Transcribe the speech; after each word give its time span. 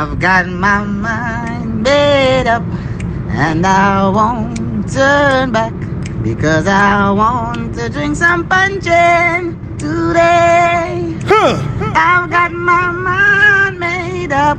I've 0.00 0.18
got 0.18 0.48
my 0.48 0.82
mind 0.82 1.82
made 1.82 2.46
up 2.46 2.62
and 3.28 3.66
I 3.66 4.08
won't 4.08 4.90
turn 4.90 5.52
back 5.52 5.74
because 6.22 6.66
I 6.66 7.10
want 7.10 7.74
to 7.74 7.90
drink 7.90 8.16
some 8.16 8.48
puncheon 8.48 9.60
today. 9.76 11.14
I've 11.92 12.30
got 12.30 12.50
my 12.50 12.90
mind 12.92 13.78
made 13.78 14.32
up 14.32 14.56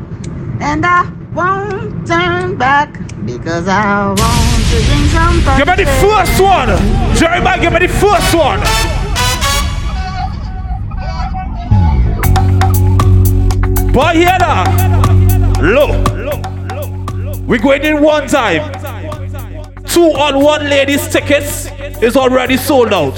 and 0.62 0.86
I 0.86 1.12
won't 1.34 2.06
turn 2.06 2.56
back 2.56 2.94
because 3.26 3.68
I 3.68 4.10
want 4.10 4.62
to 4.70 4.78
drink 4.86 5.10
some 5.10 5.42
puncheon. 5.42 5.58
Give 5.58 5.76
me 5.76 5.84
the 5.84 5.92
first 6.06 6.40
one. 6.40 6.70
Jeremiah, 7.18 7.60
give 7.60 7.74
me 7.74 7.80
the 7.80 7.88
first 7.88 8.36
one. 8.36 8.60
Boy, 13.92 14.14
here 14.14 14.38
now. 14.40 15.01
Low. 15.62 15.92
We 17.46 17.60
going 17.60 17.84
in 17.84 18.02
one 18.02 18.28
time. 18.28 18.72
Two 19.86 20.12
on 20.14 20.44
one 20.44 20.68
ladies 20.68 21.08
tickets 21.08 21.68
is 22.02 22.18
already 22.18 22.58
sold 22.58 22.92
out. 22.92 23.14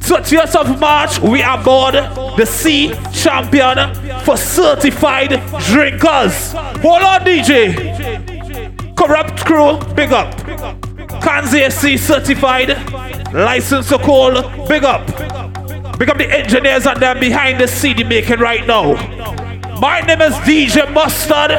30th 0.00 0.54
of 0.54 0.78
March, 0.78 1.18
we 1.20 1.40
are 1.40 1.58
aboard 1.58 1.94
the 2.36 2.44
Sea 2.44 2.92
Champion 3.10 3.94
for 4.20 4.36
certified 4.36 5.30
drinkers. 5.64 6.52
Hold 6.52 7.02
on, 7.02 7.20
DJ. 7.22 7.74
Kurupt 8.96 9.38
Krew, 9.38 9.96
big 9.96 10.12
up. 10.12 10.30
Khans 11.22 11.54
AC 11.54 11.96
certified, 11.96 12.68
license 13.32 13.88
to 13.88 13.96
call, 13.96 14.42
big 14.68 14.84
up. 14.84 15.06
Big 15.98 16.10
up 16.10 16.18
the 16.18 16.28
engineers 16.30 16.86
and 16.86 17.00
them 17.00 17.18
behind 17.18 17.58
the 17.58 17.66
CD 17.66 18.04
making 18.04 18.40
right 18.40 18.66
now. 18.66 19.45
My 19.78 20.00
name 20.00 20.22
is 20.22 20.32
DJ 20.36 20.86
Mustud, 20.86 21.50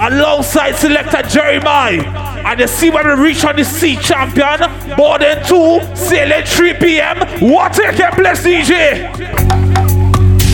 alongside 0.00 0.76
selector 0.76 1.22
Jeremiah. 1.28 2.00
And 2.46 2.60
you 2.60 2.68
see 2.68 2.90
when 2.90 3.06
we 3.08 3.14
reach 3.14 3.44
on 3.44 3.56
the 3.56 3.64
sea 3.64 3.96
champion, 3.96 4.60
boarding 4.96 5.42
2, 5.44 5.96
sailing 5.96 6.44
3 6.44 6.74
p.m. 6.74 7.18
What 7.50 7.72
take 7.72 7.98
your 7.98 8.12
bless 8.12 8.44
DJ? 8.44 9.10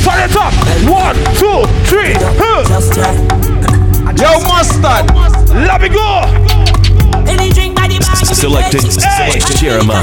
Turn 0.03 0.21
it 0.25 0.37
up. 0.37 0.55
One, 0.89 1.17
two, 1.37 1.69
three. 1.85 2.15
Huh. 2.41 2.65
Yo, 4.17 4.41
mustud. 4.49 5.05
Let 5.53 5.83
me 5.83 5.89
go. 5.91 6.25
Selected, 8.25 8.81
selected 8.91 9.57
Jeremiah. 9.59 10.03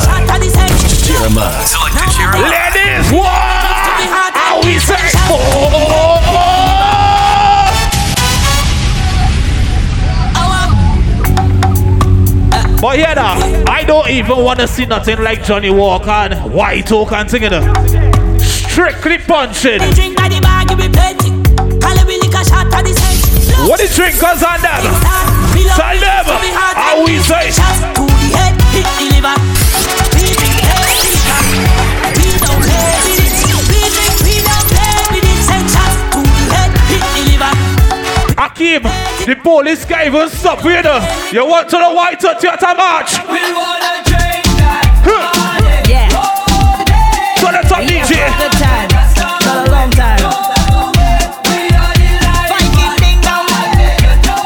Jeremiah. 1.10 1.66
Selected 1.66 2.12
Jeremiah. 2.16 2.72
Ladies, 2.72 3.12
what? 3.12 3.30
How 4.38 4.62
we 4.64 4.78
say? 4.78 5.10
Oh. 5.32 6.09
But 12.82 12.98
yeah, 12.98 13.14
nah, 13.14 13.36
I 13.70 13.84
don't 13.84 14.10
even 14.10 14.42
want 14.42 14.60
to 14.60 14.68
see 14.68 14.86
nothing 14.86 15.22
like 15.22 15.44
Johnnie 15.44 15.70
Walker 15.70 16.10
and 16.10 16.54
White 16.54 16.90
Oak 16.94 17.12
and 17.12 17.30
singing 17.30 17.52
it. 17.52 18.40
Strictly 18.42 19.18
puncheon. 19.18 19.82
What 23.68 23.80
the 23.80 23.92
drinkers 23.94 24.44
on 24.44 24.62
them? 24.62 24.84
Tell 25.76 26.00
them 26.00 26.26
how 26.56 27.04
we 27.06 27.20
say. 27.20 27.52
Akim, 38.38 38.84
the 39.30 39.36
police 39.36 39.86
guy 39.86 40.08
even 40.08 40.28
stop 40.28 40.64
you 40.66 40.82
know. 40.82 40.98
You 41.32 41.46
want 41.46 41.70
to 41.70 41.78
the 41.78 41.94
white 41.94 42.18
theater 42.18 42.74
march? 42.74 43.14
We 43.30 43.38
wanna 43.54 44.02
drink 44.02 44.42
that 44.58 44.90
party. 45.06 45.70
Yeah. 45.86 46.10
So 47.38 47.54
let's 47.54 47.70
up 47.70 47.86
DJ. 47.86 48.26
Good 48.26 48.58
time. 48.58 48.90
For 48.90 49.54
a 49.54 49.70
long 49.70 49.94
time. 49.94 50.18
We 51.46 51.70
are 51.78 51.94
the 51.94 52.10
light. 52.26 52.50
Funky 52.50 52.90
thing 52.98 53.22
down. 53.22 53.46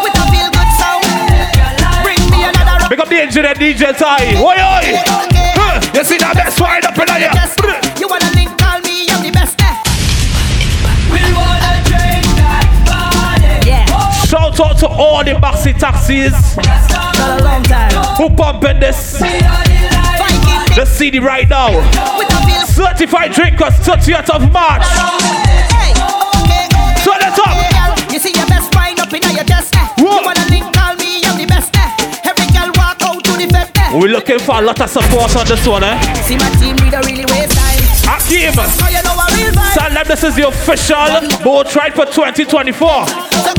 With 0.04 0.20
a 0.20 0.24
feel 0.28 0.52
good 0.52 0.72
sound. 0.76 1.08
Bring 2.04 2.20
me 2.28 2.44
another 2.44 2.84
rock. 2.84 2.92
Pick 2.92 3.00
up 3.00 3.08
the 3.08 3.24
engineer 3.24 3.56
DJ 3.56 3.96
Ty. 3.96 4.36
Oi, 4.36 4.60
oi. 4.60 5.00
You 5.96 6.04
see 6.04 6.20
that 6.20 6.36
best 6.36 6.60
wine 6.60 6.84
up 6.84 7.00
in 7.00 7.08
here? 7.08 7.32
Yes. 7.32 7.56
You 7.96 8.12
wanna 8.12 8.28
link, 8.36 8.52
Shout 14.56 14.72
out 14.72 14.78
to 14.80 14.88
all 14.88 15.24
the 15.24 15.32
maxi 15.32 15.74
taxis 15.78 16.34
For 16.54 16.62
a 16.62 17.44
long 17.44 17.64
time. 17.64 17.92
who 18.18 18.30
pumping 18.36 18.80
this 18.80 19.18
the 20.76 20.86
CD 20.86 21.20
right 21.20 21.48
now. 21.50 21.70
thing 21.70 22.18
with 22.18 22.34
a 22.34 22.40
feel 22.46 22.66
Certified 22.66 23.32
drinkers, 23.32 23.74
30th 23.86 24.30
of 24.34 24.52
March. 24.52 24.82
Hey, 25.70 25.94
okay, 25.94 26.66
okay. 26.66 26.90
Turn 27.06 27.22
it 27.22 27.38
up. 27.38 28.12
You 28.12 28.18
see 28.20 28.34
your 28.34 28.48
best 28.48 28.74
wine 28.74 29.00
up 29.00 29.14
in 29.14 29.22
your 29.36 29.44
chest. 29.46 29.76
Eh. 29.76 29.88
You 30.00 30.06
wanna 30.26 30.46
link, 30.50 30.66
call 30.74 30.96
me, 30.98 31.22
I'm 31.26 31.38
the 31.38 31.46
best. 31.46 31.70
Eh. 31.78 32.26
Every 32.30 32.48
girl 32.50 32.72
walk 32.74 32.98
out 33.06 33.24
to 33.24 33.32
the 33.38 33.48
fest. 33.54 33.78
Eh. 33.78 34.00
We're 34.00 34.10
looking 34.10 34.40
for 34.40 34.58
a 34.58 34.62
lot 34.62 34.82
of 34.82 34.90
support 34.90 35.36
on 35.36 35.46
this 35.46 35.68
one, 35.68 35.84
eh? 35.84 36.02
See 36.26 36.38
my 36.38 36.50
team 36.58 36.76
leader 36.78 37.02
really 37.06 37.26
waste 37.30 37.54
time. 37.54 38.18
Akim, 38.18 38.54
So 38.58 38.90
you 38.90 39.02
know 39.06 39.14
a 39.14 39.26
real 39.38 39.54
vibe. 39.54 39.74
tell 39.78 40.04
this 40.06 40.24
is 40.24 40.36
the 40.36 40.48
official 40.48 41.22
boat 41.44 41.70
ride 41.76 41.94
for 41.94 42.06
2024. 42.06 43.06
So 43.08 43.54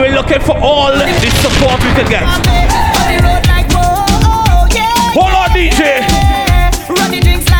we're 0.00 0.14
looking 0.14 0.40
for 0.40 0.56
all 0.58 0.90
the 0.90 1.30
support 1.44 1.76
we 1.84 1.92
can 1.92 2.08
get. 2.08 2.22
happy. 2.24 2.48
On 2.96 3.08
the 3.12 3.20
road 3.20 3.44
like 3.52 3.68
whoa, 3.68 4.08
oh, 4.24 4.66
yeah. 4.72 5.12
Hold 5.12 5.34
on, 5.36 5.50
DJ. 5.52 6.00
Running 6.88 7.20
drinks 7.20 7.50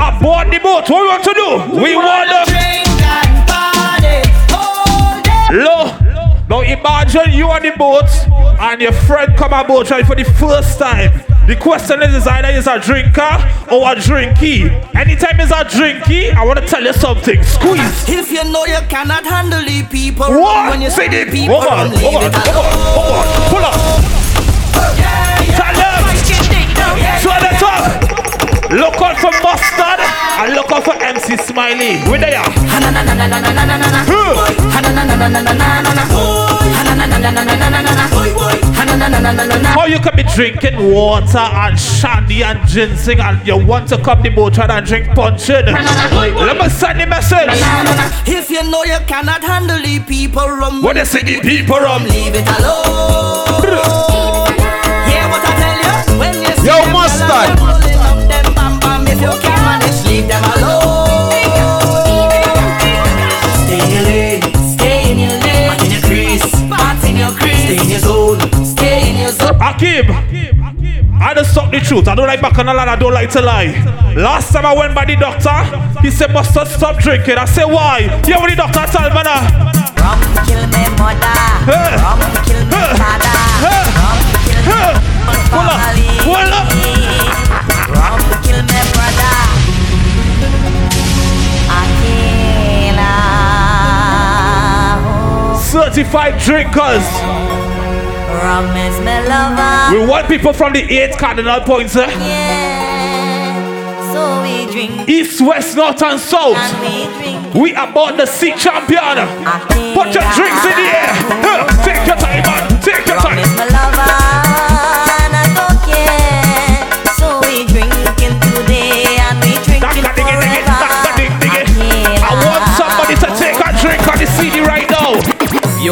aboard 0.00 0.50
the 0.50 0.58
boat, 0.60 0.88
what 0.88 1.02
we 1.02 1.08
want 1.08 1.24
to 1.24 1.34
do? 1.34 1.48
We 1.76 1.94
want 1.94 2.30
to 2.30 2.40
drink 2.48 2.88
and 3.04 3.36
party 3.44 4.24
all 4.56 5.20
day. 5.20 5.62
low. 5.62 5.81
Now 6.52 6.60
imagine 6.60 7.32
you 7.32 7.48
on 7.48 7.62
the 7.62 7.70
boat 7.78 8.12
and 8.60 8.82
your 8.82 8.92
friend 8.92 9.34
come 9.38 9.54
aboard 9.54 9.90
ride 9.90 10.06
for 10.06 10.14
the 10.14 10.24
first 10.36 10.78
time. 10.78 11.08
The 11.46 11.56
question 11.56 12.02
is, 12.02 12.14
is 12.14 12.26
either 12.26 12.48
is 12.48 12.66
a 12.66 12.78
drinker 12.78 13.40
or 13.72 13.88
a 13.90 13.96
drinky. 13.96 14.68
Anytime 14.94 15.40
is 15.40 15.50
a 15.50 15.64
drinky, 15.64 16.30
I 16.34 16.44
want 16.44 16.58
to 16.58 16.66
tell 16.66 16.84
you 16.84 16.92
something. 16.92 17.42
Squeeze. 17.42 18.06
If 18.06 18.30
you 18.30 18.44
know 18.52 18.66
you 18.66 18.76
cannot 18.90 19.24
handle 19.24 19.64
the 19.64 19.82
people 19.88 20.26
What? 20.28 20.72
when 20.72 20.82
you 20.82 20.90
see 20.90 21.04
it. 21.04 21.24
the 21.24 21.32
people 21.32 21.58
Hold 21.58 21.72
on, 21.72 21.88
hold 21.88 22.16
on, 22.16 22.32
hold 22.36 22.56
on, 22.60 22.72
hold 23.00 23.16
on. 23.16 23.26
Pull 23.48 23.64
up. 23.64 23.80
Tell 25.56 25.72
them. 25.72 26.04
Turn 27.24 27.44
it 27.48 27.62
up. 27.64 28.70
Look 28.70 29.00
out 29.00 29.16
for 29.16 29.32
Mustud 29.40 30.11
and 30.40 30.54
look 30.54 30.70
out 30.72 30.84
for 30.84 30.94
MC 30.94 31.36
Smiley. 31.36 31.98
Where 32.10 32.20
they 32.20 32.34
are? 32.34 32.50
Huh. 34.08 35.42
How 39.74 39.86
you 39.86 39.98
can 40.00 40.14
be 40.16 40.22
drinking 40.34 40.92
water 40.92 41.38
and 41.38 41.78
shandy 41.78 42.42
and 42.42 42.66
ginseng 42.68 43.20
and 43.20 43.46
you 43.46 43.56
want 43.64 43.88
to 43.88 43.96
come 44.02 44.20
the 44.22 44.28
boat 44.30 44.58
and 44.58 44.86
drink 44.86 45.08
puncheon? 45.14 45.66
Let 45.66 46.56
me 46.58 46.68
send 46.68 47.00
the 47.00 47.06
message. 47.06 47.48
If 48.28 48.50
you 48.50 48.62
know 48.70 48.84
you 48.84 48.98
cannot 49.06 49.42
handle 49.42 49.80
the 49.80 50.00
people 50.00 50.46
rum 50.46 50.82
What 50.82 50.94
they 50.96 51.04
say 51.04 51.22
the 51.22 51.40
people 51.40 51.78
rum? 51.78 52.04
leave 52.04 52.34
it 52.34 52.46
alone. 52.46 53.62
Hear 55.08 55.24
what 55.28 55.42
I 55.44 55.52
tell 55.56 55.78
you? 55.82 56.18
When 56.18 56.34
you 56.42 56.52
see 56.56 56.66
Yo, 56.66 56.74
them 56.76 56.94
mustud. 56.94 57.72
Leave 60.22 60.30
them 60.30 60.44
alone. 60.54 61.32
Stay 63.66 63.80
in 63.82 63.90
your 63.90 64.02
lane, 64.06 64.42
stay 64.76 65.10
in 65.10 65.18
your 65.18 65.30
lane. 65.40 65.68
Back 65.68 65.82
in 65.82 65.90
your 65.90 66.02
crease, 66.02 66.50
back 66.70 67.04
in 67.04 67.16
your 67.16 67.30
crease. 67.32 67.58
Stay 67.64 67.76
in 67.82 67.88
your 67.90 67.98
zone, 67.98 68.40
stay 68.64 69.10
in 69.10 69.16
your 69.18 69.32
zone. 69.32 69.58
Akim, 69.60 70.06
I 71.20 71.34
just 71.34 71.54
talk 71.54 71.72
the 71.72 71.80
truth. 71.80 72.06
I 72.06 72.14
don't 72.14 72.28
like 72.28 72.40
back 72.40 72.56
on 72.58 72.66
the 72.66 72.74
line. 72.74 72.88
I 72.88 72.94
don't 72.96 73.12
like 73.12 73.30
to 73.30 73.40
lie. 73.42 73.72
Last 74.14 74.52
time 74.52 74.64
I 74.64 74.74
went 74.76 74.94
by 74.94 75.04
the 75.06 75.16
doctor, 75.16 75.58
he 76.02 76.10
said, 76.12 76.30
Mustud, 76.30 76.68
stop 76.68 76.98
drinking. 76.98 77.38
I 77.38 77.44
said, 77.46 77.64
why? 77.64 78.00
Yeah, 78.28 78.38
what 78.38 78.50
the 78.50 78.56
doctor 78.56 78.84
tell 78.92 79.10
me 79.10 79.22
now? 79.22 79.42
Rum 79.98 80.20
kill 80.46 80.66
me 80.70 80.84
mother, 80.98 81.34
Hey. 81.66 81.96
rum 81.98 82.41
Certified 95.92 96.40
drinkers. 96.40 97.04
rum 98.40 98.64
is 98.78 98.96
my 99.04 99.20
lover. 99.28 99.92
We 100.00 100.06
want 100.06 100.26
people 100.26 100.54
from 100.54 100.72
the 100.72 100.80
eight 100.80 101.18
cardinal 101.18 101.60
points. 101.60 101.94
Eh? 101.96 102.06
Yeah, 102.08 104.10
so 104.10 104.40
we 104.42 104.72
drink 104.72 105.06
East, 105.06 105.42
west, 105.42 105.76
north, 105.76 106.02
and 106.02 106.18
south. 106.18 106.56
and 106.56 107.52
we. 107.54 107.60
We 107.60 107.72
about 107.72 108.16
the 108.16 108.24
sea 108.24 108.54
champion. 108.56 109.20
Put 109.92 110.14
your 110.16 110.24
drinks 110.32 110.64
in 110.64 110.76
the 110.80 110.88
air. 110.96 111.12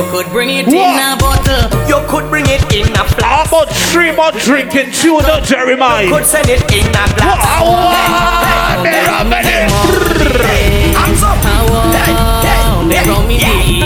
You 0.00 0.06
could 0.08 0.32
bring 0.32 0.48
it 0.48 0.64
What? 0.64 0.96
in 0.96 0.96
a 0.96 1.12
bottle. 1.20 1.68
You 1.86 2.00
could 2.08 2.30
bring 2.30 2.46
it 2.48 2.64
in 2.72 2.88
a 2.94 3.04
How 3.04 3.44
flask. 3.44 3.52
about 3.52 3.68
three 3.92 4.10
more 4.16 4.32
drinking 4.32 4.92
tuna, 4.92 5.42
Jeremiah? 5.44 6.08
Could 6.08 6.24
send 6.24 6.48
it 6.48 6.62
in 6.72 6.88
a 6.88 7.04
glass. 7.20 7.36
Wow, 7.60 8.80
Hands 10.96 11.22
up. 11.22 11.36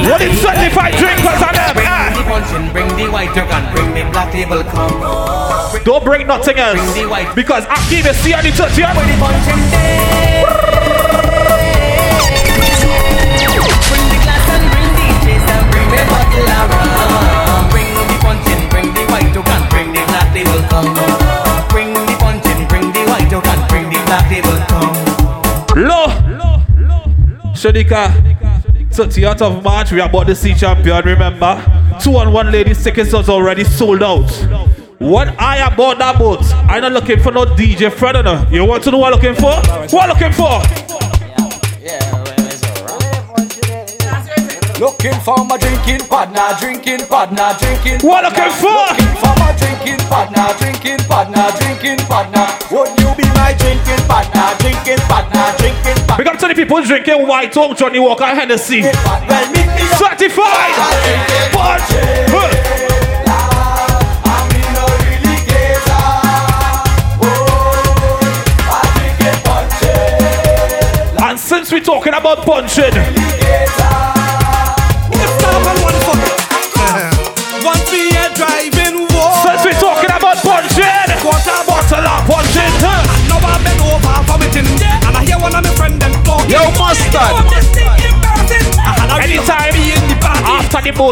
What 0.06 0.22
is 0.22 0.38
certified 0.40 0.94
drinkers 1.02 1.42
on 1.42 1.50
them? 1.50 1.74
Ah, 1.82 2.14
the 2.14 2.22
puncheon, 2.30 2.70
bring 2.72 2.86
the 2.94 3.10
white 3.10 3.34
duck 3.34 3.50
and 3.50 3.74
bring 3.74 3.90
the 3.92 4.08
black 4.12 4.32
label 4.32 4.62
come. 4.70 5.82
Don't 5.82 6.04
bring 6.04 6.28
nothing 6.28 6.58
else. 6.58 6.78
Bring 6.78 6.94
the 7.02 7.10
white. 7.10 7.34
Because 7.34 7.66
I 7.68 7.74
keep 7.90 8.04
the 8.04 8.14
see 8.14 8.32
on 8.32 8.44
the 8.44 8.50
30th. 8.50 8.94
Bring 8.94 10.73
the 16.42 16.58
bottle. 16.70 17.70
Bring 17.70 17.94
the 17.94 18.16
puncheon, 18.20 18.60
bring 18.70 18.88
the 18.94 19.02
white 19.10 19.36
and 19.36 19.64
bring 19.70 19.88
the 19.92 20.02
black 20.10 20.28
label 20.34 20.60
come. 20.68 20.94
Bring 21.68 21.92
the 21.94 22.16
puncheon, 22.18 22.66
bring 22.68 22.92
the 22.92 23.02
white 23.10 23.32
and 23.32 23.62
bring 23.68 23.86
the 23.90 24.00
black 24.06 24.26
label 24.30 24.56
come. 24.68 24.94
Lo, 25.76 26.06
low. 26.38 26.54
Shadika. 27.54 28.34
30th 28.90 29.42
of 29.42 29.64
March, 29.64 29.90
we 29.90 30.00
are 30.00 30.08
about 30.08 30.26
the 30.28 30.34
sea 30.36 30.54
champion, 30.54 31.04
remember? 31.04 31.60
Two 32.00 32.16
on 32.16 32.32
one 32.32 32.52
ladies 32.52 32.82
tickets 32.84 33.12
was 33.12 33.28
already 33.28 33.64
sold 33.64 34.04
out. 34.04 34.30
What 35.00 35.28
I 35.40 35.58
about 35.66 35.98
that 35.98 36.16
boat? 36.16 36.44
I'm 36.70 36.80
not 36.80 36.92
looking 36.92 37.18
for 37.20 37.32
no 37.32 37.44
DJ 37.44 37.92
friend. 37.92 38.16
You 38.52 38.64
want 38.64 38.84
to 38.84 38.92
know 38.92 38.98
what 38.98 39.12
I'm 39.12 39.20
looking 39.20 39.34
for? 39.34 39.52
What 39.94 40.08
I'm 40.08 40.08
looking 40.10 40.32
for? 40.32 40.62
Looking 44.80 45.14
for 45.20 45.38
my 45.44 45.56
drinking 45.56 46.00
partner, 46.08 46.50
drinking 46.58 47.06
partner, 47.06 47.54
drinking 47.60 48.00
What 48.02 48.24
looking 48.24 48.50
for? 48.58 48.74
Looking 48.90 49.14
for 49.22 49.34
my 49.38 49.54
drinking 49.56 50.02
partner, 50.10 50.50
drinking 50.58 50.98
partner, 51.06 51.46
drinking 51.60 51.98
partner. 52.08 52.46
Would 52.74 52.90
you 52.98 53.14
be 53.14 53.22
my 53.38 53.54
drinking 53.54 54.02
partner, 54.10 54.50
drinking 54.58 54.98
partner, 55.06 55.54
drinking 55.58 55.94
partner? 56.06 56.28
Up 56.28 56.38
to 56.40 56.48
the 56.48 56.54
people 56.54 56.82
drinking 56.82 57.24
White 57.26 57.56
Oak, 57.56 57.78
Johnnie 57.78 58.00
Walker, 58.00 58.26
Hennessy. 58.26 58.82
Well, 58.82 59.46
meet 59.52 59.68
me. 59.78 59.86
Certified! 59.94 60.74
Punch! 61.54 61.94
I'm 64.26 64.50
a 64.74 64.90
really 65.06 65.38
gator. 65.46 66.02
I 68.66 68.82
drink 68.98 69.22
it 69.22 69.38
punches. 69.46 71.22
And 71.22 71.38
since 71.38 71.70
we're 71.70 71.78
talking 71.78 72.14
about 72.14 72.38
puncheon, 72.44 72.92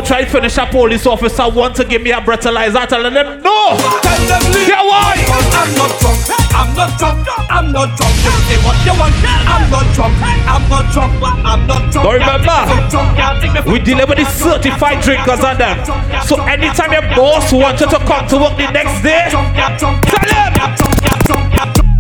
after 0.03 0.15
the 0.15 0.21
boat 0.21 0.23
try 0.23 0.25
finish 0.25 0.59
a 0.59 0.67
police 0.67 1.07
officer 1.07 1.49
want 1.49 1.77
to 1.77 1.85
give 1.85 2.03
me 2.03 2.11
a 2.11 2.21
breathalyzer, 2.21 2.77
I 2.77 2.87
tell 2.87 3.03
them 3.03 3.15
no. 3.15 3.77
Tell 4.03 4.27
them 4.27 4.53
leave. 4.53 4.69
Yeah, 4.69 4.83
why? 4.83 5.15
I'm 5.29 5.75
not 5.75 6.01
drunk. 6.01 6.19
I'm 6.55 6.77
not 6.77 6.99
drunk. 6.99 7.29
I'm 7.51 7.73
not 7.73 7.97
drunk. 7.97 8.15
You 8.23 8.33
say 8.49 8.59
what 8.65 8.77
you 8.85 8.95
want. 8.99 9.15
I'm 9.25 9.71
not 9.71 9.95
drunk. 9.95 10.15
I'm 10.23 10.69
not 10.69 10.93
drunk. 10.93 11.13
I'm 11.23 11.67
not 11.67 11.93
drunk. 11.93 12.05
Don't 12.07 12.15
remember, 12.15 12.51
I'm 12.51 12.91
drunk. 12.91 13.17
Can't 13.17 13.67
We 13.67 13.79
deliver 13.79 14.15
the 14.15 14.25
certified 14.25 15.03
drinkers 15.03 15.41
on 15.41 15.59
them. 15.59 15.85
So 16.27 16.41
anytime 16.43 16.93
your 16.93 17.03
boss 17.17 17.53
wants 17.53 17.81
you 17.81 17.89
to 17.89 17.99
come 17.99 18.27
to 18.29 18.37
work 18.39 18.57
the 18.57 18.71
next 18.71 19.03
day, 19.03 19.29
drunk. 19.31 19.57
I'm 19.57 19.77
drunk. 19.79 20.03
tell 20.07 21.85
him. 21.85 21.92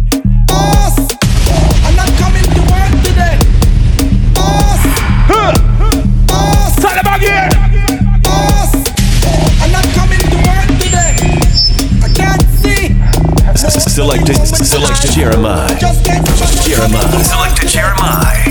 Selected, 14.12 14.66
selected 14.66 15.10
Jeremiah. 15.12 15.80
Just 15.80 16.04
get 16.04 16.22
Jeremiah. 16.66 17.24
Selected 17.24 17.66
Jeremiah. 17.66 18.44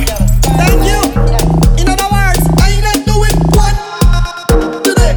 Thank 0.57 0.81
you. 0.89 0.97
In 1.77 1.85
other 1.87 2.09
words, 2.09 2.41
I 2.57 2.73
ain't 2.73 2.81
not 2.81 3.05
doing 3.05 3.37
what 3.53 3.77
today. 4.81 5.13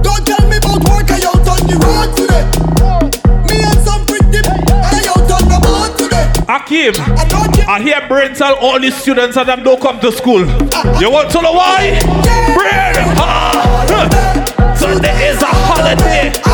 Don't 0.00 0.24
tell 0.24 0.48
me 0.48 0.56
about 0.56 0.80
work. 0.88 1.10
I 1.12 1.20
out 1.28 1.44
on 1.44 1.60
the 1.68 1.76
road 1.84 2.16
today. 2.16 2.48
Me 3.52 3.60
and 3.60 3.80
some 3.84 4.00
pretty 4.06 4.40
I 4.48 5.04
out 5.12 5.28
on 5.28 5.44
the 5.44 5.60
boat 5.60 5.92
today. 5.98 6.32
Akim, 6.48 6.94
I. 6.96 7.28
I 7.68 7.82
hear 7.82 8.00
Brian 8.08 8.34
tell 8.34 8.54
all 8.54 8.80
the 8.80 8.90
students 8.90 9.34
that 9.34 9.44
them 9.44 9.62
don't 9.62 9.80
come 9.80 10.00
to 10.00 10.10
school. 10.10 10.40
You 10.98 11.10
want 11.10 11.30
to 11.32 11.42
know 11.42 11.52
why? 11.52 12.00
Brian! 12.56 12.96
Ah, 13.20 13.84
huh. 13.88 14.74
Sunday 14.74 15.28
is 15.28 15.42
a 15.42 15.46
holiday. 15.46 16.51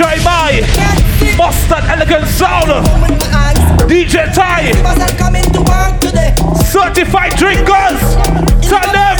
A 0.00 0.22
by. 0.22 0.60
Mustud 1.38 1.88
Elegant 1.88 2.26
Sound. 2.26 2.68
With 3.00 3.18
my 3.18 3.48
eyes. 3.48 3.58
DJ 3.88 4.32
Ty. 4.34 4.72
I'm 4.84 5.16
coming 5.16 5.42
to 5.52 5.60
work 5.60 6.00
today. 6.00 6.34
Certified 6.64 7.34
drinkers. 7.36 8.16
Tell 8.68 8.92
them. 8.92 9.15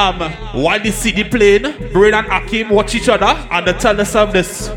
Um, 0.00 0.18
while 0.54 0.80
they 0.80 0.92
see 0.92 1.10
the 1.10 1.24
plane, 1.24 1.76
Brian 1.92 2.14
and 2.14 2.26
Akim 2.28 2.70
watch 2.70 2.94
each 2.94 3.10
other 3.10 3.26
and 3.26 3.66
they 3.66 3.74
tell 3.74 3.94
themselves 3.94 4.32
this. 4.32 4.68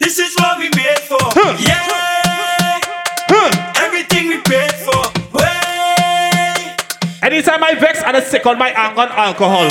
This 0.00 0.18
is 0.18 0.34
what 0.40 0.58
we 0.58 0.70
paid 0.70 0.98
for. 0.98 1.18
Huh. 1.20 1.56
Yeah. 1.60 2.80
Huh. 3.30 3.72
Everything 3.86 4.26
we 4.26 4.40
paid 4.42 4.72
for. 4.74 5.06
Way. 5.38 6.74
Anytime 7.22 7.62
I 7.62 7.76
vex, 7.78 8.02
and 8.02 8.16
I 8.16 8.20
sick 8.20 8.44
on 8.44 8.58
my 8.58 8.70
anger 8.70 9.02
and 9.02 9.12
alcohol. 9.12 9.68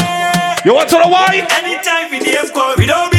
You 0.63 0.75
want 0.75 0.89
to 0.91 0.99
know 0.99 1.09
why? 1.09 1.45
Anytime 1.61 2.09
we 2.11 2.19
name 2.19 2.49
call, 2.53 2.75
we 2.77 2.85
don't 2.85 3.11
big 3.11 3.18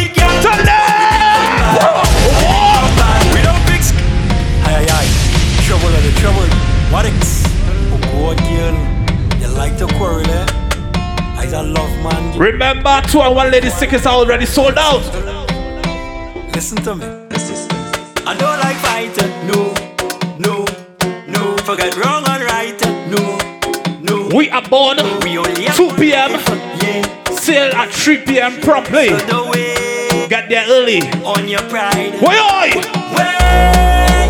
Remember, 12.51 13.01
two 13.07 13.21
and 13.21 13.37
one 13.37 13.49
ladies 13.53 13.79
tickets 13.79 14.07
are 14.07 14.15
already 14.15 14.45
sold 14.45 14.77
out. 14.77 15.05
listen 16.53 16.79
to 16.83 16.97
me. 16.97 17.05
I 18.27 18.35
don't 18.37 18.59
like 18.59 18.77
fighting. 18.83 19.31
No, 19.47 19.73
no, 20.37 20.65
no. 21.29 21.57
Forget 21.59 21.97
wrong 21.97 22.25
and 22.27 22.43
right. 22.43 22.81
No, 23.09 23.39
no. 24.03 24.37
We 24.37 24.51
are 24.51 24.69
born 24.69 24.97
We 25.23 25.39
only 25.39 25.65
have 25.67 25.77
2 25.77 25.91
p.m. 25.95 26.33
Yeah. 26.83 27.31
Sail 27.31 27.73
at 27.73 27.91
3 27.91 28.25
p.m. 28.25 28.61
promptly. 28.61 29.11
So 29.11 29.17
the 29.17 30.27
Get 30.29 30.49
there 30.49 30.67
early. 30.69 31.03
on 31.25 31.47
your 31.49 31.63
pride. 31.71 32.21
Why, 32.21 32.35
oi? 32.35 32.71
Way. 33.15 34.27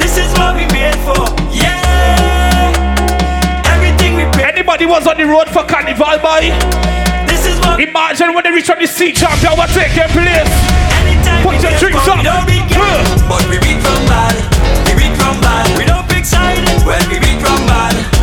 This 0.00 0.18
is 0.18 0.32
what 0.36 0.56
we 0.56 0.66
made 0.74 0.98
for. 1.06 1.30
Yeah. 1.54 2.72
Everything 3.66 4.16
we 4.16 4.24
paid. 4.36 4.54
Anybody 4.54 4.86
was 4.86 5.06
on 5.06 5.16
the 5.16 5.26
road 5.26 5.48
for 5.48 5.64
carnival, 5.64 6.18
boy? 6.18 6.99
Imagine 7.80 8.34
when 8.34 8.44
they 8.44 8.50
reach 8.50 8.70
on 8.70 8.78
the 8.78 8.86
sea 8.86 9.12
champion, 9.12 9.56
what 9.56 9.70
taking 9.70 10.08
place. 10.12 10.50
Anytime 11.00 11.42
Put 11.42 11.62
your 11.62 11.72
drinks 11.78 12.06
up. 12.08 12.18
We 12.18 12.24
don't 12.24 12.46
beat 12.46 12.68
gang, 12.68 13.04
but 13.28 13.42
we 13.48 13.58
beat 13.58 13.80
from 13.80 14.02
bad. 14.06 14.36
We 14.86 14.92
beat 14.94 15.16
from 15.16 15.40
bad. 15.40 15.78
We 15.78 15.84
don't 15.84 16.08
pick 16.08 16.24
side 16.24 16.64
when 16.84 17.02
we 17.08 17.18
beat 17.18 17.40
from 17.40 17.60
bad. 17.66 18.19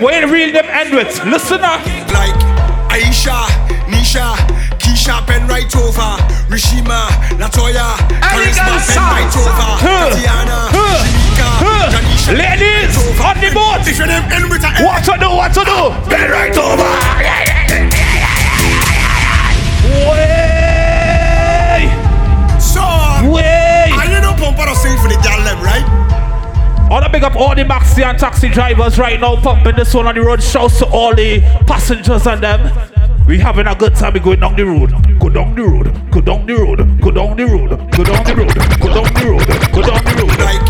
Where's 0.00 0.22
the 0.22 0.32
real 0.32 0.52
name? 0.52 0.52
Where 0.52 0.52
real 0.52 0.52
name 0.52 0.64
end 0.70 0.94
with? 0.94 1.24
Listen 1.24 1.60
up. 1.64 1.80
like 2.12 2.34
Aisha, 2.92 3.46
Nisha, 3.88 4.34
Keisha, 4.78 5.24
pen 5.26 5.48
right 5.48 5.74
over, 5.76 6.16
Rishima, 6.52 7.08
Latoya, 7.40 7.96
Charisma, 8.20 8.76
pen 8.86 9.02
right 9.08 9.36
over. 9.36 9.68
Tatiana, 9.80 10.68
Huh. 10.72 11.00
Shamika, 11.04 11.48
Huh. 11.64 11.90
Janisha, 11.92 12.32
Ladies, 12.36 12.96
on 13.20 13.36
the 13.40 13.50
boat. 13.54 13.86
If 13.88 13.98
your 13.98 14.06
name 14.06 14.24
end 14.32 14.50
with 14.50 14.62
a 14.64 14.68
A, 14.68 14.84
What 14.84 15.04
to 15.04 15.16
do? 15.18 15.30
What 15.30 15.52
to 15.54 15.64
do? 15.64 16.10
pen 16.10 16.30
right 16.30 16.56
over. 16.56 16.92
Way! 20.52 21.88
So, 22.60 22.82
Way! 23.32 23.88
I 23.92 24.04
you 24.12 24.20
know 24.20 24.34
out 24.68 24.76
sing 24.76 24.96
for 24.98 25.08
the 25.08 25.16
gal 25.22 25.40
them, 25.44 25.60
right? 25.62 25.84
I 26.92 26.96
wanna 26.96 27.08
big 27.08 27.24
up 27.24 27.36
all 27.36 27.54
the 27.54 27.64
maxi 27.64 28.04
and 28.04 28.18
taxi 28.18 28.50
drivers 28.50 28.98
right 28.98 29.18
now 29.18 29.40
pumping 29.40 29.76
this 29.76 29.94
one 29.94 30.06
on 30.06 30.14
the 30.14 30.20
road. 30.20 30.42
Shouts 30.42 30.76
to 30.80 30.86
all 30.88 31.14
the 31.14 31.40
passengers 31.66 32.26
and 32.26 32.42
them. 32.42 32.60
We 33.26 33.38
having 33.38 33.66
a 33.66 33.74
good 33.74 33.94
time. 33.94 34.12
We 34.12 34.20
going 34.20 34.40
down 34.40 34.56
the 34.56 34.66
road. 34.66 34.92
Go 35.18 35.30
down 35.30 35.54
the 35.54 35.62
road. 35.62 35.88
Go 36.10 36.20
down 36.20 36.44
the 36.44 36.52
road. 36.52 37.00
Go 37.00 37.10
down 37.10 37.34
the 37.34 37.46
road. 37.46 37.70
Go 37.96 38.04
down 38.04 38.24
the 38.28 38.34
road. 38.36 38.52
Go 38.76 38.92
down 38.92 39.08
the 39.08 39.24
road. 39.24 39.48
Go 39.72 39.80
down 39.80 40.04
the 40.04 40.12
road. 40.20 40.36
Like 40.36 40.60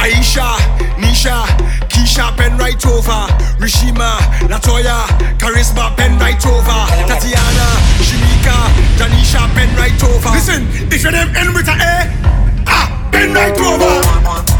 Aisha, 0.00 0.56
Nisha, 0.96 1.44
Keisha, 1.92 2.34
pen 2.38 2.56
right 2.56 2.80
over, 2.86 3.28
Rishima, 3.60 4.16
Latoya, 4.48 5.04
Charisma, 5.36 5.94
pen 5.94 6.18
right 6.18 6.40
over, 6.46 6.80
Tatiana, 7.04 7.68
Shamika, 8.00 8.56
Janisha, 8.96 9.44
pen 9.52 9.68
right 9.76 10.04
over. 10.04 10.30
Listen, 10.30 10.64
if 10.90 11.02
your 11.02 11.12
name 11.12 11.36
end 11.36 11.52
with 11.52 11.68
a 11.68 11.72
A, 11.72 12.64
ah, 12.66 13.10
pen 13.12 13.34
right 13.34 13.60
over. 13.60 14.55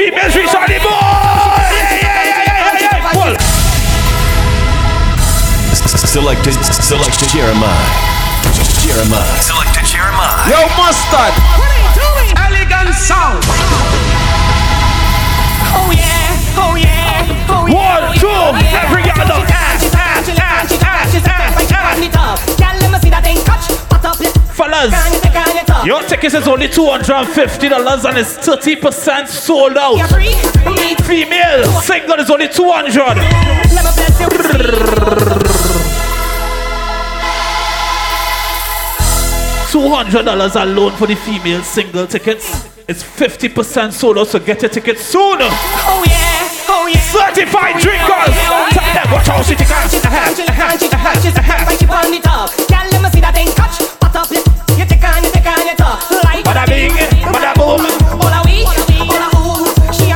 Females 0.00 0.32
reach 0.32 0.48
on 0.56 0.64
the 0.64 0.80
board? 0.80 0.96
Yeah, 0.96 1.92
yeah, 1.92 2.24
yeah, 2.24 2.40
yeah, 2.48 2.88
yeah, 2.88 3.20
yeah. 3.20 3.36
Selected, 6.08 6.56
selected 6.64 7.28
Jeremiah. 7.28 7.84
Jeremiah. 8.80 9.36
Selected 9.44 9.84
Jeremiah. 9.84 10.48
Yo, 10.48 10.56
mustud. 10.80 11.36
Elegant 12.32 12.96
sound. 12.96 13.44
Oh 15.76 15.92
yeah, 15.92 16.32
oh 16.56 16.80
yeah, 16.80 17.52
oh 17.52 17.68
yeah. 17.68 18.00
One, 18.00 18.16
two, 18.16 18.56
every 18.72 19.04
ass, 19.04 19.84
ass, 19.92 20.24
Fellas, 24.56 24.96
your 25.84 26.02
tickets 26.02 26.34
is 26.34 26.46
only 26.46 26.68
$250 26.68 28.04
and 28.08 28.18
it's 28.18 28.36
30% 28.36 29.28
sold 29.28 29.76
out. 29.76 29.96
Female, 31.04 31.64
single 31.80 32.18
is 32.18 32.30
only 32.30 32.48
200 32.48 33.16
$200 39.70 40.62
alone 40.62 40.92
for 40.96 41.06
the 41.06 41.14
female 41.14 41.62
single 41.62 42.06
tickets. 42.06 42.68
It's 42.88 43.04
50% 43.04 43.92
sold 43.92 44.18
out, 44.18 44.26
so 44.26 44.40
get 44.40 44.60
your 44.62 44.68
tickets 44.70 45.02
soon. 45.02 45.38
Oh 45.40 46.04
yeah, 46.06 46.48
oh 46.68 46.86
yeah. 46.88 47.00
Certified 47.00 47.80
drinkers. 47.80 48.34
Tell 48.74 48.92
them 48.92 49.12
what 49.12 49.26
y'all 49.26 49.42
shit 49.44 49.60
you 49.60 49.66
can. 49.66 49.88
Bada 56.50 56.66
bing, 56.66 56.90
bada 57.30 57.54
boom. 57.54 57.78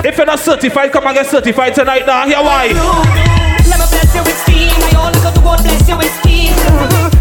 If 0.03 0.17
you're 0.19 0.27
not 0.27 0.41
certified, 0.41 0.91
come 0.91 1.07
and 1.07 1.15
get 1.15 1.27
certified 1.27 1.77
tonight 1.77 2.05
now. 2.07 2.27
Here 2.27 2.43
why? 2.43 2.75
Me 2.75 2.75
bless 3.71 4.11
you 4.11 4.23
with 4.27 4.35
steam. 4.43 4.75
I 4.83 4.99
all 4.99 5.15
look 5.15 5.31
to 5.31 5.41
God 5.41 5.63
bless 5.63 5.87
you 5.87 5.97
with 5.97 6.11
steam. 6.19 6.51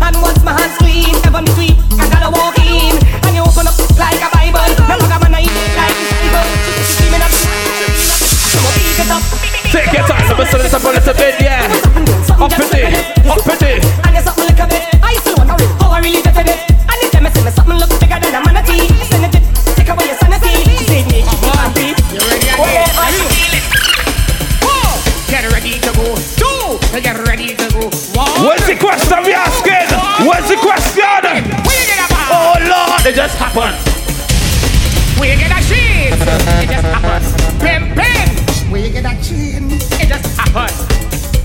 And 0.01 0.17
once 0.17 0.41
my 0.41 0.57
hands 0.57 0.81
clean, 0.81 1.13
heaven 1.21 1.45
is 1.45 1.53
sweet. 1.53 1.77
I 2.01 2.09
gotta 2.09 2.33
walk 2.33 2.57
in. 2.57 2.97
And 3.29 3.37
you 3.37 3.45
open 3.45 3.69
up 3.69 3.77
like 4.01 4.17
a 4.17 4.33
Bible. 4.33 4.65
Man, 4.89 4.97
I 5.29 5.45
eat 5.45 5.61
like 5.77 5.93
a 5.93 6.33
Bible. 6.33 6.49
Steaming 6.81 7.21
up. 7.21 7.29
It 8.97 9.13
up. 9.13 9.21
Take 9.69 9.93
your 9.93 10.09
time, 10.09 10.25
let 10.25 10.37
me 10.41 10.45
set 10.45 10.61
it 10.65 10.73
up 10.73 10.81
a 10.81 10.89
little 10.89 11.13
bit, 11.13 11.37
yeah. 11.37 11.69
Up 12.41 12.49
in 12.49 12.65
it, 12.81 13.29
up 13.29 13.42
What's 30.33 30.49
the 30.49 30.57
question? 30.57 31.29
Where 31.61 31.85
get 31.85 32.01
a 32.01 32.09
bar? 32.09 32.25
Oh 32.33 32.57
Lord, 32.65 33.05
it 33.05 33.13
just 33.13 33.37
happened. 33.37 33.77
Where 35.21 35.29
you 35.29 35.37
get 35.37 35.53
a 35.53 35.61
shit? 35.61 36.09
It 36.09 36.73
just 36.73 36.89
happened. 36.89 37.21
Pim 37.61 37.93
pim. 37.93 38.25
Where 38.73 38.89
get 38.89 39.05
a 39.05 39.13
chin? 39.21 39.69
It 40.01 40.09
just 40.09 40.25
happened. 40.33 40.73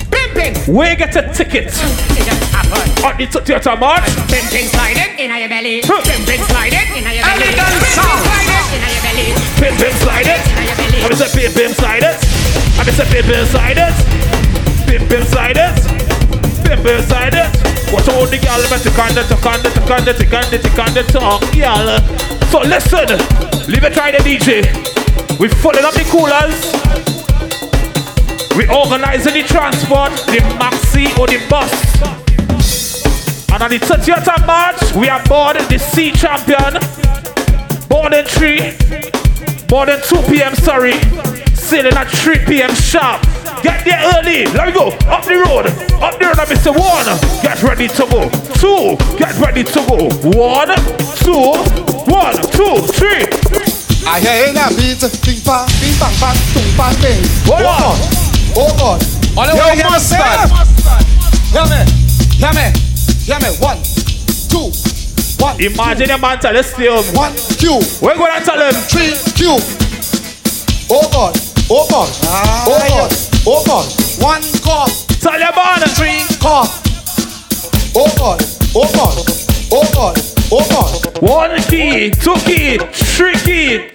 Pim 0.08 0.32
pim. 0.32 0.56
We 0.74 0.96
get 0.96 1.12
a 1.20 1.28
ticket 1.36 1.68
It 1.68 2.24
just 2.24 2.40
happened. 2.48 2.88
on 3.04 3.12
the 3.20 3.28
30th 3.28 3.68
of 3.68 3.76
March. 3.78 4.08
Pim 4.32 4.40
pim 4.48 4.64
sliding 4.72 5.20
in 5.20 5.36
your 5.36 5.52
belly. 5.52 5.84
Huh. 5.84 6.00
Pim 6.08 6.24
pim 6.24 6.40
sliding 6.48 6.88
in 6.96 7.04
your 7.04 7.28
belly. 7.28 7.44
Elegant 7.44 7.68
Pim 7.68 7.84
pim 7.84 7.92
sound. 7.92 8.24
sliding 8.24 8.72
in 8.72 8.80
your 8.88 9.04
belly. 9.04 9.28
Pim 9.60 9.74
pim 9.76 9.92
slide 10.00 10.32
it. 10.32 10.40
I'm 11.04 11.12
say 11.12 11.28
pim 11.36 11.52
pim 11.52 11.76
slide 11.76 12.08
it. 12.08 12.16
I'm 12.80 12.88
say 12.88 13.04
pim 13.12 13.28
pim 13.28 13.44
slide 13.52 13.76
it. 13.84 13.92
Pim 14.88 15.04
pim 15.08 15.28
slide 15.28 15.58
What 17.90 18.06
all 18.10 18.26
the 18.26 18.36
girl 18.36 18.60
met 18.68 18.82
to 18.82 18.90
kind 18.90 19.14
to 19.16 19.24
kind 19.40 19.64
to 19.64 19.80
kind 19.88 20.04
to 20.04 20.26
kind 20.26 20.50
to 20.50 20.70
kind 20.76 20.94
to 20.94 21.02
talk, 21.04 21.40
girl. 21.56 21.98
So 22.52 22.60
listen, 22.60 23.08
leave 23.66 23.84
it 23.84 23.94
try 23.94 24.10
the 24.10 24.18
DJ. 24.18 24.62
We 25.40 25.48
filling 25.48 25.84
up 25.84 25.94
the 25.94 26.04
coolers. 26.12 26.58
We 28.56 28.68
organizing 28.68 29.34
the 29.34 29.42
transport, 29.42 30.10
the 30.26 30.40
maxi 30.60 31.16
or 31.18 31.28
the 31.28 31.38
bus. 31.48 31.72
And 33.52 33.62
on 33.62 33.70
the 33.70 33.78
30th 33.78 34.28
of 34.36 34.46
March, 34.46 34.94
we 34.94 35.08
are 35.08 35.24
board 35.24 35.56
the 35.56 35.78
Sea 35.78 36.12
Champion. 36.12 36.76
Boarding 37.88 38.26
3, 38.26 39.66
boarding 39.66 40.00
2 40.02 40.22
p.m. 40.28 40.54
Sorry, 40.54 40.92
sailing 41.54 41.94
at 41.94 42.08
3 42.08 42.38
p.m. 42.44 42.74
sharp. 42.74 43.37
Get 43.62 43.84
there 43.84 44.00
early. 44.16 44.46
Let 44.54 44.66
me 44.68 44.72
go. 44.72 44.88
Up 45.10 45.24
the 45.24 45.36
road. 45.44 45.66
Up 46.02 46.18
the 46.18 46.26
road. 46.26 46.38
I'm 46.38 46.46
Mr. 46.48 46.70
One. 46.72 47.08
Get 47.42 47.62
ready 47.62 47.88
to 47.88 48.04
go. 48.06 48.28
Two. 48.60 48.96
Get 49.18 49.34
ready 49.38 49.64
to 49.64 49.80
go. 49.86 50.08
One, 50.38 50.70
two, 51.22 51.52
one, 52.10 52.34
two, 52.54 52.74
three. 52.94 53.26
I 54.06 54.20
hear 54.20 54.56
a 54.56 54.68
beat, 54.72 55.00
bing 55.26 55.40
bang, 55.44 55.68
bing 55.84 55.92
bang 56.00 56.16
bang, 56.16 56.36
boom 56.54 56.64
bang 56.80 56.96
bang. 57.02 57.20
Hold 57.44 57.66
on. 57.66 57.96
Oh 58.56 58.72
God! 58.78 59.02
Yo, 59.36 59.84
mustud! 59.84 60.48
Hear 61.52 61.66
me, 61.68 61.80
hear 62.40 62.52
me, 62.56 62.72
hear 63.20 63.38
me. 63.38 63.50
One, 63.60 63.76
two, 64.48 64.72
one, 65.44 65.60
Imagine 65.60 66.10
a 66.10 66.18
man 66.18 66.38
tell 66.40 66.56
us 66.56 66.72
still. 66.72 67.02
one, 67.12 67.34
Q, 67.58 67.80
We're 68.00 68.16
going 68.16 68.32
to 68.38 68.44
tell 68.44 68.58
him. 68.58 68.72
three, 68.88 69.12
Q. 69.36 69.58
Oh 70.90 71.08
God! 71.12 71.36
God! 71.90 72.08
God! 72.88 73.12
Oh 73.46 73.62
God! 73.66 73.86
One 74.22 74.42
cough, 74.62 75.06
Tell 75.20 75.38
your 75.38 75.54
man. 75.54 75.80
three 75.88 76.24
cough. 76.40 76.82
Oh 77.94 78.08
God! 78.16 78.42
Oh 78.74 78.90
God! 78.94 79.18
Oh 79.70 79.84
One 81.20 81.60
key, 81.62 82.10
two 82.10 82.34
key, 82.46 82.78
three 82.78 83.34
key. 83.36 83.90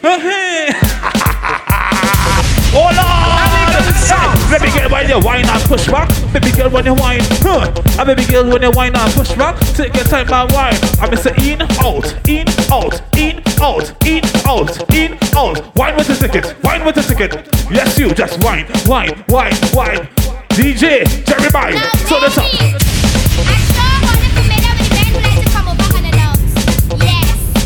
Oh 2.76 2.92
Lord! 2.96 4.43
Baby 4.54 4.70
girl, 4.78 4.90
when 4.92 5.10
you 5.10 5.20
whine 5.20 5.46
and 5.48 5.64
push 5.64 5.88
back. 5.88 6.08
Baby 6.32 6.52
girl, 6.52 6.70
when 6.70 6.86
you 6.86 6.94
whine, 6.94 7.22
huh? 7.42 7.74
And 7.98 8.06
baby 8.06 8.24
girl, 8.32 8.48
when 8.48 8.62
you 8.62 8.70
whine 8.70 8.96
and 8.96 9.12
push 9.14 9.34
back. 9.34 9.60
Take 9.74 9.96
your 9.96 10.04
time 10.04 10.32
and 10.32 10.52
whine. 10.52 10.78
I 11.02 11.10
miss 11.10 11.26
it 11.26 11.40
in, 11.42 11.60
out, 11.82 12.06
in, 12.30 12.48
out, 12.70 13.02
in, 13.18 13.42
out, 13.60 14.06
in, 14.06 14.22
out, 14.46 14.94
in, 14.94 15.18
out. 15.36 15.76
Wine 15.76 15.96
with 15.96 16.06
the 16.06 16.16
ticket, 16.16 16.56
wine 16.64 16.86
with 16.86 16.94
the 16.94 17.02
ticket. 17.02 17.34
Yes, 17.72 17.98
you 17.98 18.14
just 18.14 18.44
whine, 18.44 18.68
whine, 18.86 19.24
whine, 19.28 19.56
whine. 19.74 20.08
DJ 20.50 21.04
Jerry 21.26 21.50
Jeremiah, 21.50 21.80
so 22.06 22.20
the 22.20 22.30
top. 22.30 22.94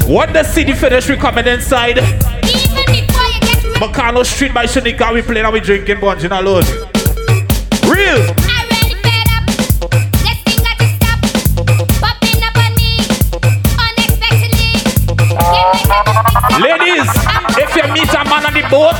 What 0.08 0.32
the 0.32 0.44
city 0.46 0.72
finish 0.72 1.10
we 1.10 1.18
coming 1.18 1.48
inside? 1.48 2.37
Macano 3.80 4.26
Street 4.26 4.56
by 4.56 4.66
Shanika, 4.66 5.14
we 5.14 5.22
playing 5.22 5.46
and 5.46 5.54
we 5.54 5.60
drinking 5.60 6.00
bunch 6.00 6.24
alone. 6.24 6.64
Real! 7.86 8.26
Ladies, 16.58 17.06
if 17.56 17.76
you 17.76 17.86
meet 17.94 18.10
a 18.10 18.26
man 18.26 18.46
on 18.48 18.54
the 18.54 18.66
boat 18.68 18.98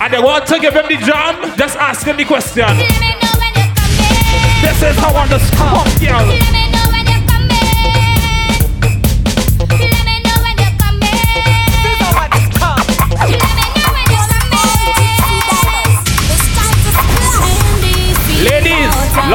and 0.00 0.10
they 0.10 0.18
want 0.18 0.46
to 0.46 0.58
give 0.58 0.72
him 0.72 0.86
the 0.88 0.96
jam, 1.04 1.56
just 1.58 1.76
ask 1.76 2.06
him 2.06 2.16
the 2.16 2.24
question. 2.24 2.64
This 4.62 4.82
is 4.82 4.96
how 4.96 5.14
on 5.14 5.28
the 5.28 5.38
spot, 5.38 5.86
girl. 6.00 6.63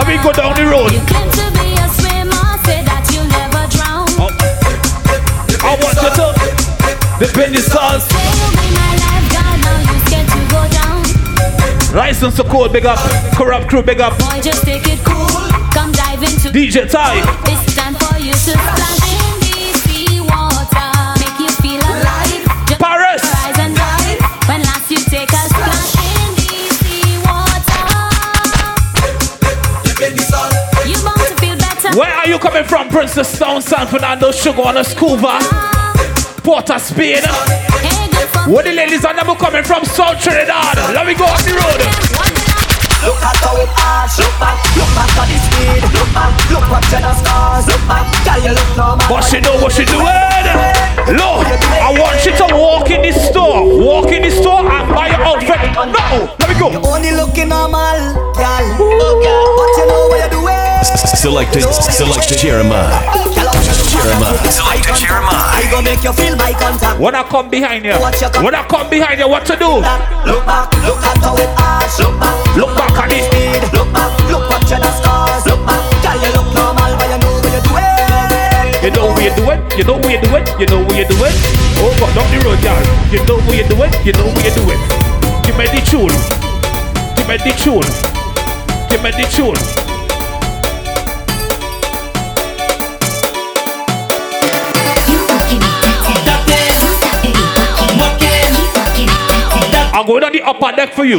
Me 0.09 0.17
go 0.23 0.31
down 0.33 0.55
the 0.55 0.65
road. 0.65 0.91
You 0.91 1.05
came 1.05 1.29
to 1.37 1.45
be 1.53 1.77
a 1.77 1.85
swimmer, 1.93 2.57
say 2.65 2.81
that 2.81 3.05
you 3.13 3.21
never 3.29 3.61
drown. 3.69 4.09
Oh. 4.17 4.33
I 5.61 5.77
want 5.77 6.01
you 6.01 6.09
to 6.17 6.33
depend 7.21 7.53
the 7.53 7.61
sauce. 7.61 8.09
License 11.93 12.37
to 12.37 12.43
code, 12.43 12.73
big 12.73 12.87
up. 12.87 12.97
Kurupt 13.37 13.69
Krew, 13.69 13.85
big 13.85 14.01
up. 14.01 14.17
Boy, 14.17 14.41
just 14.41 14.63
take 14.63 14.87
it 14.87 14.97
cool. 15.05 15.27
Come 15.69 15.91
dive 15.91 16.23
into 16.23 16.49
DJ 16.49 16.89
Ty. 16.89 17.21
It's 17.45 17.75
time 17.75 17.93
for 17.93 18.17
you 18.17 18.31
to 18.31 18.37
splash 18.37 19.08
Where 32.29 32.37
are 32.37 32.43
you 32.43 32.47
coming 32.47 32.69
from, 32.69 32.89
Princess 32.89 33.39
Town, 33.39 33.59
San 33.59 33.87
Fernando, 33.87 34.31
Sugar 34.31 34.61
on 34.61 34.77
a 34.77 34.83
Scuba, 34.83 35.41
Port 36.45 36.69
of 36.69 36.79
Spain? 36.79 37.25
Hey, 37.25 38.05
good 38.05 38.29
for 38.29 38.53
Where 38.53 38.61
the 38.61 38.71
ladies 38.71 39.03
are 39.03 39.15
never 39.15 39.33
coming 39.33 39.63
from 39.63 39.81
South 39.83 40.21
Trinidad? 40.21 40.77
Let 40.93 41.09
me 41.09 41.17
go 41.17 41.25
on 41.25 41.41
the 41.41 41.57
road. 41.57 41.81
Look 43.01 43.17
at 43.17 43.33
how 43.41 43.57
it 43.57 43.73
arch, 43.81 44.21
look 44.21 44.29
back, 44.37 44.61
look 44.77 44.85
back 44.93 45.09
at 45.09 45.25
the 45.25 45.41
speed, 45.41 45.81
look 45.89 46.05
back, 46.13 46.29
look 46.53 46.69
to 46.69 46.97
the 47.01 47.13
scars, 47.17 47.65
look 47.65 47.81
back, 47.89 48.05
girl 48.21 48.37
you 48.45 48.53
look 48.53 48.71
normal. 48.77 49.09
But 49.09 49.21
she 49.25 49.41
know 49.41 49.57
what 49.57 49.73
she 49.73 49.89
doing. 49.89 50.05
Eh? 50.05 51.09
Look, 51.09 51.49
I 51.49 51.89
want 51.97 52.21
you 52.29 52.37
to 52.45 52.47
walk 52.53 52.93
in 52.93 53.09
the 53.09 53.11
store, 53.11 53.65
walk 53.65 54.13
in 54.13 54.21
the 54.21 54.29
store 54.29 54.69
and 54.69 54.85
buy 54.93 55.09
your 55.09 55.25
outfit. 55.25 55.57
No, 55.73 56.29
let 56.37 56.45
me 56.45 56.53
go. 56.61 56.69
You 56.69 56.77
Only 56.93 57.09
looking 57.09 57.49
normal, 57.49 58.13
girl, 58.37 58.65
but 58.77 59.71
you 59.81 59.85
know 59.89 60.05
what 60.05 60.19
you're 60.21 60.29
doing. 60.29 60.38
Selected, 60.79 61.63
selected 61.91 62.37
Jeremiah. 62.37 63.03
Jeremiah. 63.91 64.39
Selected 64.47 64.95
I 64.95 64.95
Jeremiah. 64.95 65.71
gonna 65.71 65.83
make 65.83 66.03
you 66.07 66.13
feel 66.15 66.35
my 66.39 66.55
contact. 66.55 66.99
When 66.99 67.15
I 67.15 67.23
come 67.23 67.49
behind 67.49 67.83
you, 67.83 67.91
when 68.39 68.55
I 68.55 68.63
come 68.63 68.89
behind 68.89 69.19
you, 69.19 69.27
what 69.27 69.43
to 69.47 69.59
do? 69.59 69.67
Look 70.23 70.47
back, 70.47 70.71
look 70.87 71.03
at 71.03 71.19
how 71.19 71.35
it 71.35 71.51
arch, 71.59 71.99
look 71.99 72.15
back, 72.15 72.55
Look 72.55 72.71
back 72.79 72.95
at 72.95 73.11
it. 73.11 73.27
speed, 73.27 73.59
look 73.75 73.91
back, 73.91 74.07
look 74.31 74.47
back 74.47 74.63
to 74.71 74.79
the 74.79 74.91
scars, 75.03 75.43
look 75.51 75.59
back, 75.67 75.83
girl 75.99 76.15
you 76.15 76.31
look 76.31 76.47
normal, 76.55 76.95
but 76.95 77.11
you 77.11 77.19
know 77.19 77.31
what 77.35 77.51
you're 77.51 77.65
doing. 77.67 77.99
You 78.79 78.91
know 78.95 79.11
what 79.11 79.19
you 79.19 79.35
doing, 79.35 79.59
you 79.75 79.83
know 79.83 79.99
what 79.99 80.07
you 80.07 80.21
doing, 80.23 80.45
you 80.63 80.67
know 80.71 80.79
what 80.87 80.95
you 80.95 81.07
doing. 81.11 81.35
Oh, 81.83 81.91
God, 81.99 82.11
down 82.15 82.27
the 82.31 82.39
road, 82.47 82.59
y'all. 82.63 82.79
You 83.11 83.19
know 83.27 83.35
what 83.43 83.51
you 83.51 83.67
doing, 83.67 83.91
you 84.07 84.13
know 84.15 84.31
what 84.31 84.47
you 84.47 84.55
doing. 84.55 84.79
Give 85.43 85.59
me 85.59 85.67
the 85.67 85.83
tune. 85.83 86.15
Give 87.19 87.27
me 87.27 87.35
the 87.35 87.51
tune. 87.59 87.83
Give 88.87 89.03
me 89.03 89.11
the 89.11 89.27
tune. 89.27 89.59
I'm 99.99 100.05
going 100.07 100.23
on 100.23 100.31
the 100.31 100.41
upper 100.41 100.73
deck 100.73 100.93
for 100.93 101.03
you. 101.03 101.17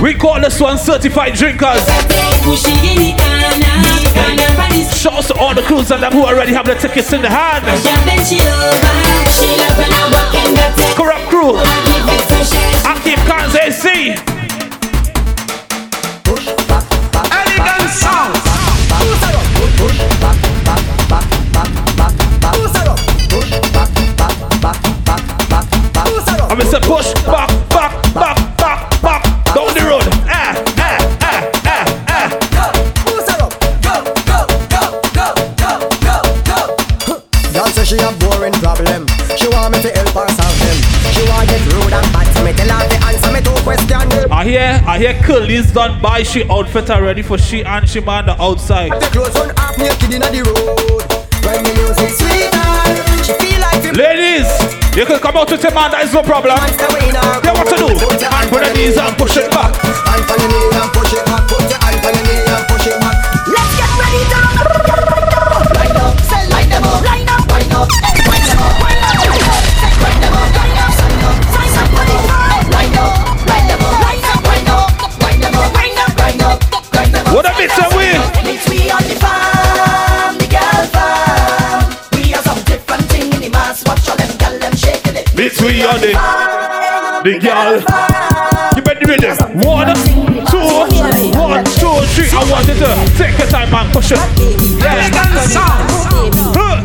We 0.00 0.14
call 0.14 0.40
this 0.40 0.60
one 0.60 0.78
certified 0.78 1.34
drinkers. 1.34 1.82
Shouts 4.94 5.26
to 5.26 5.34
all 5.34 5.56
the 5.56 5.62
crews 5.66 5.90
and 5.90 6.00
them 6.00 6.12
who 6.12 6.22
already 6.22 6.52
have 6.52 6.66
the 6.66 6.76
tickets 6.76 7.12
in 7.12 7.20
the 7.22 7.30
hand. 7.30 7.64
Kurupt 10.94 11.26
Krew. 11.26 11.58
Active 12.84 13.18
cars 13.26 13.56
AC. 13.56 14.43
Elegant 17.94 18.02
sound. 18.02 18.34
I'm 26.50 26.58
gonna 26.58 26.70
say 26.70 26.80
push 26.80 27.12
back, 27.24 27.24
back, 27.24 27.48
back, 27.48 27.53
I 44.94 44.98
hear, 44.98 45.14
Curly's 45.24 45.72
done 45.72 46.00
buy 46.00 46.22
she 46.22 46.44
outfit 46.48 46.88
already 46.88 47.20
for 47.20 47.36
she 47.36 47.64
and 47.64 47.88
she 47.88 47.98
man 47.98 48.26
the 48.26 48.40
outside. 48.40 48.92
The 48.92 49.06
clothes 49.06 49.34
on 49.34 49.50
half 49.56 49.76
naked 49.76 50.14
inna 50.14 50.30
the 50.30 50.46
road. 50.46 51.02
When 51.42 51.64
the 51.66 51.74
music 51.74 52.14
sweeter, 52.14 52.62
she 53.26 53.34
feel 53.42 53.58
like 53.58 53.82
the 53.82 53.90
Ladies, 53.90 54.46
you 54.94 55.04
can 55.04 55.18
come 55.18 55.36
out 55.36 55.50
with 55.50 55.64
your 55.64 55.74
man, 55.74 55.90
that 55.90 56.04
is 56.04 56.14
no 56.14 56.22
problem. 56.22 56.54
monster 56.54 56.86
in 56.94 57.10
her. 57.10 57.42
Yeah, 57.42 57.58
what 57.58 57.66
to 57.74 57.76
do? 57.76 57.90
Hand 57.90 58.54
on 58.54 58.62
the 58.62 58.72
knees 58.78 58.96
and 58.96 59.18
push 59.18 59.36
it 59.36 59.50
back. 59.50 59.74
Hand 59.74 60.30
on 60.30 60.38
your 60.38 60.50
knee 60.54 60.78
and 60.78 60.92
push 60.94 61.12
it 61.12 61.26
back. 61.26 61.63
We 85.64 85.82
on 85.82 85.98
the, 86.00 86.12
the 87.24 87.38
girl. 87.40 87.80
You 88.76 88.82
better 88.82 89.06
read 89.08 89.24
it. 89.24 89.40
One, 89.64 89.88
two, 90.52 90.60
one, 91.40 91.64
two, 91.64 91.96
three. 92.12 92.28
I 92.36 92.44
want 92.50 92.68
you 92.68 92.74
to 92.74 92.90
take 93.16 93.38
your 93.38 93.48
time 93.48 93.72
and 93.72 93.92
push 93.92 94.12
it. 94.12 94.18
Elegant 94.84 95.32
sound. 95.48 95.88
Huh. 96.52 96.84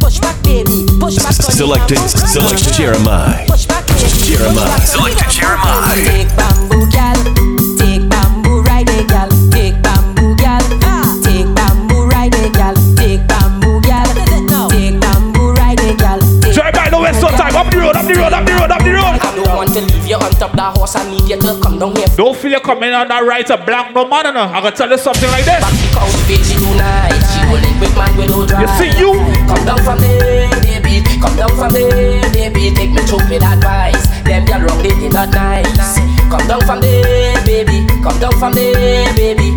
Push 0.00 0.20
back, 0.20 0.42
baby. 0.42 0.86
Push 0.98 1.16
back. 1.16 1.32
Selected, 1.32 1.98
selected 2.08 2.72
Jeremiah. 2.72 3.46
Push 3.46 3.66
back. 3.66 3.86
Jeremiah. 4.24 4.80
Selected 4.80 5.30
Jeremiah. 5.30 6.53
A 20.14 20.70
horse 20.78 20.96
and 20.96 21.10
mediator 21.10 21.58
come 21.60 21.78
down 21.78 21.96
here. 21.96 22.06
Don't 22.16 22.36
feel 22.36 22.52
you 22.52 22.60
coming 22.60 22.92
on 22.92 23.08
that 23.08 23.22
right 23.24 23.48
a 23.50 23.56
blank 23.56 23.94
no 23.94 24.06
man, 24.06 24.34
no. 24.34 24.42
I 24.42 24.60
gotta 24.60 24.76
tell 24.76 24.90
you 24.90 24.98
something 24.98 25.30
like 25.30 25.44
this. 25.44 25.60
Back 25.60 25.74
the 25.74 25.88
couch 25.92 26.20
bitch 26.28 26.50
tonight. 26.54 27.22
She 27.32 27.40
will 27.50 27.60
live 27.60 27.78
with 27.80 27.94
man 27.96 28.12
with 28.16 28.30
no 28.30 28.46
drive. 28.46 28.62
You 28.62 28.68
see 28.78 28.92
you? 28.98 29.12
Come 29.46 29.64
down 29.66 29.80
from 29.82 29.98
there, 29.98 30.50
baby. 30.62 31.02
Come 31.20 31.36
down 31.36 31.52
from 31.56 31.70
there, 31.72 32.22
baby. 32.32 32.70
Take 32.74 32.92
me 32.92 33.02
through 33.06 33.26
with 33.28 33.42
advice. 33.42 34.06
Them 34.24 34.44
girl 34.44 34.60
wrong, 34.66 34.82
they 34.82 34.94
did 34.94 35.12
not 35.12 35.30
nice. 35.30 35.98
Come 36.30 36.46
down 36.46 36.60
from 36.62 36.80
there, 36.80 37.44
baby. 37.44 37.86
Come 38.02 38.18
down 38.20 38.34
from 38.38 38.52
there, 38.52 39.14
baby. 39.14 39.56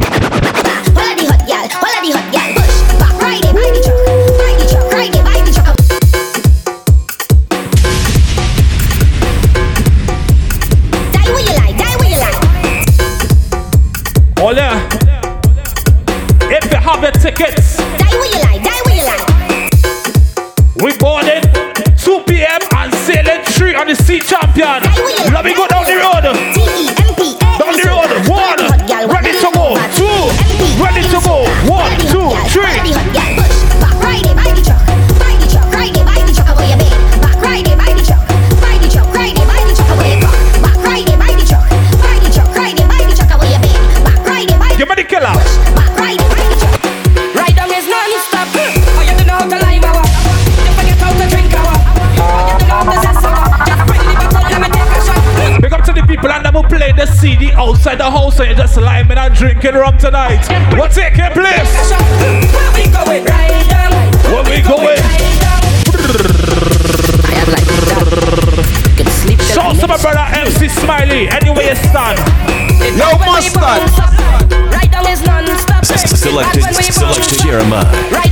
The 17.12 17.20
tickets, 17.20 17.78
Die 17.78 18.10
where 18.12 18.26
you 18.28 18.40
like, 18.44 18.64
die 18.64 18.82
where 18.84 18.96
you 18.96 19.06
like. 19.08 19.24
we 20.84 20.98
boarding 20.98 21.42
2 21.96 22.24
p.m. 22.28 22.60
and 22.76 22.94
sailing 23.08 23.44
3 23.46 23.76
on 23.76 23.88
the 23.88 23.96
sea 23.96 24.20
champion. 24.20 24.84
Let 25.32 25.46
me 25.46 25.54
go 25.56 25.68
down 25.68 25.86
the 25.86 25.96
road. 25.96 26.24
Down 26.28 27.74
the 27.80 27.88
road. 27.88 28.12
One. 28.28 28.60
Ready 29.08 29.32
to 29.40 29.50
go. 29.56 29.78
Two. 29.96 30.20
Ready 30.84 31.04
to 31.08 31.20
go. 31.24 31.46
One, 31.72 31.96
two, 32.12 32.28
three. 32.52 33.07
Just 59.28 59.42
liming 59.42 59.52
and 59.52 59.62
drinking 59.62 59.74
rum 59.74 59.98
tonight. 59.98 60.46
What's 60.78 60.96
taking 60.96 61.32
place? 61.32 61.74
Where 62.54 62.72
we 62.74 62.92
going? 62.92 63.26
Ride 63.26 63.68
down. 63.70 63.92
Where 64.32 64.44
we 64.44 64.62
going? 64.62 64.98
Shout 69.54 69.76
out 69.76 69.80
to 69.80 69.88
my 69.88 69.98
brother 69.98 70.26
MC 70.34 70.70
Smiley. 70.70 71.28
Anywhere 71.30 71.70
you 71.70 71.76
stand. 71.76 72.20
Yo, 72.98 73.18
mustud. 73.26 73.80
Ride 74.72 74.92
down 74.92 75.08
is 75.08 75.22
non-stop. 75.26 75.86
Selected, 75.86 76.64
selected 76.94 77.40
Jeremiah. 77.40 78.27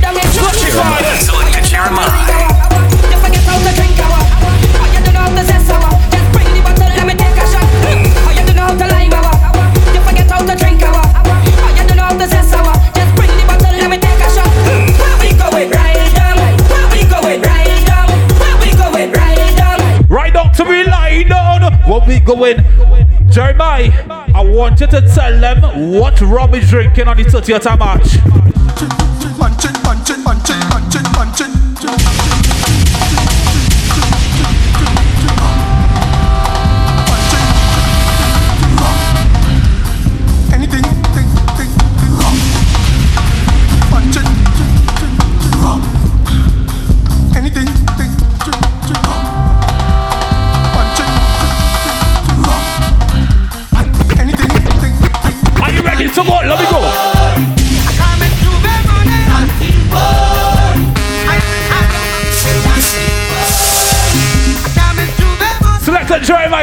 Going? 22.26 22.56
Jeremiah, 23.30 23.90
I 24.34 24.44
want 24.44 24.80
you 24.80 24.86
to 24.88 25.00
tell 25.14 25.40
them 25.40 25.92
what 25.92 26.20
rum 26.20 26.54
is 26.54 26.68
drinking 26.68 27.08
on 27.08 27.16
the 27.16 27.22
30th 27.22 27.72
of 27.72 27.78
March. 27.78 28.18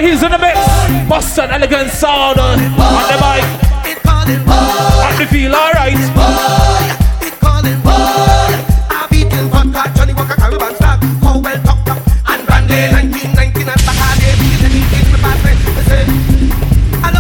He's 0.02 0.24
in 0.24 0.32
the 0.32 0.40
mix. 0.40 0.58
Boston 1.08 1.52
elegant 1.52 1.90
sound 1.92 2.40
on 2.40 2.58
the 2.58 2.68
mic. 3.22 3.44
On 4.08 5.18
the 5.20 5.28
feel 5.30 5.54
alright. 5.54 5.94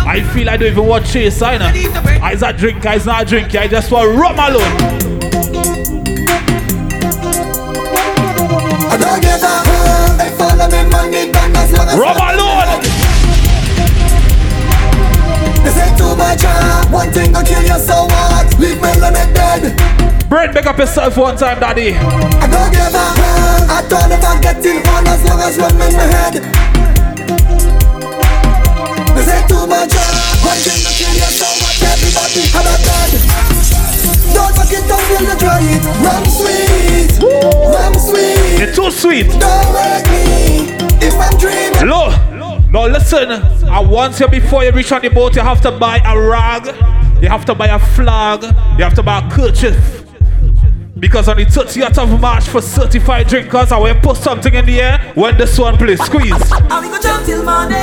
I 0.05 0.21
feel 0.33 0.49
I 0.49 0.57
don't 0.57 0.71
even 0.71 0.85
want 0.85 1.05
chase, 1.05 1.41
I 1.41 1.57
know. 1.57 1.71
I's 2.23 2.43
a 2.43 2.53
drink, 2.53 2.85
I's 2.85 3.05
not 3.05 3.23
a 3.23 3.25
drink, 3.25 3.55
I 3.55 3.67
just 3.67 3.91
want 3.91 4.15
rum 4.17 4.37
alone. 4.37 5.12
Brent, 20.33 20.55
make 20.55 20.65
up 20.65 20.79
yourself 20.79 21.15
one 21.15 21.37
time, 21.37 21.59
daddy. 21.59 21.93
I 21.93 22.49
don't 22.49 22.71
give 22.73 22.89
a 22.89 23.05
I 23.69 23.85
don't 23.85 24.09
ever 24.09 24.41
get 24.41 24.65
in 24.65 24.81
on 24.89 25.05
as 25.05 25.21
long 25.29 25.39
as 25.45 25.59
rum 25.61 25.77
in 25.77 25.93
my 25.93 26.09
head 26.09 26.33
This 29.13 29.29
ain't 29.29 29.45
too 29.45 29.67
much, 29.69 29.93
One 30.41 30.57
thing 30.57 30.81
gon' 30.81 30.97
kill 30.97 31.13
you, 31.13 31.29
so 31.29 31.45
what? 31.61 31.77
Everybody 31.85 32.49
have 32.49 32.65
a 32.65 32.75
dead 32.81 33.13
Don't 34.33 34.55
fuck 34.57 34.73
it 34.73 34.89
up, 34.89 35.05
feel 35.05 35.21
the 35.21 35.37
try 35.37 35.61
it 35.69 35.85
Rum 36.01 36.25
sweet 36.25 37.13
Rum 37.69 37.93
sweet 37.93 38.57
You're 38.57 38.73
too 38.73 38.89
sweet. 38.89 39.29
Don't 39.37 39.69
wake 39.69 40.09
me 40.09 40.73
If 40.97 41.13
I'm 41.13 41.37
dreaming 41.37 41.93
Look, 41.93 42.71
no, 42.71 42.87
listen. 42.87 43.29
I 43.69 43.79
want 43.79 44.19
you 44.19 44.27
before 44.27 44.63
you 44.63 44.71
reach 44.71 44.91
on 44.91 45.03
the 45.03 45.09
boat, 45.09 45.35
you 45.35 45.43
have 45.43 45.61
to 45.61 45.71
buy 45.71 46.01
a 46.03 46.19
rag, 46.19 46.65
you 47.21 47.29
have 47.29 47.45
to 47.45 47.53
buy 47.53 47.67
a 47.67 47.77
flag, 47.77 48.41
you 48.79 48.83
have 48.83 48.95
to 48.95 49.03
buy 49.03 49.19
a 49.19 49.29
kerchief. 49.29 50.02
Because 51.03 51.27
on 51.27 51.35
the 51.35 51.43
30th 51.43 51.97
of 52.01 52.21
March 52.21 52.47
for 52.47 52.61
certified 52.61 53.27
drinkers, 53.27 53.73
I 53.73 53.77
will 53.77 53.93
put 53.95 54.15
something 54.15 54.53
in 54.53 54.65
the 54.65 54.79
air 54.79 55.11
when 55.15 55.37
this 55.37 55.59
one 55.59 55.75
plays. 55.75 56.01
Squeeze. 56.01 56.31
And 56.31 56.79
we 56.79 56.87
go 56.87 56.97
jump 57.01 57.25
till 57.25 57.43
morning. 57.43 57.75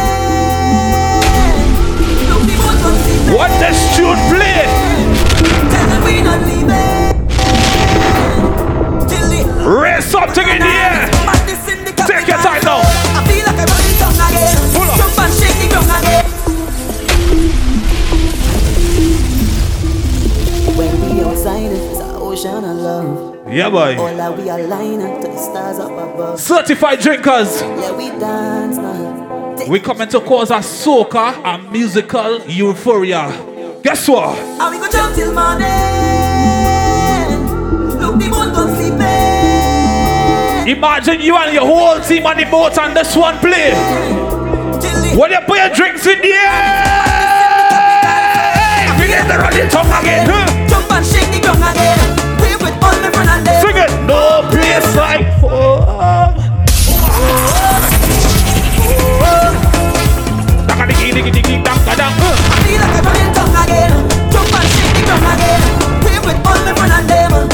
Look 2.33 2.49
the 2.49 2.57
boat 2.57 2.81
on 2.81 2.97
What 3.37 3.51
this 3.61 3.77
tune 3.95 4.17
play? 4.33 4.65
Tell 5.69 5.87
them 5.87 6.03
we 6.03 6.23
not 6.23 6.41
leaving. 6.49 7.29
Till 9.07 9.29
the 9.29 9.69
Raise 9.69 10.07
something 10.07 10.49
in 10.49 10.59
the 10.59 10.65
air. 10.65 11.11
madness 11.27 11.69
in 11.69 11.85
the 11.85 11.93
Take 12.09 12.27
your 12.27 12.39
time 12.39 12.65
now. 12.65 12.90
Ocean 22.41 22.65
of 22.65 22.77
love. 22.77 23.53
Yeah, 23.53 23.71
boy. 23.71 23.97
All 23.99 24.17
that 24.17 24.37
we 24.37 24.49
align 24.49 24.99
to 25.01 25.29
the 25.29 25.37
stars 25.37 25.79
up 25.79 25.91
above. 25.91 26.41
Certified 26.41 27.01
drinkers. 27.01 27.61
Yeah, 27.61 27.93
we 27.93 28.09
dance 28.11 28.77
now. 28.77 29.67
We 29.69 29.81
coming 29.81 30.09
to 30.09 30.21
cause 30.21 30.51
a 30.51 30.61
soca 30.61 31.35
and 31.45 31.71
musical 31.71 32.41
euphoria. 32.47 33.31
Guess 33.83 34.09
what? 34.09 34.39
And 34.39 34.71
we 34.75 34.79
go 34.79 34.91
jump 34.91 35.15
till 35.15 35.33
morning. 35.35 35.67
Look 38.01 38.19
the 38.19 38.29
boat 38.31 38.55
on 38.57 38.75
sleeping. 38.77 39.01
Imagine 40.77 41.21
you 41.21 41.37
and 41.37 41.53
your 41.55 41.67
whole 41.67 42.01
team 42.01 42.25
on 42.27 42.37
the 42.37 42.45
boat 42.45 42.79
and 42.79 42.97
this 42.97 43.17
one 43.17 43.39
play. 43.39 43.73
When 45.17 45.31
you 45.33 45.41
put 45.47 45.59
your 45.59 45.71
drinks 45.71 46.07
in 46.07 46.19
the 46.21 46.33
air, 46.33 46.95
begin 48.99 49.27
to 49.27 49.37
run 49.37 49.57
your 49.57 49.69
tongue 49.69 49.93
again. 50.01 50.27
huh? 50.31 50.69
jump 50.69 50.93
and 50.93 51.05
shake 51.05 51.31
the 51.33 51.41
ground 51.41 51.77
again 51.77 52.10
with 52.63 52.77
Only 52.85 53.11
Fernandez. 53.11 53.61
Sing 53.63 53.77
it. 53.77 53.91
No 54.07 54.47
place 54.51 54.97
like 54.97 55.27
home. 62.21 62.37
I 62.51 62.57
feel 62.65 62.81
like 62.81 62.97
I'm 62.97 63.07
again. 63.65 63.93
Jump 64.31 64.55
and 64.55 64.69
shake 64.73 64.95
the 64.95 65.03
ground 65.07 65.27
again. 65.35 65.63
We 66.05 66.13
with 66.27 66.47
Only 66.47 66.73
Fernandez. 66.79 67.50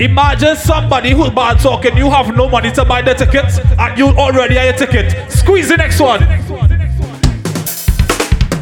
Imagine 0.00 0.56
somebody 0.56 1.10
who's 1.10 1.28
bad 1.28 1.60
talking, 1.60 1.94
you 1.94 2.10
have 2.10 2.34
no 2.34 2.48
money 2.48 2.72
to 2.72 2.86
buy 2.86 3.02
the 3.02 3.12
tickets, 3.12 3.58
and 3.78 3.98
you 3.98 4.08
already 4.16 4.54
have 4.54 4.64
your 4.64 4.86
ticket. 4.86 5.30
Squeeze 5.30 5.68
the 5.68 5.76
next 5.76 6.00
one. 6.00 6.22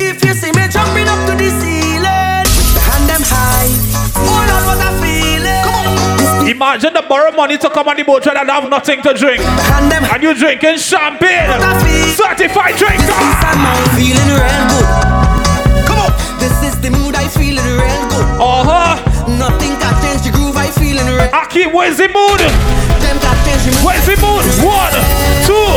If 0.01 0.25
you 0.25 0.35
see 0.35 0.51
me 0.51 0.67
jumping 0.67 1.07
up 1.07 1.23
to 1.31 1.37
the 1.39 1.49
ceiling, 1.63 2.43
hand 2.83 3.07
them 3.07 3.23
high. 3.23 3.71
Oh 4.19 4.43
Lord, 4.51 4.65
what 4.67 4.83
a 4.83 4.91
feeling. 4.99 5.63
Come 5.63 6.43
on. 6.43 6.49
Imagine 6.49 6.95
the 6.95 7.03
borrow 7.09 7.31
money 7.31 7.57
to 7.57 7.71
come 7.71 7.87
on 7.87 7.97
the 7.97 8.03
boat 8.03 8.27
and 8.27 8.51
have 8.51 8.69
nothing 8.69 9.01
to 9.03 9.15
drink. 9.15 9.41
Hand 9.41 9.93
them 9.93 10.03
And 10.11 10.21
you 10.21 10.35
drinking 10.35 10.79
champagne. 10.79 11.55
Certified 12.19 12.75
drinker. 12.75 13.15
Feeling 13.95 14.27
real 14.35 14.65
good. 14.75 14.89
Come 15.87 16.01
on. 16.03 16.11
This 16.43 16.75
is 16.75 16.81
the 16.81 16.91
mood 16.91 17.15
I 17.15 17.29
feeling 17.29 17.63
real 17.63 18.09
good. 18.11 18.27
Uh-huh. 18.43 18.89
Nothing 18.89 18.98
Aki, 21.19 21.67
where's 21.67 21.97
the 21.99 22.09
mood? 22.09 22.41
Them 23.03 23.19
can 23.19 23.37
change 23.45 23.65
the 23.67 23.73
mood. 23.75 23.85
Where's 23.85 24.07
the 24.07 24.17
mood? 24.23 24.45
One, 24.63 24.95
two, 25.43 25.69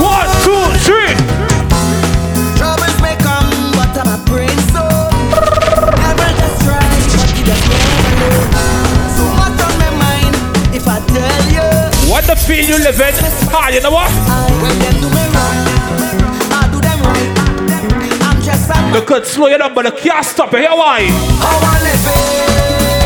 one, 0.00 0.28
two, 0.40 0.64
three. 0.80 1.12
Troubles 2.56 2.96
may 3.04 3.16
come, 3.20 3.52
but 3.76 3.92
I'm 4.00 4.08
a 4.08 4.18
brain 4.24 4.56
so. 4.72 4.80
Just 6.40 6.56
try, 6.64 6.80
but 6.88 7.04
just 7.12 7.36
never. 7.44 7.76
So 9.12 9.24
much 9.36 9.60
on 9.60 9.72
my 9.76 9.90
mind, 10.00 10.34
if 10.74 10.88
I 10.88 10.98
tell 11.12 11.44
you. 11.52 11.68
What 12.10 12.24
the 12.24 12.34
feel 12.36 12.64
you 12.64 12.78
live 12.80 13.00
in? 13.00 13.12
Ah, 13.52 13.68
you 13.68 13.80
know 13.80 13.92
what? 13.92 14.10
When 14.62 14.72
them 14.80 14.96
do 15.04 15.08
me 15.12 15.24
wrong, 15.36 15.58
I 16.48 16.64
do 16.72 16.80
them 16.80 16.98
right. 17.04 17.28
I'm 18.24 18.40
just 18.40 18.70
a 18.70 18.76
They 18.92 19.04
could 19.04 19.26
slow 19.26 19.48
you 19.48 19.58
down, 19.58 19.74
but 19.74 19.84
they 19.84 19.92
can't 20.00 20.24
stop 20.24 20.54
it. 20.54 20.60
Here 20.60 20.70
why? 20.72 21.06
How 21.38 21.60
I 21.60 21.76
live 21.84 22.06
it. 22.08 22.48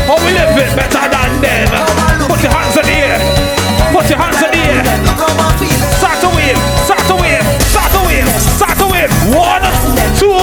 How 0.07 0.17
we 0.19 0.31
live 0.35 0.57
it 0.57 0.75
better 0.75 1.07
than 1.11 1.22
them? 1.43 1.67
Put 2.31 2.41
your 2.41 2.51
hands 2.55 2.75
in 2.79 2.85
the 2.87 2.95
air. 2.95 3.19
Put 3.91 4.07
your 4.09 4.17
hands 4.17 4.39
in 4.39 4.49
the 4.55 4.63
air. 4.63 4.83
Start 5.99 6.17
to 6.23 6.29
wave. 6.31 6.57
Start 6.87 7.03
to 7.11 7.15
wave. 7.19 7.43
Start 7.67 7.91
to 7.91 8.01
wave. 8.07 8.27
Start 8.57 8.75
to 8.79 8.87
wave. 8.87 9.11
One, 9.35 9.63
two, 10.15 10.39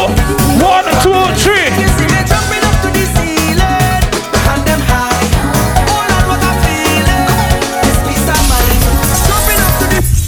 one, 0.60 0.86
two, 1.00 1.20
three. 1.40 1.68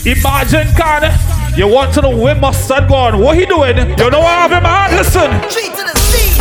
Imagine, 0.04 0.66
can 0.74 1.14
you 1.56 1.68
want 1.68 1.94
to 1.94 2.02
know 2.02 2.16
where 2.16 2.34
mustud 2.34 2.88
gone? 2.88 3.20
What 3.20 3.38
he 3.38 3.46
doing? 3.46 3.76
You 3.76 4.10
know 4.10 4.20
I 4.20 4.48
have 4.48 4.62
my? 4.62 4.90
Listen. 4.96 5.30
To 5.30 5.48
the 5.48 5.94
sea. 6.00 6.32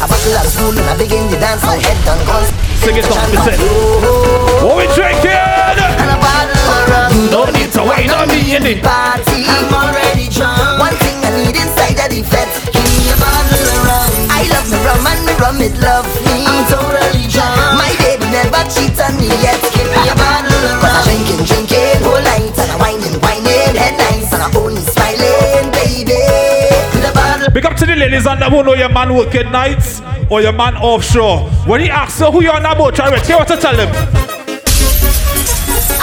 I 0.00 0.04
of 0.04 0.78
and 0.78 0.90
I 0.90 0.98
begin 0.98 1.30
to 1.30 1.40
dance. 1.40 1.62
My 1.62 1.76
head. 1.76 2.73
Sing 2.84 3.00
it 3.00 3.08
up, 3.08 3.16
listen. 3.32 3.56
What 4.60 4.76
we 4.76 4.84
drinking? 4.92 5.32
And 5.32 6.10
a 6.12 6.20
bottle 6.20 6.52
of 6.52 6.84
rum. 6.92 7.12
No 7.32 7.48
need 7.48 7.72
to 7.72 7.80
wait 7.80 8.12
on 8.12 8.28
me 8.28 8.56
in 8.56 8.60
it. 8.60 8.84
Party, 8.84 9.48
I'm 9.48 9.72
already 9.72 10.28
drunk. 10.28 10.76
One 10.76 10.92
thing 11.00 11.16
I 11.24 11.32
need 11.32 11.56
inside 11.56 11.96
the 11.96 12.20
fence. 12.20 12.60
Give 12.76 12.84
me 12.84 13.08
a 13.08 13.16
bottle 13.16 13.56
of 13.56 13.88
rum. 13.88 14.10
I 14.28 14.44
love 14.52 14.68
the 14.68 14.76
rum 14.84 15.00
and 15.00 15.24
the 15.24 15.32
rum 15.40 15.64
it 15.64 15.72
love 15.80 16.04
me. 16.28 16.44
I'm 16.44 16.68
totally 16.68 17.24
drunk. 17.32 17.56
My 17.80 17.88
baby 18.04 18.28
never 18.28 18.60
cheat 18.68 19.00
on 19.00 19.16
me 19.16 19.32
yet. 19.40 19.64
Give 19.72 19.88
me 19.88 20.04
a 20.04 20.14
bottle 20.20 20.52
of 20.52 20.84
rum. 20.84 20.92
Cause 20.92 21.08
I 21.08 21.16
drinking, 21.24 21.40
drinking 21.48 22.04
whole 22.04 22.20
night 22.20 22.52
and 22.52 22.68
I 22.68 22.76
whining, 22.76 23.16
whining, 23.24 23.43
ladies 28.04 28.26
on 28.26 28.38
the 28.38 28.48
know 28.50 28.74
your 28.74 28.90
man 28.90 29.14
working 29.14 29.50
nights 29.50 30.02
or 30.28 30.42
your 30.42 30.52
man 30.52 30.76
offshore. 30.76 31.48
When 31.64 31.80
he 31.80 31.88
asks 31.88 32.20
you 32.20 32.30
who 32.30 32.42
you're 32.42 32.52
on 32.52 32.62
that 32.62 32.76
boat, 32.76 32.94
try 32.94 33.08
to 33.08 33.16
tell 33.24 33.38
what 33.38 33.48
to 33.48 33.56
tell 33.56 33.72
him. 33.72 33.88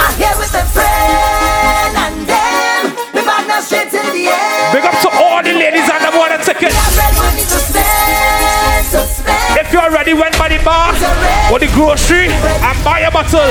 I'm 0.02 0.14
here 0.18 0.34
with 0.34 0.50
a 0.50 0.66
friend 0.74 1.94
and 2.02 2.18
them. 2.26 2.86
Back 3.22 3.46
now 3.46 3.62
straight 3.62 3.94
to 3.94 4.02
the 4.02 4.34
end. 4.34 4.74
Big 4.74 4.82
up 4.82 4.98
to 5.06 5.10
all 5.14 5.46
the 5.46 5.54
ladies 5.54 5.86
on 5.94 6.02
the 6.02 6.10
water 6.18 6.42
ticket. 6.42 6.74
Got 6.74 6.98
red 6.98 7.14
money 7.22 7.46
to 7.46 7.60
spend, 7.70 8.86
to 8.98 9.02
spend. 9.06 9.62
If 9.62 9.70
you're 9.70 9.92
ready, 9.94 10.18
went 10.18 10.34
by 10.42 10.50
the 10.50 10.58
bar 10.66 10.98
or 11.54 11.60
the 11.62 11.70
grocery 11.78 12.34
and 12.34 12.78
buy 12.84 13.06
a 13.06 13.12
bottle. 13.14 13.46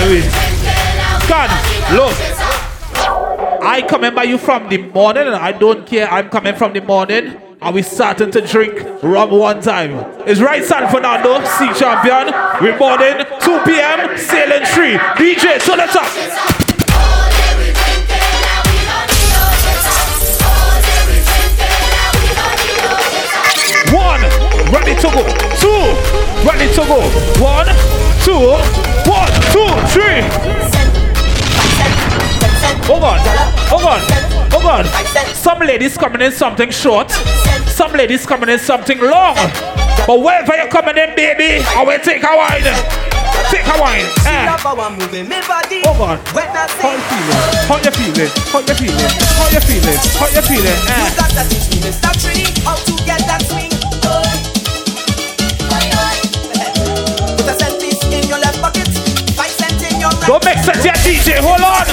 Oh, 0.00 1.26
God, 1.28 1.50
look. 1.92 2.14
I 3.62 3.82
coming 3.82 4.14
by 4.14 4.22
you 4.24 4.38
from 4.38 4.68
the 4.68 4.78
morning 4.78 5.26
and 5.26 5.34
I 5.36 5.52
don't 5.52 5.86
care. 5.86 6.08
I'm 6.10 6.28
coming 6.30 6.54
from 6.54 6.72
the 6.72 6.80
morning. 6.80 7.36
and 7.60 7.74
we 7.74 7.82
starting 7.82 8.30
to 8.30 8.40
drink 8.40 9.02
rum 9.02 9.30
one 9.32 9.60
time. 9.60 9.90
It's 10.26 10.40
right 10.40 10.64
San 10.64 10.88
Fernando, 10.90 11.44
sea 11.44 11.72
champion. 11.74 12.32
We're 12.62 12.78
morning, 12.78 13.26
2 13.40 13.60
p.m., 13.64 14.16
sailing 14.16 14.64
tree. 14.72 14.96
DJ, 15.18 15.58
to 15.64 15.72
the 15.72 15.88
top. 15.90 16.08
One, 23.92 24.20
ready 24.72 24.94
to 24.94 25.08
go. 25.10 25.24
Two, 25.58 26.27
ready 26.48 26.72
to 26.72 26.80
go. 26.88 27.00
One, 27.44 27.68
two, 28.24 28.56
one, 29.04 29.32
two, 29.52 29.68
three. 29.92 30.24
Hold 32.88 33.04
on, 33.04 33.20
hold 33.68 33.84
on, 33.84 34.00
hold 34.50 34.64
on. 34.64 34.84
Some 35.34 35.58
ladies 35.60 35.98
coming 35.98 36.22
in 36.22 36.32
something 36.32 36.70
short. 36.70 37.10
Some 37.68 37.92
ladies 37.92 38.24
coming 38.24 38.48
in 38.48 38.58
something 38.58 38.98
long. 38.98 39.36
But 40.06 40.20
wherever 40.22 40.56
you're 40.56 40.68
coming 40.72 40.96
in, 40.96 41.14
baby, 41.14 41.62
I 41.76 41.84
will 41.84 42.00
take 42.00 42.22
a 42.24 42.32
wine. 42.34 42.64
Take 43.52 43.66
a 43.68 43.76
wine. 43.80 44.08
Eh. 44.24 44.46
Hold 45.84 46.00
on. 46.00 46.18
How 46.80 46.88
you 46.96 47.04
feeling? 47.12 47.44
How 47.68 47.76
you 47.76 47.92
feeling? 47.92 48.30
How 48.48 48.60
you 48.64 48.74
feeling? 48.74 49.08
How 49.36 49.48
you 49.52 49.60
feeling? 49.60 49.98
How 50.16 50.28
you 50.32 50.42
feeling? 50.48 50.78
Eh. 50.88 51.12
Don't 60.28 60.44
make 60.44 60.58
sense 60.58 60.84
yet, 60.84 60.96
DJ. 60.96 61.40
Hold 61.40 61.64
on. 61.64 61.88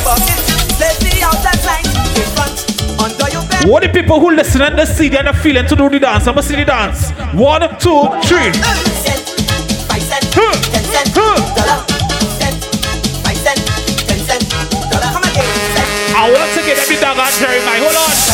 What 3.65 3.81
the 3.83 3.87
people 3.87 4.19
who 4.19 4.31
listen 4.35 4.61
and 4.61 4.77
they 4.77 4.83
see 4.83 5.07
and 5.15 5.29
they 5.29 5.31
feeling 5.39 5.65
to 5.67 5.73
do 5.73 5.87
the 5.87 5.99
dance? 5.99 6.27
I'ma 6.27 6.41
see 6.41 6.57
the 6.57 6.65
dance. 6.65 7.11
One, 7.31 7.61
two, 7.79 8.11
three. 8.27 8.51
I 16.17 16.29
want 16.35 16.51
to 16.55 16.61
get 16.65 16.77
every 16.77 16.97
dog 16.97 17.17
on 17.17 17.31
Jeremiah. 17.39 17.79
Hold 17.79 17.95
on. 17.95 18.24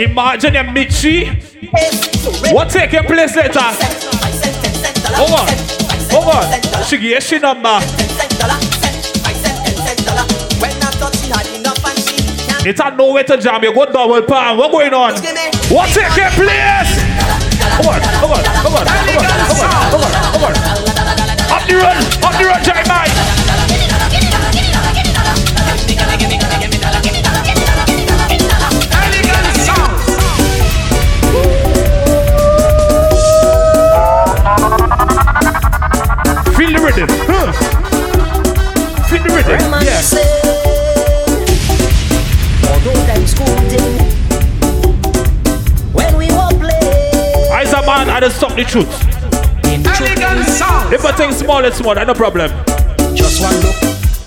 Imagine 0.00 0.56
a 0.56 0.64
Michi. 0.64 1.28
What 2.54 2.70
taking 2.70 3.04
place 3.04 3.36
later? 3.36 3.60
Hold 5.12 5.40
on. 5.40 5.46
Hold 6.08 6.34
on. 6.34 6.84
She 6.84 6.96
gave 6.96 7.22
she 7.22 7.38
number. 7.38 7.76
It's 12.62 12.80
a 12.80 12.96
nowhere 12.96 13.24
to 13.24 13.36
jam. 13.36 13.62
You 13.62 13.74
go 13.74 13.84
double 13.84 14.22
palm. 14.22 14.56
What 14.56 14.72
going 14.72 14.94
on? 14.94 15.12
What 15.68 15.90
taking 15.92 16.32
place? 16.32 16.96
Hold 17.76 17.92
on. 17.92 18.00
Hold 18.24 18.32
on. 18.32 18.44
Hold 18.56 18.76
on. 18.76 18.86
Hold 18.88 19.20
on. 19.20 19.28
Hold 19.48 19.60
on. 19.60 19.74
Hold 19.92 20.04
on. 20.04 20.16
Hold 20.32 20.44
on. 20.44 20.56
Up 21.52 21.68
the 21.68 21.74
road. 21.76 22.00
Up 22.24 22.32
the 22.40 22.44
road, 22.48 22.64
Jeremiah. 22.64 23.39
Rhythm. 37.00 37.16
Huh. 37.22 37.52
Feel 39.08 39.22
the 39.22 39.30
rhythm. 39.32 39.56
Yeah. 39.80 40.04
Although 42.68 43.00
them 43.08 43.26
scooting, 43.26 43.96
when 45.94 46.12
we 46.18 46.26
were 46.28 46.52
playing, 46.60 47.52
I 47.52 47.62
as 47.62 47.72
a 47.72 47.80
man, 47.86 48.10
I 48.10 48.20
just 48.20 48.36
stop 48.36 48.54
the 48.54 48.64
truth. 48.64 48.86
If 50.92 51.04
I 51.06 51.12
think 51.12 51.32
small, 51.32 51.64
it's 51.64 51.78
small, 51.78 51.94
no 51.94 52.12
problem. 52.12 52.50
just 53.14 53.40
one 53.40 53.56
look, 53.60 53.76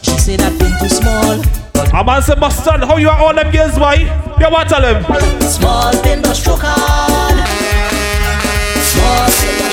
she 0.02 0.18
say 0.18 0.36
that 0.38 0.54
thing 0.54 0.74
too 0.80 0.90
small. 0.90 1.44
A 1.94 2.04
man 2.04 2.24
say, 2.24 2.34
mustud, 2.34 2.88
how 2.88 2.98
you 2.98 3.10
are 3.10 3.20
all 3.20 3.36
them 3.36 3.52
girls, 3.52 3.78
boy? 3.78 4.10
You 4.40 4.50
want 4.50 4.70
to 4.70 4.76
tell 4.76 4.96
him? 4.96 5.04
Small 5.42 5.94
thing 5.98 6.24
but 6.24 6.34
stroke 6.34 6.62
hard. 6.64 7.04
Shanika 8.84 9.24
Destiny 9.34 9.54
living 9.54 9.73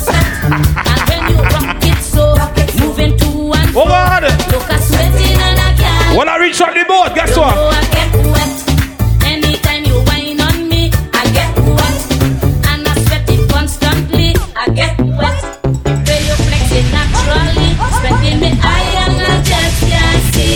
sweat. 0.00 0.26
And 0.44 1.02
when 1.08 1.22
you 1.30 1.38
rock 1.42 1.82
it 1.82 1.98
so, 2.02 2.24
moving 2.78 3.16
to 3.18 3.26
and 3.58 3.76
Oh 3.76 3.86
God! 3.86 4.22
look 4.22 4.70
at 4.70 4.80
sweating 4.80 5.34
and 5.34 5.58
I 5.58 5.74
can't. 5.76 6.16
When 6.16 6.28
I 6.28 6.36
reach 6.38 6.60
on 6.62 6.74
the 6.74 6.84
boat, 6.84 7.14
guess 7.14 7.36
what? 7.36 7.54
know 7.54 7.68
I 7.68 7.82
get 7.90 8.14
wet. 8.30 8.54
Anytime 9.26 9.84
you 9.84 9.98
whine 10.06 10.40
on 10.40 10.68
me, 10.68 10.92
I 11.12 11.24
get 11.34 11.50
wet. 11.58 11.98
And 12.70 12.86
I 12.86 12.94
sweat 13.02 13.28
it 13.28 13.50
constantly, 13.50 14.34
I 14.54 14.68
get 14.70 14.94
wet. 15.18 15.38
When 15.64 16.20
you 16.28 16.36
flex 16.46 16.64
it 16.70 16.86
naturally, 16.94 17.74
sweating 17.98 18.38
me 18.40 18.50
eye 18.62 18.94
and 19.04 19.18
I 19.26 19.42
just 19.42 19.78
can't 19.90 20.22
see. 20.32 20.54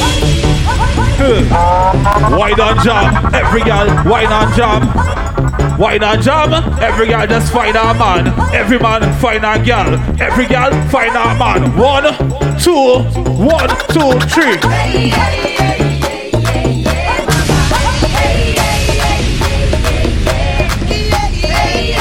Wine 2.38 2.60
on 2.60 2.76
jam, 2.84 3.34
every 3.34 3.62
girl, 3.62 3.88
wine 4.06 4.32
on 4.32 4.52
jam. 4.56 5.31
Wine 5.78 6.04
on 6.04 6.22
jam, 6.22 6.52
every 6.80 7.08
girl 7.08 7.26
just 7.26 7.52
find 7.52 7.74
a 7.76 7.94
man. 7.94 8.28
Every 8.54 8.78
man 8.78 9.02
find 9.20 9.44
a 9.44 9.58
girl. 9.64 9.94
Every 10.20 10.46
girl 10.46 10.70
find 10.88 11.16
a 11.16 11.34
man. 11.38 11.76
One, 11.76 12.04
two, 12.58 13.02
one, 13.42 13.68
two, 13.88 14.12
three. 14.28 14.58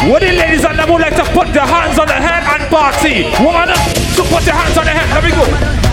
Would 0.10 0.22
the 0.22 0.32
ladies 0.32 0.66
and 0.66 0.78
them 0.78 0.92
would 0.92 1.02
like 1.02 1.16
to 1.16 1.24
put 1.32 1.54
their 1.54 1.66
hands 1.66 1.98
on 1.98 2.08
the 2.08 2.14
head 2.14 2.44
and 2.44 2.70
party? 2.70 3.24
One, 3.44 3.70
two, 4.16 4.24
put 4.24 4.46
your 4.46 4.56
hands 4.56 4.78
on 4.78 4.86
the 4.86 4.92
head. 4.92 5.10
Let 5.10 5.24
me 5.24 5.32
go. 5.32 5.46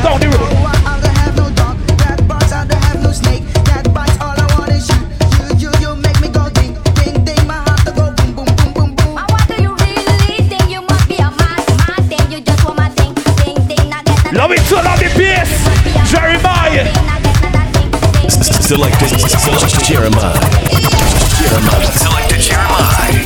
Down 0.03 0.21
the 0.21 0.37
road. 0.37 0.78
Selectah, 18.69 19.09
Jerimiah. 19.81 20.37
Jerimiah. 21.41 21.89
Selectah 21.89 22.37
Jerimiah. 22.37 23.25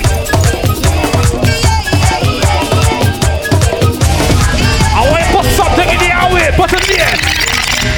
I 4.95 5.03
want 5.11 5.19
to 5.19 5.35
put 5.35 5.47
something 5.59 5.89
in 5.91 5.99
the 5.99 6.15
airway. 6.15 6.47
Put. 6.55 6.71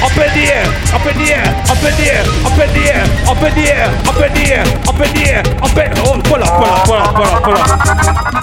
Up 0.01 0.11
in 0.17 0.33
the 0.33 0.49
air, 0.49 0.65
up 0.93 1.05
in 1.05 1.17
the 1.17 1.33
air, 1.33 1.45
up 1.69 1.77
in 1.85 1.93
the 1.93 2.09
air, 2.09 2.25
up 2.45 2.57
in 2.57 2.73
the 2.73 2.89
air, 2.89 3.05
up 3.29 3.37
in 3.37 3.53
the 3.53 3.69
air, 3.69 3.89
up 4.09 4.21
in 4.21 4.33
the 4.33 4.49
air, 4.49 4.65
up 4.87 4.99
in 4.99 5.13
the 5.13 5.29
air, 5.29 5.43
up 5.61 5.77
in 5.77 5.93
Oh, 6.01 6.17
pull 6.25 6.41
up, 6.41 6.49
pull 6.57 6.65
up, 6.65 6.85
pull 6.85 6.97
up, 6.97 7.15
pull 7.15 7.25
up, 7.25 7.43
pull 7.43 7.53
up. 7.53 8.34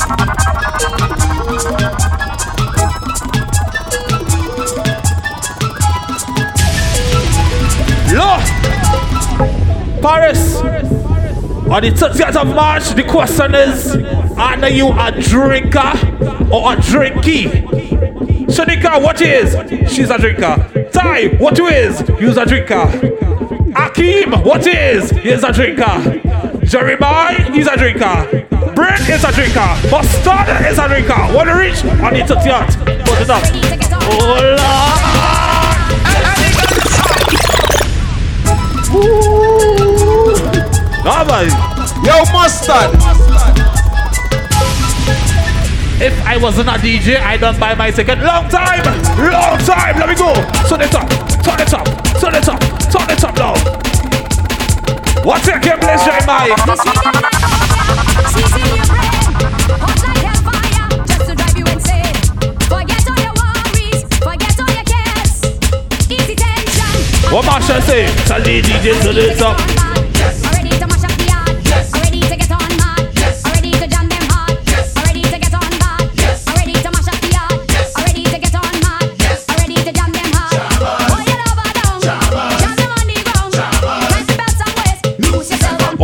On 11.72 11.80
the 11.80 11.88
30th 11.88 12.37
of 12.37 12.48
March, 12.48 12.90
the 12.90 13.02
question 13.02 13.54
is, 13.54 13.96
are 14.37 14.68
you 14.68 14.88
a 14.92 15.11
drinker 15.22 15.80
or 16.52 16.74
a 16.74 16.76
drinky? 16.76 17.46
Shanika, 18.46 19.02
what 19.02 19.22
is? 19.22 19.56
She's 19.90 20.11
a 20.11 20.18
drinker. 20.18 20.90
Ty, 20.92 21.28
what 21.38 21.56
you 21.56 21.68
is? 21.68 22.06
You's 22.20 22.37
a 22.37 22.44
drinker. 22.44 22.85
Akeem, 23.72 24.44
what 24.44 24.66
is? 24.66 25.12
He's 25.12 25.42
a 25.42 25.50
drinker. 25.50 26.20
Jerimiah, 26.62 27.50
he's 27.54 27.66
a 27.66 27.76
drinker. 27.78 28.46
Brent 28.74 29.08
is 29.08 29.24
a 29.24 29.32
drinker. 29.32 29.72
Mustud 29.88 30.70
is 30.70 30.78
a 30.78 30.88
drinker. 30.88 31.32
What 31.32 31.44
to 31.44 31.54
reach? 31.54 31.82
On 32.02 32.12
the 32.12 32.20
30th. 32.20 32.76
Put 33.06 33.18
it 33.22 33.30
up. 33.30 33.42
Oh. 38.94 39.91
Nah, 41.05 41.25
man. 41.25 41.51
Yo, 42.07 42.15
mustud. 42.31 42.95
If 46.01 46.15
I 46.25 46.37
wasn't 46.37 46.69
a 46.69 46.79
DJ, 46.79 47.17
I 47.21 47.37
don't 47.37 47.59
buy 47.59 47.75
my 47.75 47.91
second. 47.91 48.23
long 48.23 48.49
time, 48.49 48.85
long 49.19 49.59
time. 49.59 49.99
Let 49.99 50.09
me 50.09 50.15
go. 50.15 50.33
Turn 50.69 50.81
it 50.81 50.95
up, 50.95 51.09
turn 51.43 51.61
it 51.61 51.75
up, 51.75 51.87
turn 52.21 52.35
it 52.35 52.49
up, 52.49 52.61
turn 52.91 53.11
it 53.11 53.25
up 53.25 53.37
now. 53.37 53.55
What's 55.25 55.47
your 55.47 55.59
game, 55.59 55.81
bless 55.81 56.05
Jerimiah? 56.07 56.55
What 67.33 67.45
Marsha 67.47 67.81
say? 67.83 68.07
Tell 68.27 68.41
the 68.41 68.62
DJ 68.62 69.03
to 69.03 69.12
this 69.12 69.41
up. 69.41 69.91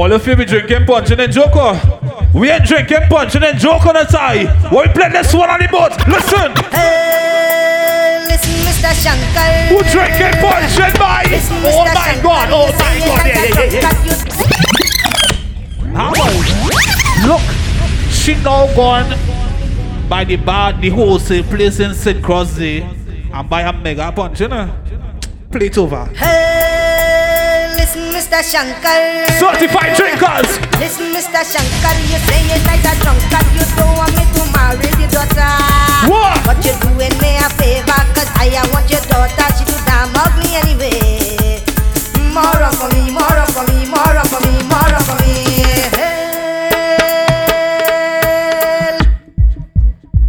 All 0.08 0.14
of 0.14 0.26
you 0.26 0.36
be 0.36 0.46
drinking 0.46 0.86
punch 0.86 1.10
and 1.10 1.20
then 1.20 1.30
joker. 1.30 1.78
We 2.32 2.50
ain't 2.50 2.64
drinking 2.64 3.08
punch 3.10 3.34
and 3.34 3.44
then 3.44 3.58
joke 3.58 3.84
on 3.84 3.92
the 3.92 4.04
tie. 4.04 4.48
We 4.72 4.88
play 4.94 5.10
this 5.10 5.34
one 5.34 5.50
on 5.50 5.60
the 5.60 5.68
boat. 5.68 5.92
Listen. 6.08 6.56
Hey, 6.72 8.24
listen, 8.26 8.54
Mr. 8.64 8.88
Shankar. 8.88 9.68
Who 9.68 9.82
drinking 9.92 10.40
punch 10.40 10.80
and 10.80 10.98
buy? 10.98 11.24
Oh 11.62 11.84
my 11.92 12.18
god, 12.22 12.48
oh 12.50 12.72
my 12.72 12.98
god. 13.04 13.26
Yeah, 13.26 13.44
yeah, 13.44 13.64
yeah, 13.64 13.82
yeah. 13.82 13.92
How 15.92 16.08
about 16.10 16.32
Look, 17.28 17.44
she 18.10 18.32
now 18.36 18.64
gone 18.74 19.14
by 20.08 20.24
the 20.24 20.36
bar, 20.36 20.72
the 20.72 20.88
wholesale 20.88 21.44
place 21.44 21.80
in 21.80 21.92
St. 21.92 22.24
Crosby 22.24 22.80
and 22.80 23.50
buy 23.50 23.60
a 23.60 23.74
mega 23.74 24.10
punch, 24.10 24.40
you 24.40 24.48
know? 24.48 24.74
Play 25.50 25.66
it 25.66 25.76
over. 25.76 26.06
Hey, 26.14 26.37
Mr. 28.28 28.44
Shankar. 28.44 29.24
Certified 29.40 29.96
drinkers. 29.96 30.60
Listen, 30.78 31.08
Mr. 31.16 31.40
Shankar, 31.40 31.96
you 32.12 32.20
say 32.28 32.44
it 32.52 32.60
like 32.68 32.84
a 32.84 32.92
drunkard. 33.00 33.46
You 33.56 33.64
don't 33.72 33.96
want 33.96 34.12
me 34.12 34.20
to 34.36 34.44
marry 34.52 34.84
your 35.00 35.08
daughter. 35.08 35.48
What? 36.12 36.36
But 36.44 36.60
you're 36.60 36.76
doing 36.84 37.16
me 37.24 37.40
a 37.40 37.48
favor, 37.56 38.04
cause 38.12 38.28
I 38.36 38.52
I 38.52 38.68
want 38.70 38.90
your 38.90 39.00
daughter. 39.08 39.48
She 39.56 39.64
too 39.64 39.80
damn 39.88 40.12
ugly 40.12 40.60
anyway. 40.60 41.64
More 42.36 42.68
for 42.76 42.92
me, 42.92 43.08
more 43.16 43.48
for 43.48 43.64
me, 43.64 43.88
more 43.88 44.20
for 44.28 44.40
me, 44.44 44.60
more 44.68 45.00
for 45.08 45.16
me. 45.24 45.32
Hey. 45.96 47.38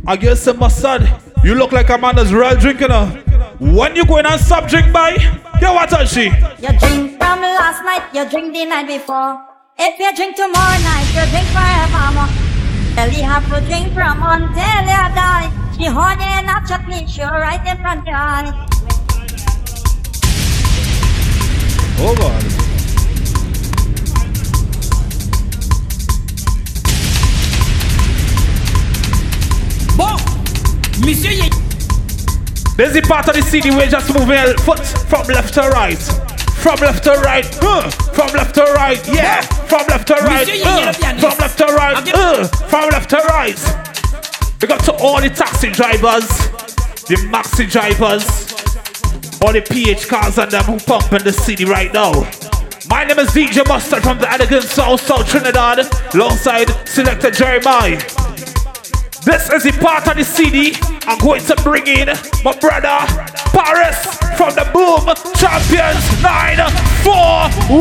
I 0.08 0.16
guess 0.16 0.48
my 0.56 0.70
son, 0.70 1.06
you 1.44 1.54
look 1.54 1.74
like 1.74 1.90
a 1.90 1.98
man 1.98 2.16
that's 2.16 2.32
real 2.32 2.56
drinking. 2.56 2.92
Uh. 2.92 3.12
When 3.60 3.94
you 3.98 4.06
going 4.06 4.26
and 4.26 4.40
stop 4.40 4.70
drink 4.70 4.94
by, 4.94 5.18
get 5.60 5.74
what 5.74 5.90
touch 5.90 6.10
she? 6.10 6.26
You 6.26 6.72
drink 6.80 7.18
from 7.18 7.42
last 7.42 7.84
night, 7.84 8.04
you 8.14 8.28
drink 8.30 8.54
the 8.54 8.66
night 8.66 8.88
before. 8.88 9.44
If 9.78 10.00
you 10.00 10.16
drink 10.16 10.36
tomorrow 10.36 10.80
night, 10.84 11.08
you 11.16 11.24
drink 11.32 11.48
forevermore. 11.52 12.30
Tell 12.96 13.10
you 13.12 13.24
have 13.24 13.46
to 13.54 13.62
drink 13.68 13.94
from 13.94 14.24
until 14.24 14.82
you 14.88 15.06
die. 15.16 15.52
She 15.78 15.86
honey 15.86 16.24
and 16.24 16.50
a 16.50 16.68
chutney, 16.68 17.08
she 17.08 17.22
right 17.22 17.66
in 17.68 17.78
front 17.78 18.02
of 18.02 18.08
your 18.08 18.16
eye. 18.16 18.66
Oh 22.02 22.16
God. 22.16 22.44
Bon, 29.98 30.18
monsieur, 31.06 31.32
y 31.32 31.69
There's 32.80 32.94
the 32.94 33.02
part 33.02 33.28
of 33.28 33.36
the 33.36 33.42
CD 33.42 33.72
where 33.72 33.90
just 33.90 34.08
moving 34.08 34.40
a 34.40 34.54
foot 34.60 34.80
from 34.80 35.28
left 35.28 35.54
to 35.56 35.68
right. 35.68 36.00
From 36.64 36.80
left 36.80 37.04
to 37.04 37.12
right, 37.12 37.46
uh, 37.62 37.90
from 38.16 38.32
left 38.32 38.56
to 38.56 38.64
right, 38.72 39.06
yeah. 39.06 39.42
From 39.68 39.86
left 39.88 40.08
to 40.08 40.14
right, 40.14 40.48
uh, 40.48 40.52
il 40.54 40.64
est 40.64 40.86
le 40.86 40.94
pianiste. 40.94 41.20
from 41.20 41.38
left 41.40 41.58
to 41.58 41.66
right, 41.66 42.16
uh, 42.16 42.48
from 42.70 42.90
left 42.92 43.10
to 43.10 43.18
right. 43.28 43.60
We 44.62 44.68
got 44.70 44.82
to 44.86 44.94
all 44.94 45.20
the 45.20 45.30
taxi 45.30 45.72
drivers, 45.72 46.26
the 47.10 47.18
maxi 47.28 47.70
drivers, 47.70 48.24
all 49.42 49.52
the 49.52 49.60
PH 49.60 50.08
cars 50.08 50.38
and 50.38 50.50
them 50.50 50.64
who 50.64 50.80
pump 50.80 51.12
in 51.12 51.22
the 51.26 51.34
city 51.34 51.66
right 51.66 51.94
now. 51.94 52.14
My 52.90 53.04
name 53.04 53.20
is 53.20 53.32
DJ 53.32 53.66
Mustud 53.66 54.04
from 54.04 54.20
the 54.20 54.32
elegant 54.32 54.64
Soul 54.64 54.98
South 54.98 55.28
Trinidad, 55.28 55.80
alongside 56.16 56.70
Selectah 56.88 57.36
Jerimiah. 57.36 58.00
This 59.26 59.50
is 59.52 59.64
the 59.64 59.78
part 59.82 60.08
of 60.08 60.16
the 60.16 60.24
CD 60.24 60.72
I'm 61.08 61.18
going 61.20 61.42
to 61.42 61.56
bring 61.64 61.88
in 61.88 62.08
my 62.44 62.56
brother 62.60 62.98
Parris 63.52 63.98
from 64.38 64.54
the 64.56 64.66
Boom 64.74 65.06
Champions 65.36 66.04
941. 66.22 67.80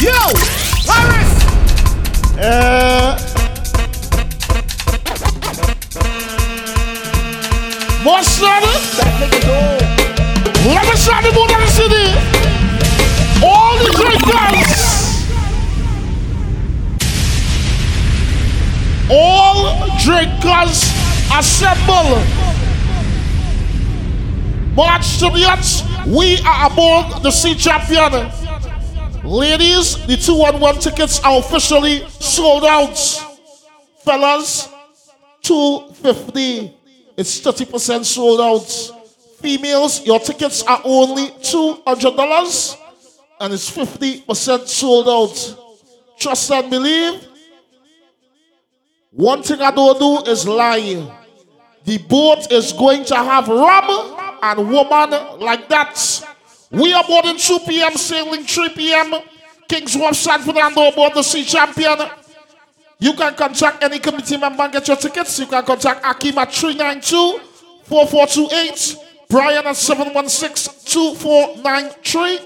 Yo, 0.00 0.32
Parris! 0.86 1.32
Uh, 2.38 3.16
Mustud. 8.04 8.62
Let 10.66 10.84
me 10.84 10.96
show 10.96 11.20
the 11.22 11.30
mood 11.34 11.50
of 11.50 11.60
the 11.60 11.68
city. 11.68 12.06
All 13.44 13.74
the 13.78 13.90
drinkers. 13.92 14.65
All 19.08 19.86
drinkers 20.02 20.82
assemble. 21.32 22.20
March 24.74 25.18
to. 25.20 25.30
We 26.06 26.38
are 26.40 26.70
aboard 26.70 27.22
the 27.22 27.30
sea 27.30 27.54
champion. 27.54 28.30
Ladies, 29.24 29.96
the 30.06 30.16
211 30.16 30.80
tickets 30.80 31.20
are 31.24 31.38
officially 31.38 32.06
sold 32.08 32.64
out. 32.64 32.96
Fellas, 34.04 34.68
250. 35.42 36.72
It's 37.16 37.40
30% 37.40 38.04
sold 38.04 38.40
out. 38.40 38.68
Females, 39.40 40.04
your 40.04 40.18
tickets 40.20 40.62
are 40.64 40.80
only 40.84 41.28
$200 41.28 42.76
and 43.40 43.54
it's 43.54 43.70
50% 43.70 44.66
sold 44.66 45.08
out. 45.08 45.56
Trust 46.18 46.50
and 46.50 46.70
believe. 46.70 47.26
One 49.10 49.42
thing 49.42 49.60
I 49.60 49.70
don't 49.70 49.98
do 49.98 50.30
is 50.30 50.46
lie. 50.46 51.12
The 51.84 51.98
boat 51.98 52.50
is 52.52 52.72
going 52.72 53.04
to 53.06 53.16
have 53.16 53.48
rum 53.48 54.38
and 54.42 54.70
woman 54.70 55.40
like 55.40 55.68
that. 55.68 56.24
We 56.70 56.92
are 56.92 57.04
boarding 57.04 57.38
2 57.38 57.60
p.m., 57.66 57.94
sailing 57.94 58.44
3 58.44 58.68
p.m. 58.70 59.14
King's 59.68 59.96
Wharf, 59.96 60.16
San 60.16 60.40
Fernando 60.40 60.88
aboard 60.88 61.14
the 61.14 61.22
Sea 61.22 61.44
Champion. 61.44 61.98
You 62.98 63.12
can 63.14 63.34
contact 63.34 63.82
any 63.84 63.98
committee 63.98 64.36
member 64.36 64.62
and 64.62 64.72
get 64.72 64.86
your 64.88 64.96
tickets. 64.96 65.38
You 65.38 65.46
can 65.46 65.64
contact 65.64 66.04
Akim 66.04 66.36
at 66.38 66.52
392 66.52 67.38
4428, 67.84 68.96
Brian 69.28 69.66
at 69.66 69.76
716 69.76 70.74
2493, 70.92 72.40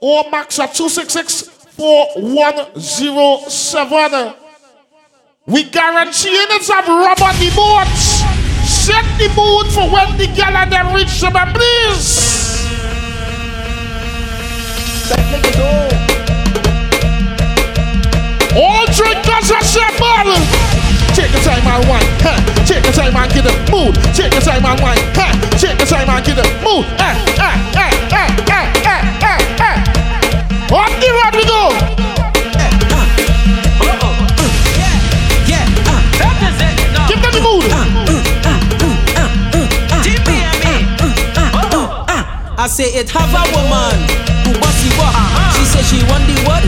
or 0.00 0.30
Max 0.30 0.58
at 0.58 0.72
266 0.74 1.42
4107. 1.76 4.45
We 5.48 5.62
guarantee 5.62 6.34
it's 6.58 6.68
have 6.68 6.88
rub 6.88 7.22
on 7.22 7.38
the 7.38 7.54
boat. 7.54 7.86
Set 8.66 9.06
the 9.14 9.30
mood 9.38 9.70
for 9.70 9.86
when 9.86 10.18
the 10.18 10.26
gal 10.34 10.50
and 10.56 10.72
them 10.72 10.92
reach 10.92 11.20
them, 11.20 11.30
please. 11.54 12.66
All 18.58 18.86
drinkers 18.90 19.50
assemble. 19.54 20.42
Take 21.14 21.30
your 21.30 21.42
time 21.46 21.62
and 21.62 21.86
wine. 21.86 22.02
Huh. 22.26 22.42
Take 22.66 22.82
your 22.82 22.92
time 22.92 23.14
and 23.14 23.32
get 23.32 23.44
the 23.44 23.54
mood. 23.70 23.94
Take 24.18 24.32
your 24.32 24.42
time 24.42 24.66
and 24.66 24.80
wine. 24.82 24.98
Huh. 25.14 25.30
Take 25.62 25.78
your 25.78 25.86
time 25.86 26.10
and 26.10 26.26
get 26.26 26.34
the 26.34 26.42
mood. 26.66 26.86
Eh, 26.98 27.14
eh, 27.38 27.54
eh, 27.78 27.94
eh, 28.10 28.34
eh, 28.50 28.66
eh, 28.82 28.98
eh, 29.22 29.62
eh. 29.62 30.74
On 30.74 30.90
the 30.98 31.08
road 31.14 31.34
we 31.38 31.46
go. 31.46 31.95
I 42.58 42.68
say 42.68 42.90
it 42.98 43.08
have 43.10 43.30
a 43.30 43.42
woman 43.54 43.94
who 44.42 44.50
bossy 44.58 44.90
walk. 44.98 45.14
She 45.54 45.62
say 45.70 45.82
she 45.86 46.02
want 46.10 46.26
the 46.26 46.34
wood 46.42 46.66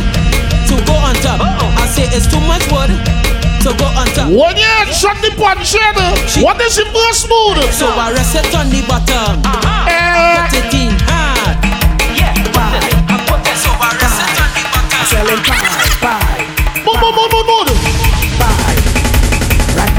to 0.71 0.75
go 0.87 0.95
on 0.95 1.15
top. 1.27 1.43
I 1.43 1.91
say 1.91 2.07
it's 2.15 2.31
too 2.31 2.39
much 2.47 2.63
wood 2.71 2.95
to 3.67 3.71
go 3.75 3.87
on 3.99 4.07
top. 4.15 4.31
When 4.31 4.55
you 4.55 4.71
shut 4.95 5.19
the 5.19 5.35
punch 5.35 5.75
in, 5.75 5.95
what 6.45 6.61
is 6.63 6.79
it 6.79 6.87
more 6.95 7.13
smooth? 7.13 7.59
So 7.75 7.91
I 7.91 8.13
rest 8.15 8.37
it 8.39 8.55
on 8.55 8.71
the 8.71 8.79
bottom. 8.87 9.43
Put 9.43 10.55
it 10.55 10.71
in 10.71 10.95
hard. 11.11 11.59
Yeah, 12.15 12.31
So 13.59 13.71
I 13.75 13.91
rest 13.99 14.23
it 14.23 14.39
on 14.39 14.51
the 14.55 14.63
bottom. 14.71 15.03
Selling 15.11 15.43
mood, 16.87 17.47
mood. 17.47 17.78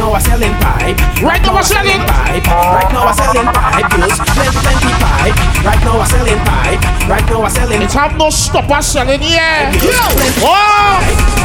Right 0.09 0.17
now 0.17 0.25
I'm 0.25 0.25
selling 0.25 0.57
pipe. 0.57 0.97
Right 1.21 1.41
now 1.45 1.53
I'm 1.53 1.61
selling 1.63 2.01
pipe. 2.01 2.45
Right 2.49 2.89
now 2.89 3.05
I'm 3.05 3.13
selling 3.13 3.45
pipe. 3.45 3.85
Yes, 3.93 4.17
plenty, 4.17 4.57
plenty 4.57 4.91
pipe. 4.97 5.37
Right 5.61 5.81
now 5.85 6.01
I'm 6.01 6.09
selling 6.09 6.41
pipe. 6.49 6.81
Right 7.05 7.25
now 7.29 7.43
I'm 7.45 7.51
selling. 7.53 7.81
It 7.83 7.93
have 7.93 8.17
no 8.17 8.31
stopper 8.31 8.81
selling 8.81 9.21
here. 9.21 9.37
Yes, 9.37 10.41
Oh! 10.41 10.97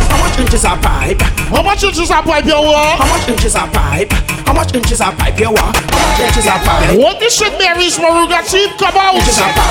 How 0.08 0.16
much 0.16 0.40
inches 0.40 0.64
are 0.64 0.80
pipe? 0.80 1.20
How 1.52 1.60
much 1.62 1.84
inches 1.84 2.10
are 2.10 2.22
pipe 2.22 2.46
you 2.48 2.56
want? 2.56 3.04
How 3.04 3.08
much 3.12 3.28
inches 3.28 3.54
are 3.54 3.68
pipe? 3.68 4.08
How 4.48 4.54
much 4.56 4.74
inches 4.74 5.00
are 5.02 5.12
pipe 5.12 5.38
you 5.38 5.52
want? 5.52 5.76
How 5.76 6.00
much 6.00 6.20
inches 6.24 6.46
are 6.48 6.60
pipe? 6.64 6.96
What 6.96 7.20
the 7.20 7.28
shit 7.28 7.52
Mary's 7.60 8.00
Moruga 8.00 8.40
team 8.48 8.72
come 8.80 8.96
out? 8.96 9.20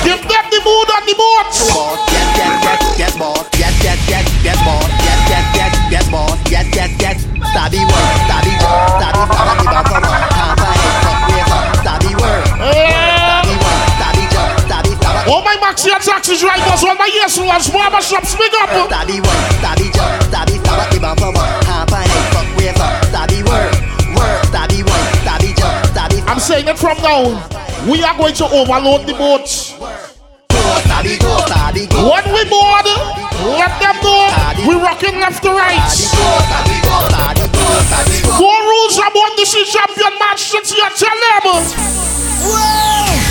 Give 0.06 0.22
them 0.22 0.44
the 0.54 0.60
mood 0.62 0.88
on 0.94 1.02
the 1.02 1.14
boat. 1.18 1.50
Yes, 1.50 2.30
yes, 2.38 2.62
yes, 2.62 2.98
yes, 2.98 3.16
boss. 3.18 3.42
Yes, 3.58 3.74
yes, 3.82 3.98
yes, 4.06 4.26
yes, 4.46 4.58
boss. 4.62 4.86
Yes, 5.02 5.18
yes, 5.26 5.44
yes, 5.58 5.73
yes, 5.94 6.10
boss. 6.10 6.34
Yes, 6.50 6.66
yes, 6.74 6.90
yes. 6.98 7.18
Stabby 7.54 7.82
word, 7.86 8.10
stabby 8.26 8.54
word, 8.58 8.90
stabby 8.98 9.22
stabby 9.30 9.66
back 9.70 9.86
from 9.86 10.02
Can't 10.02 10.58
find 10.58 10.82
it, 10.82 10.94
fuck 11.06 11.20
with 11.30 11.46
her. 11.54 11.62
Stabby 11.78 12.12
word. 12.18 12.42
Stabby 12.50 13.54
word, 13.62 13.80
stabby 13.94 14.24
jump, 14.34 14.50
stabby 14.66 14.92
stabby. 14.98 15.30
All 15.30 15.42
my 15.46 15.56
maxi 15.62 15.94
and 15.94 16.02
taxi 16.02 16.34
drivers, 16.34 16.82
all 16.82 16.98
my 16.98 17.06
yes 17.14 17.38
ones, 17.38 17.70
barber 17.70 18.02
shops, 18.02 18.34
big 18.34 18.50
up. 18.58 18.70
Stabby 18.90 19.22
word, 19.22 19.42
stabby 19.62 19.86
jump, 19.94 20.10
stabby 20.26 20.56
stabby 20.58 20.98
back 20.98 21.18
from 21.18 21.34
Can't 21.62 21.90
find 21.90 22.10
it, 22.10 22.26
fuck 22.34 22.48
with 22.58 22.74
her. 22.74 22.92
Stabby 23.14 23.38
word, 23.46 23.72
word, 24.18 24.38
stabby 24.50 24.82
word, 24.82 25.06
stabby 25.22 25.50
jump, 25.54 25.78
stabby 25.94 26.18
I'm 26.26 26.40
saying 26.40 26.66
it 26.66 26.78
from 26.78 26.98
now. 27.06 27.38
We 27.86 28.02
are 28.02 28.16
going 28.18 28.34
to 28.34 28.46
overload 28.50 29.06
the 29.06 29.14
boat. 29.14 30.13
When 30.74 32.24
we 32.32 32.44
board, 32.48 32.86
let 33.58 33.72
them 33.80 33.96
know 34.02 34.28
we 34.66 34.74
rocking 34.76 35.20
left 35.20 35.42
to 35.42 35.50
right. 35.50 35.80
Four 38.38 38.58
rules 38.62 38.96
about 38.98 39.36
the 39.36 39.44
sea 39.44 39.64
champion 39.64 40.18
match. 40.18 40.40
City, 40.40 40.76
I 40.82 40.90
tell 40.94 41.18
them. 41.20 41.94
Look 42.44 43.23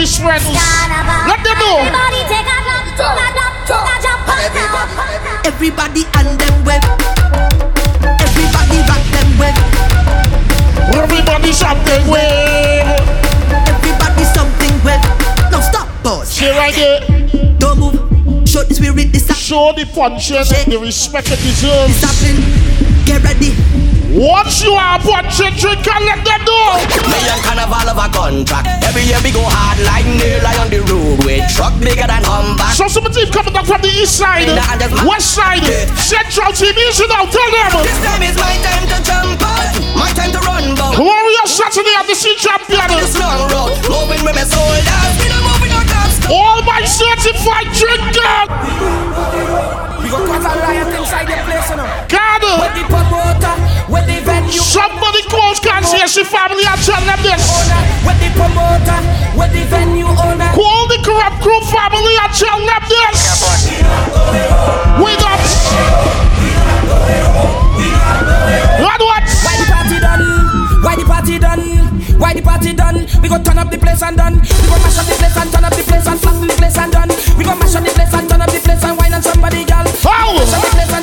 of 0.00 0.16
friends. 0.16 0.48
Let 1.28 1.44
them 1.44 1.58
know. 1.60 1.76
Everybody 5.44 6.04
and 6.16 6.40
them 6.40 6.64
web. 6.64 6.82
Everybody 8.24 8.78
rock 8.88 9.04
them 9.12 9.28
web. 9.38 9.56
Everybody 10.96 11.52
something 11.52 12.08
wave. 12.08 12.88
Everybody 13.68 14.24
something 14.24 14.72
web. 14.84 15.00
Now 15.52 15.60
stop, 15.60 15.88
boss. 16.02 16.30
Stay 16.30 16.56
right 16.56 16.74
there. 16.74 17.00
Don't 17.58 17.78
move. 17.78 18.48
Show 18.48 18.62
the 18.64 18.74
spirit 18.74 19.12
this 19.12 19.28
Show 19.36 19.72
the 19.72 19.84
punching 19.84 20.36
the 20.70 20.78
respect 20.80 21.28
it 21.30 21.40
deserves. 21.40 22.00
Discipline. 22.00 23.04
Get 23.04 23.22
ready. 23.22 23.99
Once 24.10 24.58
you 24.66 24.74
are 24.74 24.98
punching, 24.98 25.54
drink 25.54 25.86
and 25.86 26.02
let 26.02 26.18
them 26.26 26.42
know. 26.42 26.82
Me 27.06 27.30
and 27.30 27.38
Carnival 27.46 27.94
of 27.94 28.00
a 28.02 28.10
contract. 28.10 28.66
Every 28.82 29.06
year 29.06 29.22
we 29.22 29.30
go 29.30 29.38
hard 29.46 29.78
like 29.86 30.02
nail 30.02 30.42
on 30.58 30.66
the 30.66 30.82
road 30.90 31.22
with 31.22 31.46
truck 31.54 31.70
bigger 31.78 32.10
than 32.10 32.26
humbuck. 32.26 32.74
So 32.74 32.90
some 32.90 33.06
team 33.14 33.30
coming 33.30 33.54
down 33.54 33.62
from 33.70 33.78
the 33.86 33.92
east 34.02 34.18
side, 34.18 34.50
west 35.06 35.38
side, 35.38 35.62
central 35.94 36.50
team, 36.50 36.74
easy 36.74 37.06
now, 37.06 37.22
tell 37.22 37.50
them. 37.54 37.86
This 37.86 38.02
time 38.02 38.26
is 38.26 38.34
my 38.34 38.50
time 38.66 38.82
to 38.90 38.98
jump 39.06 39.38
out, 39.46 39.78
my 39.94 40.10
time 40.18 40.34
to 40.34 40.42
run 40.42 40.74
bout. 40.74 40.98
Glorious 40.98 41.54
Saturday 41.54 41.94
at 41.94 42.10
the 42.10 42.18
sea 42.18 42.34
champion. 42.34 42.90
This 42.98 43.14
long 43.14 43.46
road, 43.46 43.78
moving 43.86 44.26
with 44.26 44.34
my 44.34 44.42
soldiers, 44.42 45.14
we 45.22 45.30
don't 45.30 45.38
move 45.46 45.62
with 45.62 45.70
no 45.70 45.86
tops. 45.86 46.18
All 46.26 46.58
my 46.66 46.82
certified 46.82 47.70
drinkers. 47.78 48.50
We 50.02 50.10
go 50.10 50.18
There's 50.26 50.42
a 50.42 50.54
riot 50.66 50.98
inside 50.98 51.30
the 51.30 51.38
place, 51.46 51.70
you 51.70 51.78
know. 51.78 51.86
God. 52.10 52.30
Somebody 54.58 55.22
close 55.30 55.60
she 56.10 56.24
family 56.24 56.64
and 56.66 56.80
tell 56.82 56.98
them 57.06 57.22
this. 57.22 57.38
With 58.02 58.18
the 58.18 58.30
promoter, 58.34 58.98
with 59.38 59.52
the 59.54 59.62
venue 59.70 60.10
owner. 60.10 60.50
Call 60.50 60.88
the 60.90 60.98
Kurupt 61.06 61.38
Krew 61.38 61.60
family 61.70 62.14
and 62.18 62.32
tell 62.34 62.58
them 62.58 62.82
this. 62.90 63.70
We 64.98 65.14
got. 65.22 65.38
What 68.82 69.00
what? 69.00 69.22
Why 69.44 69.54
the 69.54 69.66
party 69.70 69.98
done? 70.00 70.24
Why 70.82 70.96
the 70.96 71.04
party 71.04 71.38
done? 71.38 71.60
Why 72.18 72.34
the 72.34 72.42
party 72.42 72.72
done? 72.72 73.06
We 73.22 73.28
go 73.28 73.38
turn 73.42 73.58
up 73.58 73.70
the 73.70 73.78
place 73.78 74.02
and 74.02 74.16
done. 74.16 74.34
We 74.34 74.66
go 74.66 74.76
mash 74.82 74.98
up 74.98 75.06
the 75.06 75.14
place 75.14 75.36
and 75.36 75.52
turn 75.52 75.64
up 75.64 75.74
the 75.76 75.82
place 75.84 76.06
and 76.06 76.18
flatten 76.18 76.48
the 76.48 76.54
place 76.54 76.76
and 76.76 76.90
done. 76.90 77.08
We 77.38 77.44
go 77.44 77.54
mash 77.54 77.74
up 77.76 77.84
the 77.84 77.90
place 77.90 78.14
and 78.14 78.28
turn 78.28 78.40
up 78.40 78.50
the 78.50 78.58
place 78.58 78.82
and 78.82 78.98
wine 78.98 79.14
on 79.14 79.22
somebody, 79.22 79.64
girl. 79.64 79.86
How? 80.02 80.34
Oh! 80.34 80.99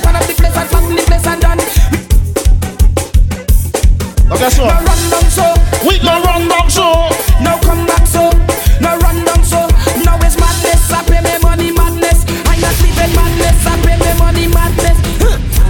Okay, 4.37 4.53
so. 4.53 4.69
No 4.69 4.77
run 4.85 5.01
down 5.09 5.25
so. 5.33 5.49
We 5.81 5.97
go 5.97 6.13
run 6.21 6.45
down 6.47 6.69
so. 6.69 7.09
No 7.41 7.57
come 7.65 7.89
back 7.89 8.05
so. 8.05 8.29
No 8.77 8.93
run 9.01 9.25
down 9.25 9.41
so. 9.41 9.65
No 10.05 10.13
it's 10.21 10.37
madness. 10.37 10.93
I 10.93 11.01
pay 11.09 11.25
me 11.25 11.41
money 11.41 11.71
madness. 11.73 12.21
I 12.45 12.53
not 12.61 12.69
sleeping 12.77 13.17
madness. 13.17 13.65
I 13.65 13.73
pay 13.81 13.97
me 13.97 14.13
money 14.21 14.45
madness. 14.45 14.93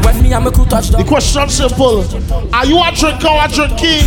When 0.03 0.21
me 0.21 0.33
and 0.33 0.43
my 0.43 0.51
crew 0.51 0.65
touch 0.65 0.91
down. 0.91 0.99
The 1.01 1.07
question 1.07 1.47
simple. 1.47 2.03
Are 2.51 2.65
you 2.65 2.83
a 2.83 2.91
drinker 2.91 3.31
or 3.31 3.39
a 3.39 3.47
drinky? 3.47 4.03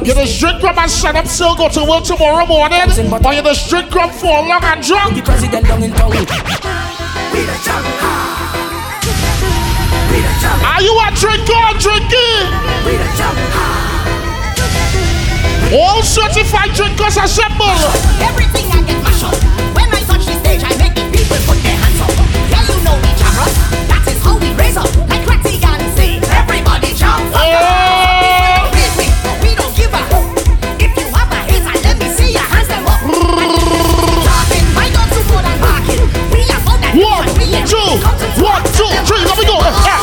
You 0.00 0.14
just 0.14 0.40
drink 0.40 0.62
rum 0.62 0.78
and 0.78 0.90
stand 0.90 1.18
up 1.18 1.26
still 1.26 1.54
go 1.54 1.68
to 1.68 1.84
work 1.84 2.04
tomorrow 2.04 2.46
morning? 2.46 2.88
Or 2.88 3.34
you 3.34 3.42
just 3.42 3.68
drink 3.68 3.94
rum 3.94 4.08
for 4.08 4.40
long 4.40 4.64
and 4.64 4.80
drunk? 4.80 5.16
The 5.16 5.20
president 5.20 5.68
down 5.68 5.82
in 5.82 5.92
town. 5.92 6.16
Are 10.64 10.80
you 10.80 10.96
a 10.96 11.12
drinker 11.12 11.60
or 11.60 11.76
drinky? 11.76 12.48
All 15.70 16.02
certified 16.02 16.72
drinkers 16.72 17.18
assemble. 17.18 17.68
Everything 18.24 18.64
I 18.72 18.80
get 18.88 19.02
mash 19.04 19.22
up. 19.22 19.34
When 19.76 19.84
I 19.92 20.00
touch 20.08 20.24
the 20.24 20.32
stage, 20.40 20.64
I 20.64 20.72
make 20.80 20.96
the 20.96 21.04
people 21.12 21.36
put 21.44 21.60
their 21.60 21.76
hands 21.76 22.00
up. 22.00 22.08
Yeah, 22.48 22.64
you 22.64 22.76
know 22.88 22.96
the 22.96 23.12
chorus. 23.20 23.52
That 23.92 24.00
is 24.08 24.16
how 24.24 24.40
we 24.40 24.48
raise 24.56 24.78
up. 24.80 24.88
Like 25.12 25.28
Ratty 25.28 25.60
and 25.60 25.92
say, 25.92 26.24
everybody 26.24 26.96
jump 26.96 27.20
up. 27.36 27.44
Oh. 27.44 28.72
Raise 28.72 28.96
we 29.44 29.52
don't 29.60 29.76
give 29.76 29.92
up. 29.92 30.08
If 30.80 30.88
you 30.96 31.04
have 31.12 31.28
a 31.36 31.40
hater, 31.44 31.76
let 31.84 32.00
me 32.00 32.08
see 32.16 32.32
your 32.32 32.48
hands 32.48 32.72
them 32.72 32.88
up. 32.88 33.04
Talking, 33.04 34.64
my 34.72 34.88
God, 34.88 35.08
to 35.12 35.20
more 35.28 35.44
than 35.44 35.58
barking. 35.60 36.00
We 36.32 36.48
are 36.48 36.64
more 36.64 36.80
than 36.80 36.96
One, 36.96 37.28
two, 37.68 37.92
one, 38.40 38.64
two, 38.72 38.88
three, 39.04 39.20
let 39.20 39.36
me 39.36 39.44
go. 39.44 39.97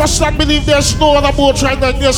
Trust 0.00 0.22
and 0.22 0.38
believe 0.38 0.64
there's 0.64 0.98
no 0.98 1.12
other 1.14 1.30
boat 1.36 1.60
right 1.60 1.78
like 1.78 1.98
this. 1.98 2.16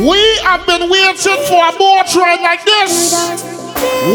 We 0.00 0.22
have 0.48 0.64
been 0.64 0.88
waiting 0.88 1.40
for 1.44 1.60
a 1.60 1.76
boat 1.76 2.08
ride 2.16 2.40
like 2.40 2.64
this. 2.64 3.12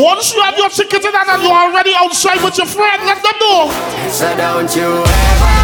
Once 0.01 0.33
you 0.33 0.41
have 0.41 0.57
your 0.57 0.69
ticket 0.69 1.05
in 1.05 1.13
hand 1.13 1.29
and 1.29 1.43
you're 1.43 1.53
already 1.53 1.93
outside 1.95 2.43
with 2.43 2.57
your 2.57 2.65
friend, 2.65 3.05
let 3.05 3.21
them 3.21 3.37
know. 3.39 3.69
So 4.09 4.35
don't 4.35 4.75
you 4.75 5.05
ever 5.05 5.61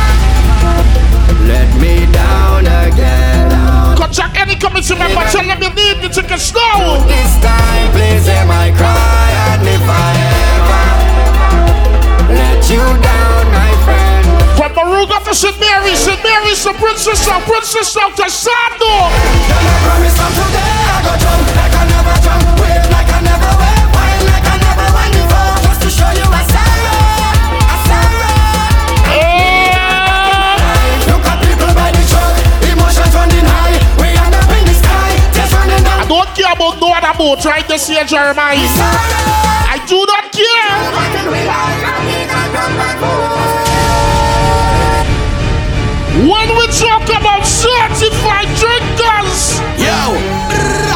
let 1.50 1.74
me 1.82 2.06
down 2.14 2.68
again. 2.68 3.98
Contact 3.98 4.38
any 4.38 4.56
committee 4.56 4.94
member, 4.94 5.26
tell 5.34 5.42
them 5.42 5.60
you 5.60 5.74
need 5.74 6.04
the 6.06 6.10
tickets 6.14 6.54
now. 6.54 7.02
This 7.08 7.42
time, 7.42 7.92
please 7.94 8.28
hear 8.28 8.46
my 8.46 8.70
cry, 8.78 9.58
and 9.58 9.68
if 9.68 9.82
I 9.82 10.14
ever 10.14 10.48
let 10.48 10.57
you 12.70 12.84
down, 13.00 13.46
my 13.52 13.72
friend. 13.86 14.28
From 14.60 14.74
Moruga 14.76 15.24
to 15.24 15.34
St. 15.34 15.58
Mary's, 15.60 16.00
St. 16.00 16.22
Mary's 16.24 16.64
to 16.64 16.74
Princes 16.74 17.26
Town, 17.26 17.42
Princes 17.44 17.94
Town 17.94 18.12
to 18.16 18.24
Sando. 18.28 19.08
Promise 19.88 20.18
from 20.20 20.34
today, 20.36 20.76
I 20.92 21.00
go 21.00 21.14
jump 21.16 21.48
like 21.56 21.72
I 21.72 21.84
never 21.88 22.16
jump, 22.20 22.44
wave 22.60 22.84
like 22.92 23.08
I 23.08 23.20
never 23.24 23.52
wave, 23.56 23.88
wine 23.96 24.20
like 24.28 24.44
I 24.44 24.56
never 24.60 24.84
wine 24.92 25.16
before, 25.16 25.56
just 25.64 25.80
to 25.86 25.90
show 25.96 26.12
you 26.12 26.28
a 26.28 26.42
sorrow, 26.52 27.56
a 27.56 27.78
sorrow. 27.88 28.36
Look 31.08 31.24
at 31.24 31.38
people 31.40 31.72
by 31.72 31.88
the 31.96 32.04
truck, 32.12 32.36
emotions 32.68 33.14
running 33.16 33.48
high, 33.48 33.80
we 33.96 34.12
end 34.12 34.36
up 34.36 34.50
in 34.52 34.68
the 34.68 34.76
sky, 34.76 35.16
just 35.32 35.56
running 35.56 35.84
down. 35.88 36.04
I 36.04 36.06
don't 36.10 36.28
care 36.36 36.52
about 36.52 36.76
no 36.84 36.92
other 36.92 37.16
boat 37.16 37.40
right 37.48 37.64
this 37.64 37.88
year, 37.88 38.04
Jerimiah. 38.04 38.60
I 39.72 39.80
do 39.88 40.04
not 40.04 40.36
care. 40.36 40.97
Talk 46.78 47.10
about 47.10 47.42
certified 47.46 48.46
drinkers, 48.62 49.58
Yo, 49.82 50.14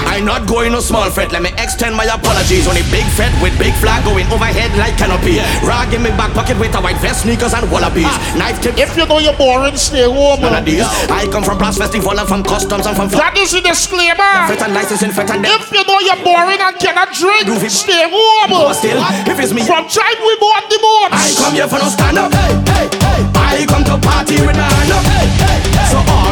I'm 0.06 0.26
not 0.26 0.46
going 0.48 0.74
no 0.74 0.80
small 0.80 1.10
fret. 1.10 1.32
Let 1.32 1.42
me 1.42 1.50
extend 1.58 1.96
my 1.96 2.06
apologies 2.06 2.68
on 2.68 2.78
a 2.78 2.86
big 2.94 3.06
fret 3.18 3.34
with 3.42 3.58
big 3.58 3.74
flag 3.82 4.04
going 4.06 4.28
overhead 4.30 4.70
like 4.78 4.98
canopy. 4.98 5.42
Rag 5.66 5.94
in 5.94 6.02
my 6.04 6.14
back 6.14 6.34
pocket 6.34 6.60
with 6.60 6.76
a 6.76 6.82
white 6.82 6.98
vest, 6.98 7.24
sneakers 7.24 7.54
and 7.54 7.66
wallabies. 7.72 8.10
Ah, 8.10 8.20
Knife 8.38 8.62
tip. 8.62 8.78
if 8.78 8.96
you 8.98 9.06
know 9.06 9.18
you're 9.18 9.38
boring, 9.38 9.76
stay 9.78 10.06
home. 10.06 10.42
None 10.42 10.54
of 10.54 10.66
these. 10.66 10.86
I 11.10 11.26
come 11.32 11.44
from 11.44 11.58
Brass 11.58 11.78
Festival 11.78 12.14
and 12.14 12.28
from 12.28 12.44
customs 12.44 12.86
and 12.86 12.96
from 12.96 13.10
That 13.10 13.38
is 13.38 13.52
the 13.52 13.62
disclaimer. 13.62 14.22
And 14.62 14.74
license 14.74 15.02
in 15.02 15.12
fet 15.12 15.32
and 15.32 15.46
If 15.46 15.72
you 15.72 15.82
know 15.86 16.00
you're 16.02 16.22
boring 16.22 16.62
and 16.62 16.78
cannot 16.78 17.10
drink, 17.14 17.50
stay 17.70 18.06
home. 18.06 18.50
But 18.50 18.74
still, 18.78 19.02
if 19.26 19.40
it's 19.40 19.54
me, 19.54 19.66
From 19.66 19.88
time 19.88 20.20
we 20.22 20.34
bought 20.38 20.70
the 20.70 20.78
boats. 20.78 21.16
I 21.18 21.28
come 21.38 21.54
here 21.54 21.68
for 21.68 21.80
no 21.80 21.90
stand 21.90 22.18
up. 22.18 22.30
Hey, 22.34 22.54
hey, 22.70 22.88
hey. 23.02 23.22
I 23.34 23.66
come 23.66 23.84
to 23.86 23.98
party 23.98 24.38
with 24.42 24.58
a 24.58 24.66
hand 24.66 24.92
up. 24.94 25.11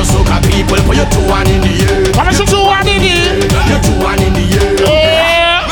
Soca 0.09 0.37
people 0.49 0.81
put 0.85 0.95
your 0.97 1.09
two 1.13 1.21
hand 1.29 1.49
in 1.49 1.61
the 1.61 1.73
air. 1.85 2.11
What 2.17 2.27
is 2.33 2.39
it 2.41 2.49
two 2.49 2.65
hand 2.65 2.89
in 2.89 2.99
the 3.01 3.11
air? 3.13 3.37
Your 3.69 3.81
two 3.85 3.93
hand 4.01 4.21
in 4.25 4.33
the 4.33 4.45
air. 4.57 4.73
Yeah. 4.83 5.69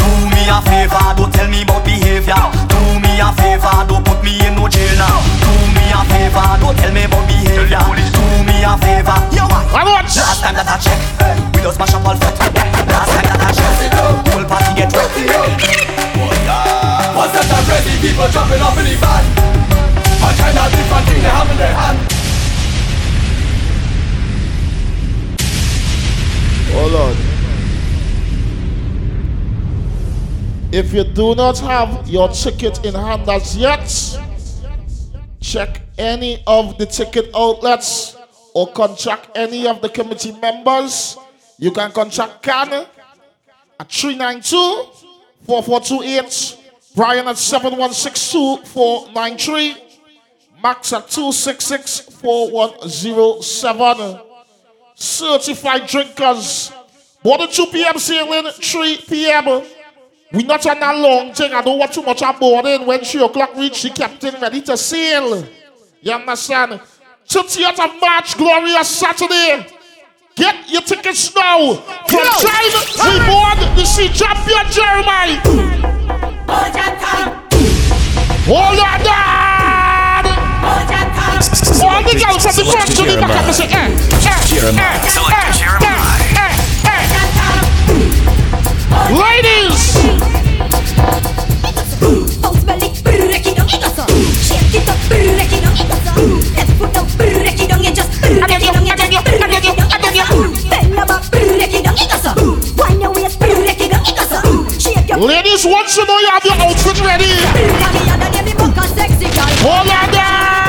Do 0.00 0.08
me 0.32 0.42
a 0.48 0.58
favor, 0.64 1.04
don't 1.16 1.32
tell 1.32 1.48
me 1.48 1.62
about 1.62 1.84
behavior. 1.84 2.42
Do 2.68 2.80
me 3.00 3.20
a 3.20 3.28
favor, 3.36 3.76
don't 3.88 4.04
put 4.04 4.20
me 4.24 4.40
in 4.42 4.56
no 4.56 4.66
jail 4.68 4.96
now. 4.98 5.20
Do 5.44 5.52
me 5.76 5.84
a 5.92 6.00
favor, 6.08 6.46
don't 6.60 6.76
tell 6.76 6.92
me 6.92 7.04
about 7.04 7.24
behavior. 7.28 7.82
Do 8.16 8.24
me 8.48 8.56
a 8.64 8.72
favor, 8.80 9.18
yo 9.36 9.44
what? 9.46 9.62
Last 9.72 10.40
time 10.42 10.56
that 10.56 10.68
I 10.68 10.76
check, 10.82 11.00
we 11.54 11.62
just 11.62 11.78
mash 11.78 11.94
up 11.94 12.04
all 12.04 12.16
fet. 12.16 12.36
Last 12.36 13.10
time 13.14 13.26
that 13.30 13.40
I 13.40 13.50
check, 13.54 13.92
whole 14.32 14.44
party 14.44 14.72
get 14.76 14.92
wet. 14.92 15.08
What's 17.16 17.32
that 17.32 17.46
time 17.48 17.64
crazy 17.64 17.94
people 18.02 18.28
jumping 18.28 18.60
off 18.60 18.76
in 18.76 18.84
the 18.84 18.96
van? 19.00 19.24
What 20.20 20.34
kind 20.36 20.58
of 20.58 20.68
different 20.72 21.04
thing 21.08 21.22
they 21.22 21.32
have 21.32 21.50
in 21.50 21.56
their 21.56 21.72
hand? 21.72 22.11
Oh, 26.74 26.78
Hold 26.78 26.94
on. 26.94 27.14
If 30.72 30.94
you 30.94 31.04
do 31.04 31.34
not 31.34 31.58
have 31.58 32.08
your 32.08 32.28
ticket 32.28 32.82
in 32.84 32.94
hand 32.94 33.28
as 33.28 33.56
yet, 33.58 33.86
check 35.40 35.82
any 35.98 36.42
of 36.46 36.78
the 36.78 36.86
ticket 36.86 37.28
outlets 37.34 38.16
or 38.54 38.72
contact 38.72 39.28
any 39.34 39.66
of 39.66 39.82
the 39.82 39.90
committee 39.90 40.32
members. 40.32 41.18
You 41.58 41.72
can 41.72 41.92
contact 41.92 42.42
Khan 42.42 42.72
at 42.72 42.88
392 43.90 44.86
4428, 45.44 46.56
Brian 46.96 47.28
at 47.28 47.36
7162 47.36 48.64
493, 48.64 49.76
Max 50.62 50.90
at 50.94 51.10
266 51.10 52.00
4107 52.00 54.31
certified 55.02 55.86
drinkers. 55.88 56.72
More 57.24 57.38
than 57.38 57.50
2 57.50 57.66
p.m. 57.66 57.98
sailing, 57.98 58.50
3 58.52 58.96
p.m. 59.08 59.62
We 60.32 60.44
not 60.44 60.64
on 60.66 60.80
that 60.80 60.96
long 60.96 61.34
thing. 61.34 61.52
I 61.52 61.60
don't 61.62 61.78
want 61.78 61.92
too 61.92 62.02
much 62.02 62.22
aboard 62.22 62.66
in. 62.66 62.86
When 62.86 63.00
3 63.00 63.24
o'clock 63.24 63.54
reach, 63.56 63.82
the 63.82 63.90
captain 63.90 64.40
ready 64.40 64.62
to 64.62 64.76
sail. 64.76 65.44
You 66.00 66.12
understand? 66.12 66.80
30th 67.28 67.84
of 67.84 68.00
March, 68.00 68.36
glorious 68.36 68.88
Saturday. 68.88 69.66
Get 70.34 70.70
your 70.70 70.82
tickets 70.82 71.34
now. 71.34 71.74
From 71.74 72.26
China, 72.40 72.80
we 73.04 73.18
board 73.26 73.58
the 73.76 73.84
sea 73.84 74.08
champion 74.08 74.64
Jerimiah. 74.70 75.40
Hold 78.44 78.78
on, 78.78 79.00
Dad. 79.04 79.31
Yeah, 81.82 81.98
you 82.32 82.38
something. 82.38 82.64
Jerk, 82.64 82.86
to 82.86 83.02
have 83.32 83.54
say, 83.54 83.66
Ladies! 89.12 89.92
Ladies, 105.22 105.64
once 105.66 105.96
you 105.96 106.06
know 106.06 106.18
you 106.18 106.30
have 106.30 106.44
your 106.44 106.54
outfit 106.54 107.00
ready, 107.00 107.26
hold 109.62 109.88
on 109.88 110.12
down. 110.12 110.61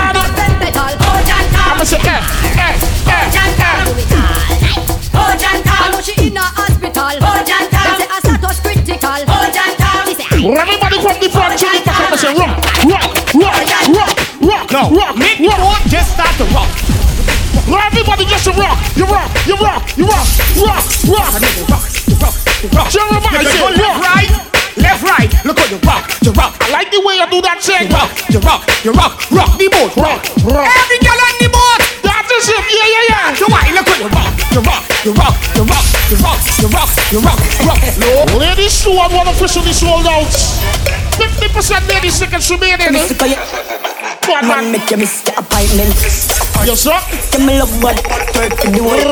I'ma 1.83 1.91
say, 1.91 1.99
eh, 1.99 2.11
eh, 2.55 2.79
eh, 3.11 3.43
eh. 3.59 4.83
Everybody 10.43 10.99
from 10.99 11.15
the 11.19 11.29
front 11.31 11.59
to 11.59 11.67
the 11.67 11.81
back, 11.83 11.99
I'ma 12.03 12.15
say, 12.15 12.31
rock, 12.35 12.55
rock, 12.87 13.11
rock, 13.35 13.63
rock, 13.91 14.15
rock, 14.43 14.71
No, 14.71 14.95
rock, 14.95 15.15
make 15.17 15.39
me 15.39 15.47
rock. 15.47 15.83
just 15.87 16.11
start 16.15 16.31
to 16.39 16.45
rock. 16.55 16.67
Everybody 17.67 18.25
just 18.31 18.47
rock, 18.55 18.79
you 18.95 19.03
rock, 19.03 19.31
you 19.47 19.55
rock, 19.55 19.83
you 19.97 20.05
rock, 20.07 20.27
rock, 20.63 20.83
rock. 21.11 21.31
Jerimiah 22.91 23.43
You 23.43 23.49
say 23.49 23.59
go 23.59 23.67
left, 23.71 23.79
rock. 23.79 23.99
right, 24.03 24.29
left, 24.77 25.03
right. 25.03 25.29
Look 25.43 25.59
how 25.59 25.67
you 25.67 25.79
rock, 25.83 26.11
you 26.23 26.31
rock. 26.31 26.55
I 26.59 26.69
like 26.71 26.91
the 26.91 27.01
way 27.01 27.15
you 27.19 27.27
do 27.31 27.41
that 27.41 27.59
thing. 27.63 27.87
You 27.87 27.95
rock, 27.95 28.11
you 28.29 28.39
rock, 28.39 28.63
you 28.83 28.91
rock, 28.91 29.31
rock 29.31 29.51
the 29.57 29.67
boat, 29.67 29.95
rock, 29.95 30.23
rock. 30.47 30.67
Every 30.67 30.99
girl 30.99 31.19
on 31.19 31.32
you 34.53 34.61
rock, 34.61 34.85
you 35.03 35.13
rock, 35.13 35.33
you 35.57 35.63
rock, 35.65 35.85
you 36.13 36.17
rock, 36.21 36.41
you 36.61 36.67
rock, 36.69 36.91
you 37.11 37.19
rock, 37.25 37.41
rock, 37.65 37.81
rock. 37.97 38.33
Ladies 38.37 38.83
too, 38.83 38.93
I 38.93 39.09
one 39.09 39.27
officially 39.27 39.73
sold 39.73 40.05
out. 40.05 40.29
50% 41.17 41.89
ladies 41.89 42.13
second 42.13 42.43
should 42.43 42.59
be 42.59 42.69
in 42.69 42.77
it. 42.79 43.17
Come 44.21 44.51
on, 44.51 44.71
make 44.71 44.89
you 44.91 44.97
miss 44.97 45.21
the 45.23 45.33
appointment. 45.33 45.89
Yes, 46.69 46.85
sir. 46.85 46.93
give 47.31 47.41
me 47.41 47.57
love 47.57 47.73
what 47.81 47.97
hurt 48.37 48.53
to 48.61 48.69
do 48.69 48.85
it. 48.93 49.09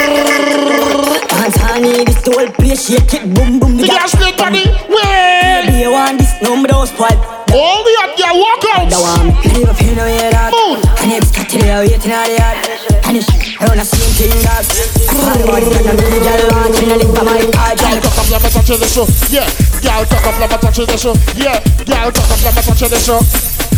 Dance 1.27 1.57
honey, 1.57 2.05
this 2.05 2.21
the 2.21 2.31
whole 2.37 2.51
place 2.53 2.85
shake 2.85 3.13
it, 3.13 3.33
boom 3.33 3.57
boom. 3.59 3.77
The 3.77 3.87
gas 3.87 4.13
play 4.13 4.37
body, 4.37 4.69
Well, 4.89 5.65
Baby, 5.65 5.81
you 5.81 5.91
want 5.91 6.19
this 6.19 6.39
number, 6.41 6.67
don't. 6.67 6.85
All 7.51 7.83
the 7.83 7.97
up, 8.05 8.13
yeah, 8.17 8.31
walk 8.31 8.63
out. 8.77 8.89
Now 8.89 9.03
I'm, 9.03 9.33
I 9.33 9.57
never 9.57 9.73
feel 9.73 9.95
no 9.95 10.05
way 10.05 10.29
that. 10.29 10.53
Moon. 10.53 10.79
I 10.85 11.05
never 11.09 11.25
started 11.25 11.65
out, 11.65 11.89
yet 11.89 12.05
not 12.05 12.29
yet. 12.29 13.03
Finish 13.03 13.50
around 13.61 13.77
the 13.77 13.85
same 13.85 14.11
thing 14.17 14.33
that. 14.41 14.65
Everybody 14.65 15.69
got 15.69 15.85
a 15.85 15.93
little 15.93 16.21
girl 16.21 16.41
watching 16.49 16.89
little 16.89 17.25
my 17.25 17.41
car. 17.53 17.75
Girl, 17.77 17.97
talk 18.01 18.17
up, 18.17 18.29
let 18.29 18.41
me 18.41 18.49
touch 18.49 18.67
this 18.67 18.93
show. 18.93 19.05
Yeah, 19.29 19.47
girl, 19.81 20.05
talk 20.05 20.25
up, 20.25 20.39
let 20.39 20.49
me 20.49 20.57
touch 20.57 20.77
this 20.77 21.01
show. 21.01 21.13
Yeah, 21.37 21.61
girl, 21.85 22.11
talk 22.11 22.31
up, 22.31 22.41
let 22.41 22.55
me 22.55 22.61
touch 22.61 22.81
this 22.89 23.05
show. 23.05 23.70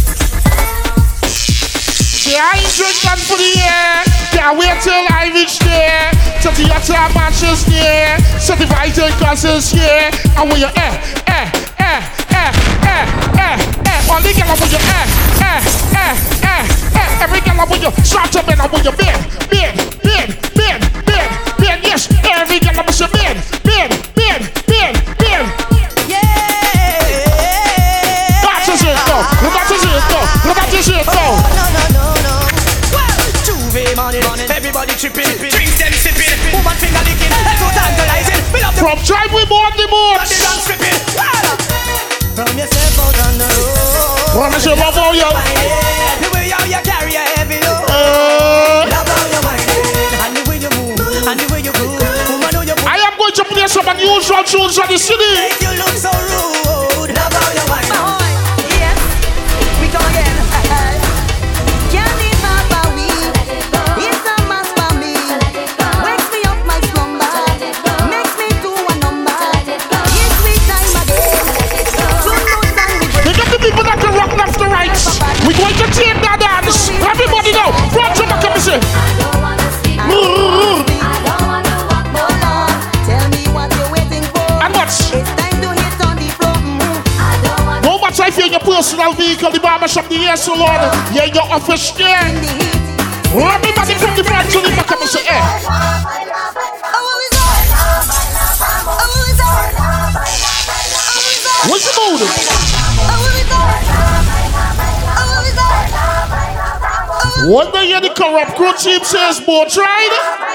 See, 2.23 2.39
I 2.39 2.55
ain't 2.55 2.71
drinking 2.71 3.19
for 3.27 3.35
the 3.35 3.43
year. 3.43 3.91
Can't 4.31 4.55
wait 4.55 4.79
till 4.79 4.95
I 5.11 5.27
reach 5.35 5.59
there. 5.59 6.07
To 6.47 6.55
the 6.55 6.71
other 6.71 7.11
matches 7.11 7.67
near. 7.67 8.15
Certified 8.39 8.95
classes 9.19 9.67
here. 9.67 10.07
And 10.39 10.47
when 10.47 10.63
you 10.63 10.71
eh, 10.71 10.95
eh, 11.27 11.51
eh, 11.83 11.99
eh, 12.31 12.47
eh, 12.79 13.03
eh, 13.35 13.59
eh. 13.59 14.07
All 14.07 14.23
the 14.23 14.31
girls 14.31 14.55
when 14.55 14.71
you 14.71 14.79
eh, 14.79 15.03
eh, 15.43 15.59
eh, 15.99 16.15
eh, 16.47 16.63
eh. 16.95 17.23
Every 17.27 17.43
girl 17.43 17.59
when 17.67 17.83
you 17.83 17.91
start 18.07 18.31
up 18.39 18.47
and 18.47 18.71
when 18.71 18.79
you 18.87 18.95
bend, 18.95 19.19
bend, 19.51 19.75
bend, 19.99 20.31
bend, 20.55 20.79
bend, 21.03 21.27
bend. 21.59 21.79
Yes, 21.83 22.07
every 22.23 22.63
girl 22.63 22.87
when 22.87 22.95
you 23.03 23.07
bend, 23.11 23.35
bend, 23.67 23.91
bend, 24.15 24.43
bend, 24.63 24.95
bend. 25.19 25.47
That 28.47 28.63
is 28.71 28.79
it, 28.79 28.95
though. 29.11 29.27
That 29.43 29.67
is 29.75 29.83
it, 29.83 30.03
though. 30.07 30.55
That 30.55 30.71
is 30.71 30.87
it, 30.87 31.03
though. 31.03 31.52
Tripping, 35.03 35.35
drinks 35.51 35.75
them 35.83 35.91
sipping, 35.99 36.31
woman 36.55 36.71
finger 36.79 37.03
licking, 37.03 37.27
head 37.27 37.59
so 37.59 37.67
tantalizing. 37.75 38.39
Fill 38.55 38.63
up 38.63 38.71
the 38.71 38.79
From 38.87 38.97
drive 39.03 39.31
we 39.35 39.43
board 39.51 39.75
the 39.75 39.83
boat. 39.91 40.15
body 40.23 40.31
dance 40.39 40.63
stripping. 40.63 40.95
From 42.31 42.55
yourself 42.55 43.03
out 43.03 43.17
on 43.27 43.35
the 43.35 43.43
road. 43.43 44.31
Promise 44.31 44.63
you 44.63 44.75
love 44.79 44.95
all 44.95 45.11
you. 45.11 45.27
The 45.27 46.27
way 46.31 46.47
how 46.55 46.63
you 46.63 46.79
carry 46.87 47.11
your 47.19 47.27
heavy 47.35 47.59
load. 47.67 47.83
Uh, 47.91 48.87
Love 48.87 49.11
how 49.11 49.27
you 49.27 49.39
whining, 49.43 50.23
and 50.23 50.31
the 50.39 50.43
way 50.47 50.57
you 50.63 50.71
move, 50.71 50.95
and 50.95 51.35
the 51.35 51.45
way 51.51 51.59
you 51.59 51.73
groove. 51.75 51.99
Woman, 51.99 52.51
know 52.55 52.63
you 52.63 52.75
I 52.87 52.95
am 53.03 53.19
going 53.19 53.35
to 53.35 53.43
play 53.43 53.67
some 53.67 53.83
unusual 53.91 54.43
tunes 54.47 54.79
from 54.79 54.87
the 54.87 54.95
city. 54.97 55.19
make 55.35 55.59
you 55.59 55.75
look 55.83 55.99
so 55.99 56.15
rude. 56.15 56.32
members 89.83 89.97
of 89.97 90.07
the 90.07 90.15
yes, 90.15 90.47
oh 90.47 90.55
Lord, 90.55 90.79
yeah, 91.13 91.25
your 91.25 91.43
office 91.51 91.91
there. 91.91 92.23
From 93.99 94.15
the 94.15 94.23
front 94.23 94.49
to 94.51 94.61
the 94.61 94.69
back 94.77 94.91
of 94.91 94.99
the 94.99 95.05
eh. 95.27 95.43
What's 101.67 101.83
the 101.83 101.93
mood? 101.99 102.21
The 108.03 108.09
Kurupt 108.09 108.55
Krew 108.55 108.73
team 108.81 109.03
says, 109.03 109.39
boy, 109.41 109.65
try. 109.69 110.52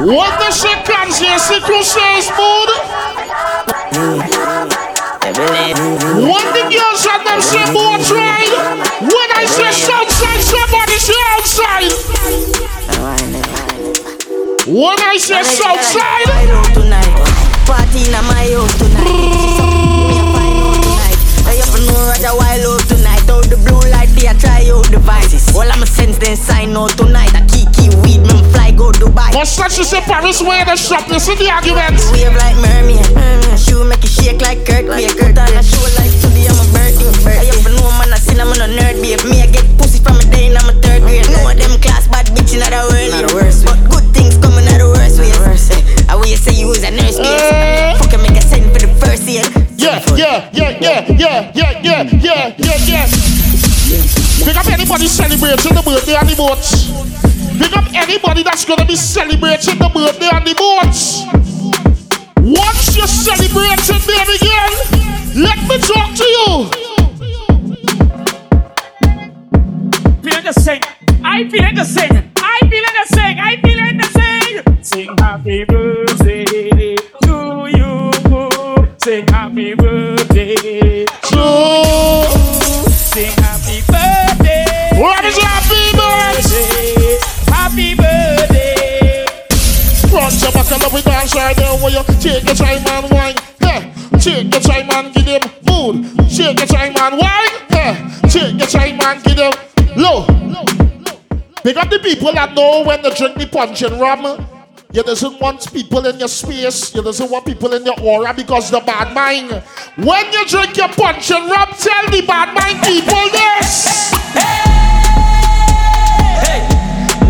What 0.00 0.32
the 0.40 0.50
shit 0.50 0.80
comes 0.86 1.18
here, 1.18 1.36
crew 1.60 1.82
says, 1.82 2.30
mood? 2.32 2.70
What 6.24 6.46
the 6.56 6.64
girls 6.72 7.04
at 7.04 7.20
them 7.28 7.40
say, 7.42 7.68
boat 7.68 8.08
ride? 8.08 8.48
When 9.02 9.30
I 9.36 9.44
say 9.44 9.68
outside, 9.92 10.40
somebody 10.40 10.96
say 10.96 11.20
outside. 11.36 11.92
When 14.66 14.98
I 15.04 15.18
say 15.18 15.44
outside, 15.68 16.28
Party 17.66 18.00
in 18.06 18.12
my 18.24 18.48
house 18.56 18.72
tonight. 18.78 19.04
Me 19.04 20.16
a 20.16 20.24
find 20.32 20.80
tonight. 20.80 21.20
I 21.44 21.60
up 21.60 21.76
and 21.76 21.84
know 21.86 22.00
Roger 22.08 22.34
Wild 22.40 22.64
out 22.64 22.88
tonight. 22.88 22.99
Out 24.20 24.28
the 24.28 24.28
blue 24.28 24.28
light, 24.28 24.28
they 24.28 24.28
a 24.28 24.34
try 24.36 24.76
out 24.76 24.90
devices. 24.90 25.56
All 25.56 25.64
I'm 25.64 25.82
a 25.82 25.86
sense 25.86 26.18
then 26.18 26.36
sign 26.36 26.76
out 26.76 26.90
tonight. 26.96 27.32
A 27.32 27.40
kiki 27.46 27.88
weed, 28.02 28.20
man 28.20 28.44
fly 28.52 28.70
go 28.72 28.92
Dubai. 28.92 29.32
But 29.32 29.46
such 29.46 29.78
as 29.78 29.90
say 29.90 30.00
Paris 30.00 30.42
where 30.42 30.64
the 30.64 30.76
shop, 30.76 31.08
listen 31.08 31.36
the 31.38 31.50
argument. 31.50 31.96
Wave 32.12 32.36
like 32.36 32.56
mermaid. 32.60 33.04
Mm, 33.16 33.56
shoe 33.56 33.84
make 33.84 34.04
it 34.04 34.10
shake 34.10 34.40
like 34.42 34.66
Kirk. 34.66 34.86
Like 34.86 35.16
Kirk 35.16 35.36
on 35.38 35.56
a 35.56 35.62
show 35.62 35.80
like 35.96 36.12
today 36.20 36.46
I'm 36.48 36.60
a 36.60 36.66
birthday. 36.72 37.08
I 37.30 37.48
up 37.48 37.64
and 37.64 37.76
know 37.80 37.90
man 37.96 38.12
I 38.12 38.18
sin 38.18 38.40
I'm 38.40 38.52
on 38.52 38.60
a 38.60 38.68
nerd 38.68 39.00
babe. 39.00 39.24
Me 39.24 39.42
I 39.42 39.48
get 39.48 39.64
pussy 39.78 40.02
from 40.02 40.20
a 40.20 40.24
day 40.28 40.52
in 40.52 40.56
I'm 40.56 40.68
a 40.68 40.74
third 40.80 41.02
grade. 41.02 41.24
No 41.30 41.48
of 41.48 41.56
them 41.56 41.80
class 41.80 42.08
bad 42.08 42.26
bitch 42.36 42.52
in 42.52 42.60
the 42.60 42.68
world. 42.68 43.10
Not 43.10 43.24
the 43.28 43.34
worst. 43.34 43.64
But 43.64 43.80
good 43.88 44.06
things 44.12 44.36
coming 44.36 44.68
out 44.68 44.78
the 44.80 44.88
worst 44.92 45.16
ways. 45.20 45.36
I 46.08 46.16
will 46.16 46.26
say 46.36 46.52
you 46.52 46.68
was 46.68 46.82
a 46.84 46.90
nurse 46.90 47.16
babe. 47.16 47.96
Fuck 47.98 48.20
make 48.20 48.36
a 48.36 48.42
send 48.42 48.68
for 48.72 48.84
the 48.84 48.90
first 49.00 49.24
aid. 49.28 49.46
Yeah, 49.80 50.02
yeah, 50.12 50.50
yeah, 50.52 50.76
yeah, 50.76 51.08
yeah, 51.08 51.52
yeah, 51.54 51.80
yeah, 51.80 52.02
yeah, 52.04 52.54
yeah, 52.58 53.08
yeah. 53.08 53.29
Pick 54.44 54.56
up 54.56 54.66
anybody 54.68 55.06
celebrating 55.06 55.74
the 55.74 55.82
birthday 55.84 56.16
on 56.16 56.26
the 56.26 56.34
boat. 56.34 56.64
Pick 57.58 57.76
up 57.76 57.84
anybody 57.94 58.42
that's 58.42 58.64
gonna 58.64 58.86
be 58.86 58.96
celebrating 58.96 59.78
the 59.78 59.90
birthday 59.92 60.28
on 60.28 60.44
the 60.44 60.54
boat. 60.54 60.96
Once 62.42 62.96
you're 62.96 63.06
celebrating, 63.06 64.00
baby 64.08 64.38
girl, 64.40 64.72
let 65.36 65.58
me 65.68 65.78
talk 65.78 66.14
to 66.16 66.24
you. 66.24 66.70
Feeling 70.22 70.44
the 70.44 70.52
sing. 70.52 70.80
I 71.22 71.48
feeling 71.50 71.74
the 71.74 71.84
sing. 71.84 72.32
I 72.36 72.60
feeling 72.70 72.94
the 72.96 73.06
sing. 73.14 73.38
I 73.38 73.56
feeling 73.60 73.96
the 73.98 74.04
sing. 74.04 74.82
Sing 74.82 75.18
happy 75.18 75.64
birthday 75.64 76.96
to 77.22 77.68
you. 77.76 78.10
Sing 78.98 79.26
happy 79.28 79.74
birthday 79.74 81.04
to 81.04 82.24
Sing 82.90 83.32
happy 83.32 83.36
birthday. 83.36 83.59
What 85.00 85.24
is 85.24 85.38
happy 85.38 85.96
birthday? 85.96 87.16
Happy 87.48 87.94
birthday. 87.94 89.24
Front 90.10 90.52
back, 90.52 90.70
I 90.70 90.76
love 90.76 90.94
it 90.94 91.04
dance 91.06 91.34
right 91.34 91.56
there 91.56 91.72
where 91.80 91.90
you 91.90 92.02
take 92.20 92.44
your 92.44 92.54
time 92.54 92.86
and 92.86 93.10
wine. 93.10 93.34
Yeah, 93.62 93.94
take 94.18 94.52
your 94.52 94.60
time 94.60 94.90
and 94.90 95.14
give 95.14 95.24
them 95.24 95.40
mood. 95.64 96.04
Take 96.28 96.58
your 96.58 96.66
time 96.66 96.92
and 96.98 97.16
wine. 97.16 97.48
Yeah, 97.70 98.20
take 98.28 98.58
your 98.58 98.66
time 98.68 99.00
and 99.00 99.24
give 99.24 99.36
them 99.38 99.52
low. 99.96 100.26
Big 101.64 101.78
up 101.78 101.88
the 101.88 101.98
people 102.02 102.34
that 102.34 102.52
know 102.54 102.84
when 102.84 103.00
they 103.00 103.14
drink 103.14 103.38
the 103.38 103.46
punch 103.46 103.80
and 103.80 103.98
rum. 103.98 104.46
You 104.92 105.02
doesn't 105.02 105.40
want 105.40 105.72
people 105.72 106.04
in 106.04 106.18
your 106.18 106.28
space. 106.28 106.94
You 106.94 107.02
doesn't 107.02 107.30
want 107.30 107.46
people 107.46 107.72
in 107.72 107.86
your 107.86 107.98
aura 108.02 108.34
because 108.34 108.70
the 108.70 108.80
bad 108.80 109.14
mind. 109.14 109.62
When 109.96 110.30
you 110.30 110.44
drink 110.44 110.76
your 110.76 110.88
punch 110.88 111.30
and 111.30 111.48
rum, 111.48 111.68
tell 111.78 112.10
the 112.10 112.22
bad 112.26 112.52
mind 112.54 112.84
people 112.84 113.30
this. 113.30 114.79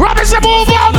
Robinson, 0.00 0.40
move 0.42 0.68
out. 0.70 0.94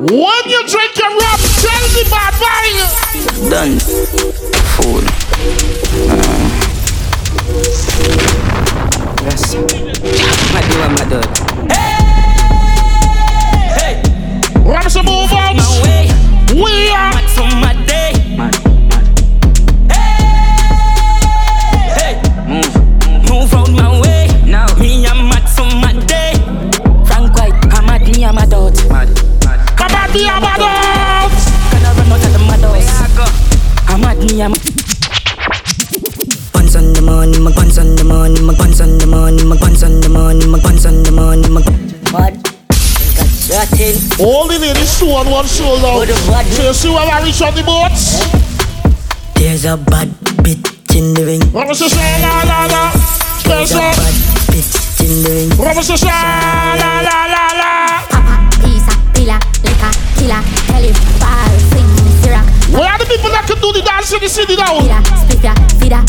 When 0.00 0.44
you 0.48 0.60
drink 0.66 0.96
your 0.96 1.10
rum, 1.10 1.40
tell 1.60 1.84
the 1.92 2.04
bad 2.10 2.32
mind. 2.40 2.88
Done. 3.50 3.78
Fool. 4.72 5.04
Uh. 6.08 6.44
Yes. 9.24 9.42
My 10.54 10.60
do 10.68 10.74
my 10.88 11.04
dog. 11.10 11.28
Robinson, 14.66 15.04
move 15.04 15.32
out. 15.32 15.56
We 16.54 16.72
are. 16.88 17.14
Come 30.14 30.22
on, 30.22 30.30
me 30.30 30.30
I'm 30.30 30.46
a 30.46 30.54
dot. 30.54 31.34
Gonna 31.74 31.90
run 31.98 32.12
out 32.12 32.22
of 32.22 32.30
the 32.30 32.38
mad 32.46 32.62
I'm 33.90 33.98
mad, 34.00 34.18
me 34.22 34.42
I'm. 34.42 34.54
Pants 36.54 36.76
on 36.76 36.92
the 36.94 37.02
money, 37.02 37.38
my 37.40 37.50
pants 37.50 37.78
on 37.78 37.96
the 37.96 38.04
money, 38.04 38.40
my 38.40 38.54
pants 38.54 38.80
on 38.80 38.98
the 38.98 39.06
money, 39.06 39.42
my 39.42 39.56
pants 39.58 39.82
on 39.82 40.00
the 40.00 40.08
money, 40.08 40.46
my 40.46 40.60
pants 40.60 40.86
on 40.86 41.02
the 41.02 41.10
money, 41.10 41.48
my. 41.50 41.60
Mad. 42.14 42.38
All 44.20 44.46
the 44.46 44.58
ladies 44.60 44.98
two 45.00 45.10
on 45.10 45.28
one 45.30 45.46
shoulder. 45.46 46.06
So 46.06 46.62
you 46.62 46.74
see 46.74 46.90
where 46.90 47.10
I 47.10 47.20
reach 47.24 47.42
on 47.42 47.54
the 47.54 47.64
boats? 47.66 48.22
There's 49.34 49.64
a 49.64 49.76
bad 49.76 50.08
bitch 50.46 50.62
in 50.94 51.14
the 51.14 51.26
ring. 51.26 51.42
Robinson, 51.50 51.90
la 52.22 52.42
la 52.46 52.66
la. 52.70 52.92
There's 53.42 53.72
a 53.72 53.78
bad 53.78 54.14
bitch 54.46 54.78
in 55.02 55.26
the 55.26 55.30
ring. 55.34 55.50
Robinson, 55.58 55.98
la 56.06 56.78
la 56.78 57.02
la 57.02 57.26
la 57.34 57.50
la. 57.58 58.06
Papa, 58.08 58.46
pizza, 58.62 58.94
pilla, 59.12 59.38
liquor, 59.62 59.73
killer, 60.24 60.40
tell 60.64 60.80
him, 60.80 60.96
ball, 61.20 61.52
swing, 61.68 61.88
syrup. 62.24 62.44
Where 62.72 62.88
are 62.88 62.98
the 62.98 63.04
people 63.04 63.28
that 63.30 63.44
can 63.44 63.60
do 63.60 63.72
the 63.76 63.84
dance 63.84 64.12
in 64.12 64.20
the 64.24 64.28
city 64.28 64.56
now? 64.56 64.80
Feeda, 64.80 65.00
spiffya, 65.20 65.52
feeda. 65.76 66.00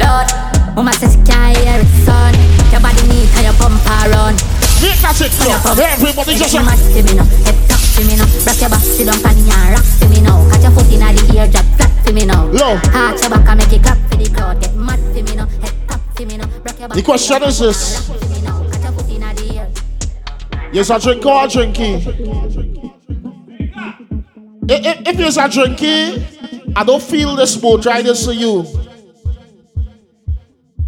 Lord, 0.00 0.28
oh, 0.32 0.80
mama 0.80 0.92
says 0.96 1.12
she 1.12 1.20
can't 1.28 1.56
hear 1.60 1.76
it, 1.76 1.90
son. 2.08 2.32
Your 2.72 2.80
body 2.80 3.04
need 3.04 3.28
and 3.36 3.44
your 3.44 3.56
bumper 3.60 4.08
run. 4.08 4.34
Yeah, 4.80 4.96
that's 5.04 5.20
it, 5.20 5.32
bro. 5.36 5.52
Everybody 5.76 6.40
just 6.40 6.56
to 6.56 6.64
me 7.04 7.12
now, 7.12 7.28
head 7.44 7.56
top 7.68 7.82
to 7.84 8.00
me. 8.08 8.16
Rock 8.16 8.56
your 8.56 8.70
back, 8.72 8.80
sit 8.80 9.04
down, 9.04 9.20
panty 9.20 9.44
and 9.44 9.76
rock 9.76 9.84
me 10.08 10.18
now. 10.24 10.40
Catch 10.48 10.64
your 10.64 10.72
foot 10.72 10.88
in 10.88 11.04
the 11.04 11.20
ear, 11.36 11.46
drop 11.52 11.68
flat 11.76 11.92
to 12.06 12.10
me 12.16 12.24
now. 12.24 12.48
Low. 12.48 12.80
Your 12.80 13.28
back 13.28 13.44
and 13.44 13.58
make 13.60 13.72
it 13.76 13.84
clap 13.84 14.00
for 14.08 14.16
the 14.16 14.28
crowd. 14.32 14.56
Get 14.64 14.72
mad 14.74 14.96
to 15.12 15.20
me 15.20 15.36
now, 15.36 15.46
head 15.60 15.76
top 15.84 16.00
to 16.16 16.24
me 16.24 16.40
now. 16.40 16.48
Rock 16.64 16.78
your 16.80 16.88
back. 16.88 16.96
The 16.96 17.04
question 17.04 17.42
is 17.44 17.58
this. 17.60 18.39
Yes, 20.72 20.90
a 20.90 21.00
drink 21.00 21.26
or 21.26 21.44
a 21.44 21.48
drinky? 21.48 22.06
If, 24.68 24.86
if, 24.86 25.08
if 25.08 25.18
it's 25.18 25.36
a 25.36 25.48
drinky, 25.48 26.72
I 26.76 26.84
don't 26.84 27.02
feel 27.02 27.34
this 27.34 27.56
boat 27.56 27.84
riders 27.84 28.24
to 28.26 28.34
you. 28.34 28.64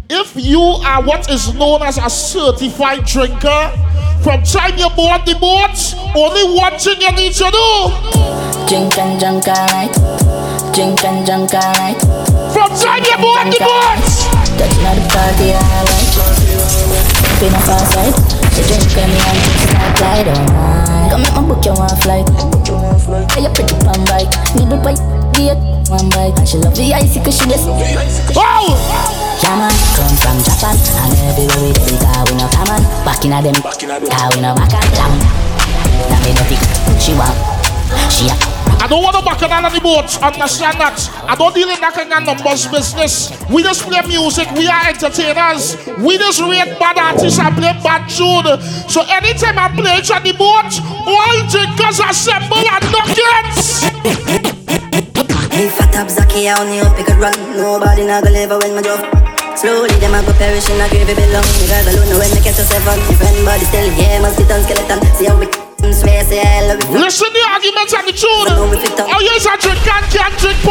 If 0.09 0.33
you 0.37 0.61
are 0.61 1.03
what 1.03 1.29
is 1.29 1.53
known 1.55 1.81
as 1.81 1.97
a 1.97 2.09
certified 2.09 3.05
drinker, 3.05 3.71
from 4.23 4.41
time 4.43 4.77
you 4.77 4.89
board 4.91 5.25
the 5.25 5.35
boat, 5.35 5.75
only 6.15 6.55
one 6.55 6.79
thing 6.79 7.01
you 7.01 7.11
need 7.11 7.33
to 7.33 7.51
do. 7.51 7.91
Drink 8.69 8.97
and. 8.97 9.19
Drink 9.19 11.03
and. 11.03 11.27
From 12.53 12.69
time 12.71 13.03
you 13.03 13.17
board 13.17 13.51
the 13.51 13.59
boat. 13.59 13.99
That's 14.55 14.77
not 14.79 14.95
the 14.95 15.03
party 15.11 15.51
I 15.51 15.83
like. 15.83 16.13
Been 17.41 18.29
a. 18.29 18.32
The 18.53 18.61
drink 18.69 18.97
and 18.97 19.09
me 19.09 19.17
and 19.17 19.39
just 19.41 19.65
start 19.69 19.97
glide 19.97 20.27
alright. 20.29 21.09
Come 21.11 21.21
make 21.21 21.33
my 21.33 21.41
book 21.41 21.65
you 21.65 21.73
one 21.73 21.97
flight. 22.05 22.29
Hey, 23.33 23.41
you 23.43 23.51
pretty 23.53 23.75
pan 23.81 24.01
bike. 24.05 24.29
Need 24.53 24.69
the 24.69 24.77
bike. 24.77 25.01
Get 25.33 25.57
one 25.89 26.09
bike. 26.13 26.37
And 26.37 26.47
she 26.47 26.57
love 26.57 26.75
the 26.75 26.93
icy 26.93 27.19
cause 27.19 27.37
she 27.37 27.45
listen. 27.49 27.73
Oh! 28.37 29.13
Yeah 29.43 29.57
man, 29.57 29.75
come 29.97 30.15
from 30.23 30.39
Japan 30.39 30.77
And 31.03 31.13
everywhere 31.27 31.67
we 31.67 31.73
do 31.73 31.99
it, 31.99 32.31
we 32.31 32.37
no 32.37 32.47
come 32.47 32.69
on 32.69 32.81
Back 33.03 33.25
in 33.25 33.33
a 33.33 33.41
them, 33.41 33.55
car 33.59 34.31
we 34.31 34.39
no 34.39 34.55
back 34.55 34.71
and 34.71 34.87
lamb 34.95 35.19
Now 36.07 36.23
me 36.23 36.31
no 36.31 36.43
pick, 36.47 36.63
she 37.01 37.11
want 37.11 37.35
She 38.09 38.29
a 38.29 38.52
I 38.83 38.87
don't 38.91 38.99
want 38.99 39.15
to 39.15 39.23
back 39.23 39.39
on 39.39 39.63
the 39.63 39.79
boats, 39.79 40.19
understand 40.19 40.75
that. 40.75 40.99
I 41.23 41.39
don't 41.39 41.55
deal 41.55 41.71
in 41.71 41.79
that 41.79 41.95
kind 41.95 42.11
of 42.11 42.19
numbers 42.27 42.67
business. 42.67 43.31
We 43.47 43.63
just 43.63 43.87
play 43.87 44.03
music, 44.03 44.51
we 44.59 44.67
are 44.67 44.91
entertainers. 44.91 45.79
We 46.03 46.19
just 46.19 46.43
rate 46.43 46.75
bad 46.83 46.99
artists 46.99 47.39
and 47.39 47.55
play 47.55 47.71
bad 47.79 48.11
tune. 48.11 48.43
So 48.91 49.07
anytime 49.07 49.55
I 49.55 49.71
play 49.71 50.03
it 50.03 50.11
on 50.11 50.19
the 50.19 50.35
boat, 50.35 50.67
all 51.07 51.37
drinkers 51.47 52.03
assemble 52.03 52.59
and 52.59 52.83
nuggets. 52.91 53.87
Me 55.55 55.71
fat 55.71 55.95
up 56.03 56.11
Zaki, 56.11 56.51
I 56.51 56.59
only 56.59 56.83
hope 56.83 56.99
he 56.99 57.07
could 57.07 57.23
run. 57.23 57.39
Nobody 57.55 58.03
not 58.03 58.27
gonna 58.27 58.35
live 58.35 58.51
when 58.51 58.75
my 58.75 58.83
drove. 58.83 58.99
Slowly, 59.55 59.95
them 60.03 60.11
a 60.11 60.19
go 60.27 60.35
perish 60.35 60.67
in 60.67 60.83
a 60.83 60.91
gravy 60.91 61.15
below. 61.15 61.39
Me 61.39 61.71
guys 61.71 61.87
alone 61.87 62.11
know 62.11 62.19
when 62.19 62.27
they 62.35 62.43
get 62.43 62.59
to 62.59 62.67
seven. 62.67 62.99
If 63.07 63.23
anybody 63.23 63.63
still 63.63 63.87
here, 63.95 64.19
done 64.19 64.59
skeleton. 64.67 64.99
See 65.15 65.31
how 65.31 65.39
we 65.39 65.47
swear, 65.91 66.23
say 66.23 66.39
I 66.39 66.63
love 66.69 66.79
it. 66.79 66.89
Listen 66.95 67.27
the 67.33 67.43
arguments 67.51 67.91
and 67.91 68.07
the 68.07 68.13
tune. 68.15 68.47
Oh, 68.47 69.19
yes, 69.19 69.43
I 69.43 69.59
drink 69.59 69.83
and 69.83 70.05
can't 70.07 70.35
drink. 70.39 70.61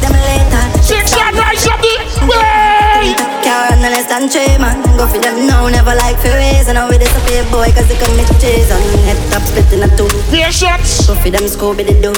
Them 0.00 0.16
later. 0.16 0.64
Six 0.80 1.12
and 1.12 1.36
rise 1.36 1.66
up 1.68 1.76
the 1.84 1.94
way. 2.24 3.12
Car 3.44 3.72
on 3.74 3.82
the 3.84 3.90
less 3.92 4.08
than 4.08 4.28
three, 4.32 4.56
man. 4.56 4.80
Go 4.96 5.06
for 5.06 5.18
them 5.18 5.46
now, 5.46 5.68
never 5.68 5.94
like 5.94 6.16
for 6.22 6.32
reason. 6.32 6.74
Now 6.74 6.88
we 6.88 6.96
disappear, 6.96 7.44
boy, 7.52 7.68
cause 7.76 7.88
they 7.88 7.98
come 8.00 8.16
with 8.16 8.30
cheese 8.40 8.70
on. 8.72 8.80
Head 9.04 9.18
top 9.30 9.42
split 9.42 9.68
in 9.72 9.84
a 9.84 9.88
two. 9.96 10.08
Patience. 10.30 11.06
Go 11.06 11.14
for 11.14 11.30
them, 11.30 11.44
Scooby 11.44 11.84
the 11.84 11.94
do. 12.00 12.12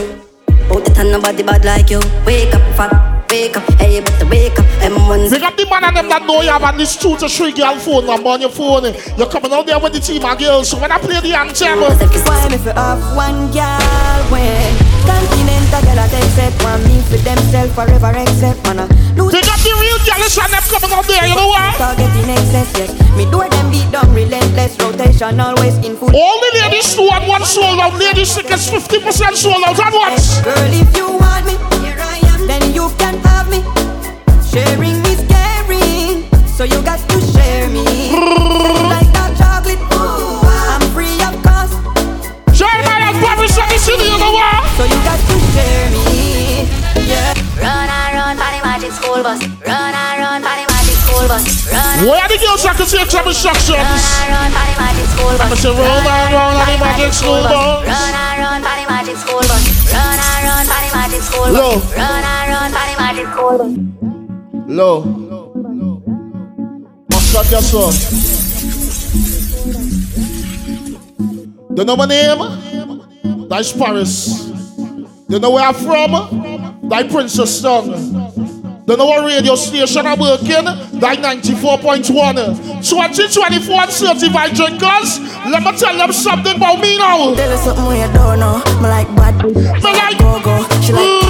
Out 0.71 0.85
the 0.85 0.91
time, 0.95 1.11
nobody 1.11 1.43
bad 1.43 1.65
like 1.65 1.91
you. 1.91 2.01
Wake 2.25 2.55
up, 2.55 2.63
fat. 2.77 3.22
Wake 3.33 3.57
up, 3.57 3.65
hey, 3.81 3.97
you 3.97 4.03
better 4.05 4.29
wake 4.29 4.59
up. 4.61 4.67
M1's. 4.85 5.33
Big 5.33 5.41
up 5.41 5.57
the 5.57 5.65
man 5.65 5.89
and 5.89 5.97
them 5.97 6.09
that 6.13 6.29
know 6.29 6.45
you 6.45 6.53
have 6.53 6.69
on 6.69 6.77
this 6.77 7.01
two 7.01 7.17
to 7.17 7.33
three 7.33 7.57
girl 7.57 7.81
phone 7.81 8.05
number 8.05 8.29
on 8.29 8.45
your 8.45 8.53
phone. 8.53 8.93
You're 9.17 9.25
coming 9.33 9.49
out 9.57 9.65
there 9.65 9.81
with 9.81 9.97
the 9.97 10.05
team 10.05 10.21
of 10.21 10.37
girls. 10.37 10.69
So 10.69 10.77
when 10.77 10.93
I 10.93 11.01
play 11.01 11.17
the 11.17 11.33
anthem, 11.33 11.81
why 11.81 11.97
me 12.53 12.61
for 12.61 12.77
off 12.77 13.01
one 13.17 13.49
girl 13.49 14.21
when 14.29 14.69
continental 15.09 15.81
girl 15.81 15.97
I 15.97 16.13
take 16.13 16.29
set 16.37 16.53
one 16.61 16.85
me 16.85 17.01
for 17.09 17.17
themself 17.25 17.73
forever 17.73 18.13
except 18.21 18.61
man. 18.69 18.85
Big 19.17 19.49
up 19.49 19.61
the 19.65 19.73
real 19.81 19.97
girls 20.05 20.37
and 20.37 20.53
them 20.53 20.65
coming 20.69 20.93
out 20.93 21.09
there. 21.09 21.25
You 21.25 21.33
know 21.33 21.49
what? 21.49 21.73
Targeting 21.81 22.29
excess, 22.37 22.69
yes. 22.77 22.93
Me 23.17 23.25
do 23.33 23.41
them 23.49 23.67
beat 23.73 23.89
down 23.89 24.13
relentless 24.13 24.77
rotation 24.77 25.41
always 25.41 25.81
in 25.81 25.97
foot. 25.97 26.13
All 26.13 26.37
the 26.37 26.69
ladies 26.69 26.93
two 26.93 27.09
and 27.09 27.25
one 27.25 27.49
sold 27.49 27.81
out. 27.81 27.97
Ladies 27.97 28.29
tickets 28.37 28.69
50% 28.69 29.41
sold 29.41 29.65
out. 29.65 29.81
And 29.81 29.95
what? 29.97 30.21
Girl, 30.45 30.69
if 30.69 30.93
you 30.93 31.17
want 31.17 31.49
me, 31.49 31.72
me. 33.53 33.61
Sharing 34.41 35.05
is 35.13 35.21
caring, 35.29 36.25
so 36.49 36.65
you 36.65 36.81
got 36.83 37.01
to 37.09 37.19
share 37.21 37.69
me. 37.69 37.85
like 38.89 39.09
that 39.13 39.37
chocolate, 39.37 39.81
ooh, 39.93 40.41
I'm 40.45 40.81
free 40.97 41.21
of 41.21 41.37
cost. 41.45 41.77
Jerimiah 42.57 43.13
Parris 43.21 43.57
and 43.61 43.69
the 43.69 43.79
city, 43.79 44.09
you 44.09 44.19
know 44.19 44.33
what? 44.33 44.65
So 44.77 44.85
you 44.89 44.99
got 45.05 45.21
to 45.21 45.37
share 45.53 45.89
me, 45.93 46.69
yeah. 47.05 47.37
Run 47.61 47.89
and 47.89 48.13
run, 48.17 48.35
body 48.41 48.61
magic 48.65 48.93
school 48.93 49.21
bus. 49.21 49.41
Run 49.69 49.93
and 49.93 50.17
run, 50.21 50.41
body 50.41 50.65
magic 50.69 50.97
school 51.05 51.25
bus. 51.29 51.45
Run. 51.69 52.09
Where 52.09 52.21
are 52.25 52.29
the 52.29 52.41
girls 52.41 52.65
that 52.65 52.77
can 52.77 52.89
see 52.89 53.05
some 53.09 53.29
instructions? 53.29 53.77
Run 53.77 53.89
and 53.89 54.29
run, 54.33 54.51
body 54.53 54.75
magic 54.81 55.07
school 55.13 55.33
bus. 55.37 55.45
I'm 55.45 55.57
say 55.57 55.73
run 55.73 56.05
and 56.05 56.33
run, 56.33 56.53
body 56.57 56.77
magic 56.81 57.13
school 57.13 57.41
bus. 57.45 57.85
Run 57.89 58.17
and 58.17 58.37
run, 58.41 58.61
body 58.65 58.85
magic 58.89 59.17
school 59.21 59.45
bus. 59.45 59.65
Run 59.93 60.19
and 60.21 60.41
run, 60.45 60.65
body 60.69 60.91
magic 60.93 61.23
school 61.25 61.49
bus. 61.53 61.81
Run 61.97 62.25
and 62.25 62.42
Low. 63.35 65.01
What's 67.09 67.35
up, 67.35 67.51
your 67.51 67.63
Don't 71.75 71.87
know 71.87 71.97
my 71.97 72.05
name? 72.07 73.49
That's 73.49 73.73
Parris. 73.73 74.51
Don't 75.29 75.41
know 75.41 75.53
where 75.53 75.65
I'm 75.65 75.75
from? 75.75 76.13
That 76.91 77.11
Princes 77.11 77.63
Town. 77.63 77.87
You 78.87 78.97
know 78.97 79.07
what 79.07 79.25
radio 79.25 79.55
station 79.55 80.07
I'm 80.07 80.19
working? 80.19 80.65
That 81.01 81.19
94.1. 81.19 82.87
2024 82.87 83.91
certified 83.91 84.55
drinkers. 84.55 85.21
Let 85.49 85.63
me 85.63 85.73
tell 85.79 85.97
them 85.97 86.13
something 86.13 86.57
about 86.57 86.81
me 86.81 86.99
now. 86.99 87.35
Tell 87.35 87.53
us 87.53 87.65
something 87.65 87.87
we 87.87 88.01
don't 88.13 88.41
know. 88.41 88.59
Me 88.83 88.89
like 88.89 89.09
bad. 89.17 89.43
Me 89.45 89.53
like 89.53 90.19
go 90.19 90.41
go. 90.43 90.63
She 90.83 90.93
like. 90.93 91.09
Mm. 91.09 91.22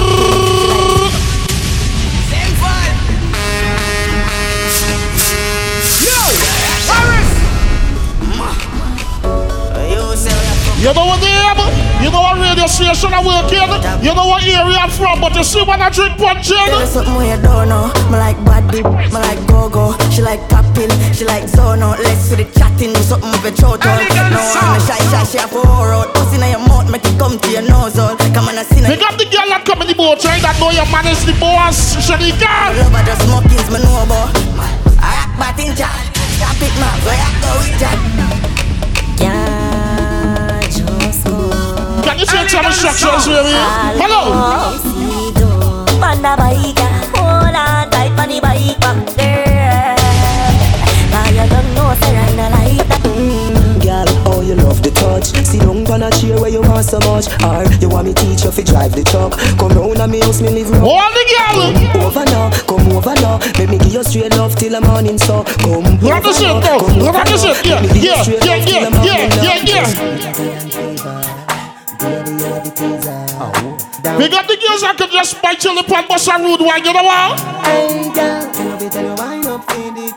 Association 10.83 10.99
are 10.99 11.07
working. 11.07 12.03
You 12.03 12.11
know 12.11 12.19
what 12.19 12.35
radio 12.39 12.67
station 12.67 13.13
I 13.15 13.23
work 13.23 13.51
in? 13.51 14.03
You 14.03 14.11
know 14.11 14.27
what 14.27 14.43
area 14.43 14.75
I'm 14.75 14.91
from, 14.91 15.21
but 15.21 15.35
you 15.35 15.43
see 15.43 15.63
when 15.63 15.79
I 15.81 15.89
drink 15.89 16.17
punch 16.19 16.51
in. 16.51 16.59
There's 16.67 16.91
something 16.91 17.15
where 17.15 17.35
you 17.35 17.41
don't 17.41 17.69
know. 17.71 17.87
Me 18.11 18.19
like 18.19 18.35
bad 18.43 18.67
dip, 18.67 18.83
me 18.83 19.19
like 19.23 19.39
go 19.47 19.69
go. 19.69 19.95
She 20.11 20.21
like 20.21 20.43
popping, 20.51 20.91
she 21.15 21.23
like 21.23 21.47
zone 21.47 21.83
out. 21.83 21.99
Let's 22.03 22.27
do 22.29 22.35
the 22.35 22.45
chatting, 22.59 22.91
do 22.91 22.99
something 22.99 23.31
with 23.31 23.55
your 23.59 23.79
throat 23.79 23.87
out. 23.87 24.31
No, 24.35 24.43
I'm 24.43 24.75
a 24.75 24.79
shy 24.83 24.99
shy, 25.07 25.23
she 25.23 25.37
a 25.39 25.47
four 25.47 25.63
out. 25.63 26.11
Pussy 26.15 26.35
in 26.35 26.51
your 26.51 26.59
mouth, 26.67 26.91
make 26.91 27.05
it 27.05 27.15
come 27.15 27.39
to 27.39 27.49
your 27.49 27.63
nose 27.63 27.97
out. 27.97 28.19
Come 28.35 28.51
on, 28.51 28.59
I 28.59 28.63
see 28.67 28.83
Pick 28.83 28.99
up 29.07 29.15
the 29.15 29.27
girl 29.31 29.47
that 29.47 29.63
come 29.63 29.81
in 29.83 29.87
the 29.87 29.95
boat, 29.95 30.19
right? 30.27 30.41
That 30.43 30.59
know 30.59 30.75
your 30.75 30.87
man 30.91 31.07
is 31.07 31.23
the 31.23 31.31
boss. 31.39 31.95
Shanika. 31.95 32.75
Love 32.75 32.91
her, 32.91 33.03
just 33.07 33.23
smokings, 33.23 33.71
me 33.71 33.79
know 33.79 34.03
about. 34.03 34.35
I 34.99 35.15
act 35.23 35.39
bad 35.39 35.59
in 35.63 35.71
charge. 35.79 36.11
Stop 36.35 36.59
it, 36.59 36.75
man. 36.75 36.97
Where 37.07 37.15
I 37.15 37.29
go 37.39 37.51
with 37.63 37.79
that? 37.79 38.62
Can 42.03 42.19
you 42.19 42.25
take 42.25 42.49
some 42.49 42.65
instructions, 42.65 43.25
baby? 43.27 43.53
Hello. 44.01 44.77
Panda 45.99 46.35
bike, 46.37 46.79
hold 47.15 47.55
on 47.55 47.89
tight 47.89 48.11
on 48.19 48.27
the 48.29 48.39
bike 48.41 48.79
back 48.79 49.07
there. 49.15 49.95
Now 51.11 51.27
you 51.29 51.49
don't 51.49 51.69
know, 51.75 51.93
say 52.01 52.15
I 52.17 52.35
not 52.35 52.51
like 52.51 52.87
that. 52.87 53.03
Girl, 53.83 54.05
oh 54.27 54.41
you 54.41 54.55
love 54.55 54.81
the 54.81 54.91
touch 54.91 55.27
See 55.45 55.59
down 55.59 55.83
on 55.91 56.03
a 56.03 56.09
chair 56.11 56.39
where 56.39 56.49
you 56.49 56.61
want 56.61 56.85
so 56.85 56.99
much 57.03 57.27
Or 57.43 57.67
you 57.83 57.89
want 57.89 58.07
me 58.07 58.13
teach 58.13 58.43
you 58.45 58.51
fi 58.51 58.63
drive 58.63 58.93
the 58.95 59.03
truck 59.03 59.35
Come 59.59 59.75
round 59.77 59.99
and 59.99 60.09
me 60.11 60.19
house 60.21 60.39
me 60.41 60.47
live 60.49 60.69
round 60.71 60.87
All 60.87 61.11
the 61.11 61.23
girl 61.27 61.91
Come 61.91 62.01
over 62.07 62.23
now, 62.31 62.47
come 62.63 62.87
over 62.95 63.13
now 63.19 63.37
Let 63.59 63.67
me 63.69 63.77
give 63.77 63.91
you 63.93 64.03
straight 64.05 64.31
love 64.39 64.55
till 64.55 64.71
the 64.71 64.79
morning 64.87 65.17
so 65.17 65.43
Come 65.59 65.99
over 65.99 65.99
Look 65.99 66.23
shit, 66.31 66.47
now, 66.47 66.61
bro. 66.63 66.79
come 66.79 66.95
Look 66.99 67.11
over 67.11 67.27
now. 67.27 67.35
shit. 67.35 67.59
Yeah, 67.67 67.75
Let 67.75 67.81
me 67.83 67.87
give 67.91 68.03
you 68.03 68.09
yeah, 68.15 68.23
straight 68.23 68.43
yeah, 68.45 68.55
love 68.55 68.63
till 68.63 68.71
yeah, 68.71 68.87
the 68.87 68.91
morning 68.95 69.67
yeah, 69.67 70.72
yeah, 72.43 74.17
Pick 74.17 74.33
up 74.33 74.47
the 74.47 74.57
girls 74.59 74.81
that 74.81 74.95
can 74.97 75.09
just 75.11 75.41
bite 75.41 75.59
till 75.59 75.75
the 75.75 75.83
pan 75.83 76.07
bust 76.07 76.27
a 76.27 76.37
rude 76.37 76.59
one, 76.59 76.83
you 76.83 76.93
know 76.93 77.03
what? 77.03 77.39
Hey 77.65 78.11
girl, 78.13 78.43
love 78.67 78.81
it 78.81 78.95
and 78.95 79.07
you 79.07 79.15
wind 79.15 79.45
up 79.45 79.69
in 79.71 79.97
it 79.97 80.13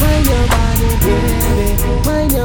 Wind 0.00 0.26
your 0.26 0.69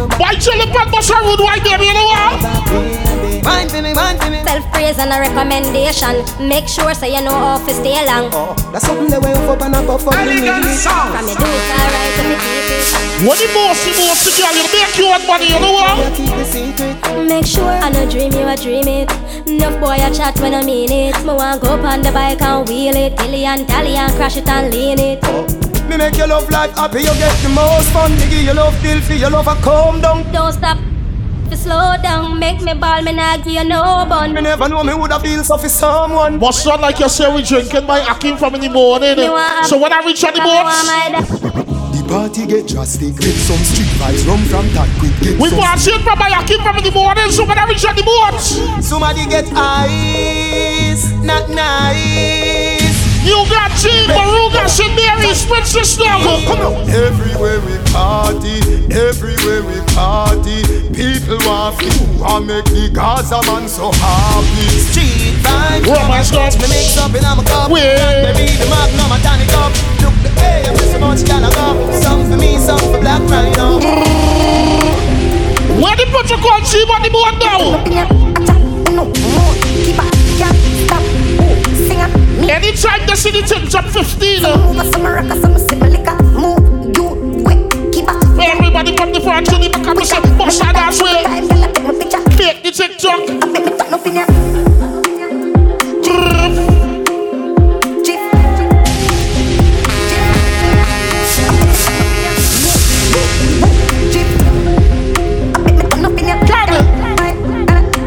body, 0.08 0.36
baby 0.36 0.36
Wind 0.36 0.36
your 0.36 0.36
Bite 0.36 0.42
till 0.42 0.58
the 0.58 0.68
pan 0.72 0.92
bust 0.92 1.10
a 1.10 1.18
rude 1.22 1.40
one, 1.40 1.60
baby, 1.64 1.86
you 1.86 1.94
know 1.94 2.06
what? 2.06 3.46
Mind 3.46 3.70
for 3.70 3.82
me, 3.82 3.94
mind 3.94 4.20
for 4.22 4.30
me 4.30 4.42
Self 4.44 4.72
praise 4.72 4.98
and 5.00 5.14
a 5.14 5.20
recommendation. 5.20 6.26
Make 6.48 6.68
sure 6.68 6.94
so 6.94 7.06
you 7.06 7.22
know 7.22 7.34
how 7.34 7.58
to 7.58 7.74
stay 7.74 8.06
long. 8.06 8.30
Oh, 8.34 8.56
that's 8.72 8.86
something 8.86 9.10
that 9.10 9.22
way 9.22 9.34
up 9.34 9.62
and 9.62 9.76
up 9.76 10.02
for 10.02 10.12
me 10.12 10.38
From 10.38 10.44
your 10.44 10.60
do 11.36 11.46
it 11.46 11.70
alright 11.74 12.14
to 12.18 12.24
me 12.26 12.36
keep 12.42 12.66
it. 12.74 13.06
When 13.26 13.38
the 13.38 13.48
bossy 13.54 13.92
bossy 13.96 14.32
girl, 14.36 14.54
you 14.54 14.68
make 14.74 14.98
you 14.98 15.08
want 15.08 15.26
money, 15.26 15.48
you 15.48 15.60
know 15.60 15.74
what? 15.74 15.96
Make 17.28 17.46
sure 17.46 17.64
I 17.64 17.90
no 17.90 18.10
dream 18.10 18.34
you 18.34 18.48
a 18.48 18.56
dream 18.58 18.88
it. 18.88 19.10
Enough 19.48 19.80
boy 19.80 19.96
a 19.96 20.14
chat 20.14 20.38
when 20.40 20.54
I 20.54 20.64
mean 20.64 20.92
it. 20.92 21.18
Me 21.24 21.34
want 21.34 21.62
go 21.62 21.76
up 21.76 21.86
on 21.86 22.02
the 22.02 22.12
bike 22.12 22.42
and 22.42 22.68
wheel 22.68 22.96
it, 22.96 23.16
dilly 23.18 23.46
and 23.46 23.68
tally 23.68 23.96
and 23.96 24.14
crash 24.14 24.38
it 24.38 24.48
and 24.50 24.74
lean 24.74 25.00
it. 25.00 25.20
Oh, 25.24 25.65
Me 25.90 25.98
make 25.98 26.18
your 26.18 26.28
love 26.28 26.50
life 26.50 26.72
happy, 26.76 27.00
you 27.02 27.14
get 27.22 27.36
the 27.44 27.50
most 27.50 27.90
fun. 27.92 28.12
Me 28.12 28.28
give 28.30 28.44
your 28.44 28.54
love 28.56 28.76
filthy, 28.80 29.18
your 29.18 29.30
love 29.30 29.48
a 29.48 29.56
calm 29.62 30.02
down. 30.02 30.24
Don't 30.32 30.52
stop. 30.52 30.78
To 31.50 31.56
slow 31.56 31.96
down, 32.02 32.40
make 32.40 32.60
me 32.62 32.74
ball, 32.74 33.04
me 33.04 33.14
nah 33.14 33.38
give 33.38 33.54
you 33.54 33.64
no 33.64 34.04
bun. 34.10 34.34
Me 34.34 34.42
never 34.42 34.68
know 34.68 34.84
me 34.84 34.94
woulda 34.96 35.20
feel 35.20 35.44
so 35.44 35.58
for 35.58 35.70
someone. 35.70 36.40
Must 36.40 36.66
not 36.66 36.82
like 36.82 37.00
you 37.00 37.08
say 37.08 37.32
we 37.34 37.44
drinking 37.44 37.86
by 37.86 38.00
Akim 38.00 38.36
from 38.38 38.56
in 38.56 38.62
the 38.62 38.70
morning. 38.70 39.16
Me 39.16 39.28
So 39.66 39.78
when 39.78 39.94
I 39.94 40.02
reach 40.04 40.24
on 40.24 40.34
the 40.34 40.40
me 40.42 40.50
boat, 40.50 40.66
The 41.94 42.04
party 42.10 42.48
get 42.48 42.68
drastic 42.68 43.14
with 43.20 43.38
some 43.46 43.62
street 43.62 43.94
vibes 44.02 44.26
rum 44.28 44.42
from 44.46 44.66
that 44.74 44.90
quick 44.98 45.14
get 45.22 45.40
we 45.40 45.50
some 45.50 45.60
want 45.60 45.78
to 45.78 45.84
see 45.86 45.92
it 45.92 46.02
from 46.02 46.18
by 46.18 46.30
Akim 46.34 46.62
from 46.66 46.78
in 46.78 46.84
the 46.84 46.92
morning. 46.92 47.30
So 47.30 47.46
when 47.46 47.60
I 47.60 47.66
reach 47.70 47.86
on 47.86 47.96
the 47.96 48.02
boat, 48.02 48.42
Somebody 48.82 49.28
get 49.28 49.46
ice, 49.54 51.12
not 51.22 51.48
nice. 51.52 52.75
You 53.26 53.42
got 53.50 53.74
G, 53.74 53.90
Baruga, 54.06 54.70
St. 54.70 54.94
Mary, 54.96 55.34
Spritz 55.34 55.74
the 55.74 55.84
snow. 55.84 56.22
Come 56.46 56.62
on. 56.62 56.90
Everywhere 56.90 57.60
we 57.66 57.76
party, 57.90 58.62
everywhere 58.94 59.66
we 59.66 59.82
party, 59.98 60.62
people 60.94 61.42
want 61.50 61.82
to 61.82 61.90
and 62.22 62.46
make 62.48 62.66
the 62.66 62.90
Gaza 62.94 63.42
man 63.50 63.68
so 63.68 63.92
happy. 63.92 64.70
Street 64.78 65.42
vibes, 65.42 65.90
Romance 65.90 66.30
touch 66.30 66.56
me 66.62 66.70
mix 66.70 66.98
up 66.98 67.14
in 67.14 67.24
my 67.26 67.44
cup. 67.44 67.72
Wait. 67.72 67.98
Baby, 68.30 68.54
the 68.62 68.70
magnum 68.70 69.12
a 69.12 69.18
tonic 69.26 69.52
up. 69.58 69.74
Look 70.06 70.16
the 70.22 70.30
way, 70.38 70.64
I'm 70.70 70.78
so 70.78 71.00
much 71.00 71.26
can 71.26 71.44
I 71.44 71.50
go. 71.50 71.74
Some 72.00 72.30
for 72.30 72.38
me, 72.38 72.58
some 72.62 72.80
for 72.80 73.00
Black 73.02 73.22
Rhino. 73.26 73.82
Where 75.82 75.96
the 75.98 76.06
protocol 76.14 76.62
team 76.62 76.90
on 76.94 77.02
the 77.04 77.16
boat 82.08 82.38
now? 82.38 82.54
Anytime 82.54 83.06
the 83.08 83.16
city 83.16 83.42
things 83.42 83.74
up 83.76 83.86
15. 83.86 84.46
Everybody 88.38 88.94
come 88.96 89.12
the 89.14 89.22
front 89.22 89.46
to 89.48 89.58
the 89.58 89.70
back 89.70 89.88
of 89.88 89.96
the 89.96 90.06
same 90.06 90.38
bus 90.38 90.60
and 90.62 90.76
that's 90.76 91.02
way. 91.02 91.24
Fake 92.36 92.62
the 92.64 92.72
TikTok. 92.72 93.26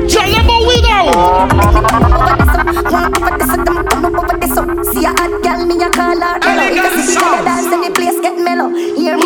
Tell 0.08 0.30
them 0.30 0.46
what 0.46 0.66
we 0.66 0.80
know. 0.80 0.88
A 5.08 5.10
hot 5.10 5.32
girl, 5.42 5.64
me 5.64 5.80
a 5.82 5.88
call 5.88 6.20
her 6.20 6.38
hello. 6.42 6.64
If 6.68 6.92
you 6.92 7.00
see 7.00 7.16
me 7.16 7.40
dance, 7.42 7.64
then 7.70 7.80
the 7.80 7.90
place 7.96 8.20
get 8.20 8.36
mellow. 8.36 8.68
Hear 8.68 9.16
me, 9.16 9.24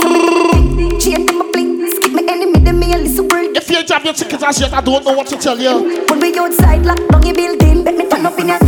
so 0.00 0.08
me 0.08 0.88
change 0.98 1.28
them. 1.28 1.52
Skip 1.52 2.12
me 2.14 2.24
enemy, 2.30 2.60
them 2.60 2.78
me 2.80 2.94
a 2.94 2.96
listen 2.96 3.28
word. 3.28 3.54
If 3.54 3.68
you 3.68 3.76
ain't 3.76 3.90
have 3.90 4.06
your 4.06 4.14
tickets 4.14 4.42
as 4.42 4.60
yet, 4.60 4.72
I 4.72 4.80
don't 4.80 5.04
know 5.04 5.12
what 5.12 5.26
to 5.26 5.36
tell 5.36 5.60
you. 5.60 6.06
When 6.08 6.18
we 6.18 6.34
outside, 6.38 6.86
lock 6.86 6.96
down 7.10 7.26
your 7.26 7.34
building, 7.34 7.84
bet 7.84 7.94
me 7.94 8.08
turn 8.08 8.24
up 8.24 8.38
in 8.40 8.48
your 8.48 8.58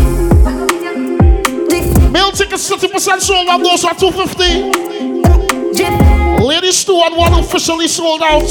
Meal 2.13 2.31
tickets 2.33 2.69
50% 2.71 3.21
sold 3.21 3.49
out, 3.49 3.63
those 3.63 3.83
are 3.87 3.95
250. 3.95 6.45
Ladies 6.45 6.85
2 6.85 6.93
and 7.07 7.17
1 7.17 7.33
officially 7.41 7.89
sold 7.89 8.21
out. 8.21 8.45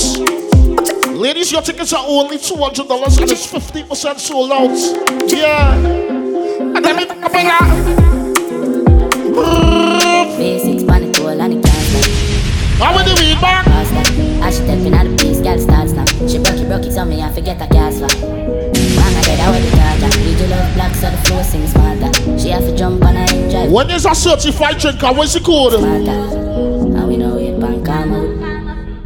Ladies, 1.13 1.51
your 1.51 1.61
tickets 1.61 1.93
are 1.93 2.03
only 2.07 2.39
$200 2.39 3.21
and 3.21 3.29
it's 3.29 3.45
50% 3.45 4.17
sold 4.17 4.51
out. 4.51 4.75
Yeah. 5.31 6.12
Then 6.83 6.95
me 6.97 7.05
back 7.05 7.23
up. 7.23 7.67
Basics, 10.37 10.83
pan 10.83 11.03
it 11.03 11.19
all 11.21 11.41
and 11.41 11.53
it 11.53 11.63
can't. 11.63 11.83
How 12.77 12.93
will 12.95 13.05
the 13.05 13.15
weed 13.19 13.39
back? 13.39 13.65
I 13.67 14.49
she 14.49 14.57
stepping 14.57 14.93
out 14.93 15.05
the 15.05 15.15
place, 15.15 15.39
girl 15.39 15.57
start 15.57 15.89
snap. 15.89 16.09
She 16.29 16.37
broke 16.37 16.59
it, 16.59 16.67
broke 16.67 16.85
it 16.85 16.97
on 16.97 17.07
me, 17.09 17.21
I 17.21 17.31
forget 17.31 17.61
a 17.61 17.67
gas 17.71 17.99
flap. 17.99 18.11
Bang, 18.19 19.15
I 19.15 19.23
get 19.23 19.39
out 19.39 19.55
with 19.55 19.63
the 19.63 19.77
charger. 19.77 20.09
DJ 20.19 20.49
love 20.49 20.73
black, 20.73 20.93
so 20.95 21.09
the 21.09 21.17
flow 21.25 21.41
sing 21.41 21.65
smarter. 21.67 22.11
She 22.37 22.49
have 22.49 22.63
to 22.63 22.75
jump 22.75 23.03
on 23.05 23.15
her 23.15 23.49
drive. 23.49 23.71
When 23.71 23.89
is 23.89 24.05
a 24.05 24.13
certified 24.13 24.79
drinker? 24.79 25.13
What's 25.13 25.33
the 25.33 25.39
code? 25.39 25.75
And 25.75 27.07
we 27.07 27.15
know 27.15 27.37
it, 27.37 27.59
bank. 27.59 27.87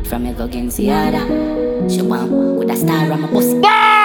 From 0.07 0.23
me 0.23 0.33
go 0.33 0.45
against 0.45 0.77
the 0.77 0.89
other. 0.89 1.27
She 1.89 2.01
want 2.01 2.31
with 2.31 2.71
a 2.71 2.75
star 2.75 3.11
on 3.11 3.21
my 3.21 3.31
bus. 3.31 3.53
Bang! 3.61 3.96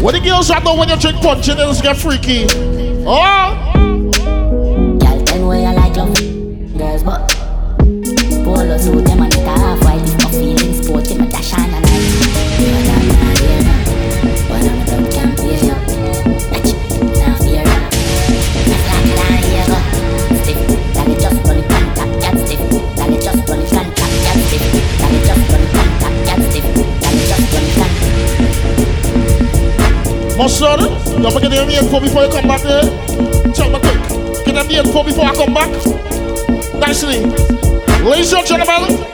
What 0.00 0.12
the 0.12 0.20
girls 0.20 0.48
that 0.48 0.64
know 0.64 0.76
when 0.76 0.88
you 0.88 0.96
drink 0.96 1.20
punch, 1.20 1.46
it 1.48 1.56
doesn't 1.56 1.82
get 1.82 1.96
freaky. 1.96 2.46
Oh! 3.06 3.69
Mustud, 30.40 30.80
you 30.80 31.22
have 31.22 31.34
to 31.34 31.40
get 31.52 31.68
the 31.68 31.76
info 31.76 32.00
before 32.00 32.24
you 32.24 32.32
come 32.32 32.48
back 32.48 32.64
there? 32.64 32.80
Tell 33.52 33.68
me 33.68 33.76
quick. 33.76 34.00
Get 34.48 34.56
them 34.56 34.64
the 34.72 34.80
info 34.80 35.04
before 35.04 35.28
I 35.28 35.36
come 35.36 35.52
back. 35.52 35.68
Nicely. 36.80 37.28
Ladies 38.00 38.32
and 38.32 38.48
gentlemen, 38.48 39.04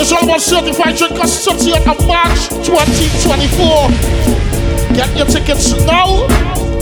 is 0.00 0.08
all 0.16 0.24
about 0.24 0.40
certified 0.40 0.96
drinkers 0.96 1.44
30th 1.44 1.84
of 1.84 2.00
March 2.08 2.48
2024. 2.64 4.96
Get 4.96 5.12
your 5.12 5.28
tickets 5.28 5.76
now. 5.84 6.24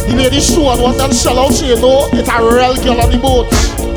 The 0.07 0.15
ladies 0.15 0.55
and 0.55 0.63
want 0.63 0.99
them 0.99 1.11
sell 1.11 1.41
out 1.41 1.51
so 1.51 1.67
you 1.67 1.75
know 1.83 2.07
it's 2.15 2.31
a 2.31 2.39
real 2.39 2.79
girl 2.79 3.03
on 3.03 3.11
the 3.11 3.19
boat. 3.19 3.51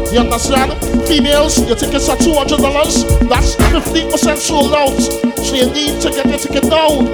You 0.10 0.26
understand? 0.26 0.74
Females, 1.06 1.62
your 1.70 1.78
tickets 1.78 2.10
are 2.10 2.18
$200. 2.18 3.30
That's 3.30 3.54
50% 3.70 4.10
sold 4.42 4.74
out. 4.74 4.98
So 5.38 5.54
you 5.54 5.70
need 5.70 6.02
to 6.02 6.10
get 6.10 6.26
your 6.26 6.42
ticket 6.42 6.66
now. 6.66 7.06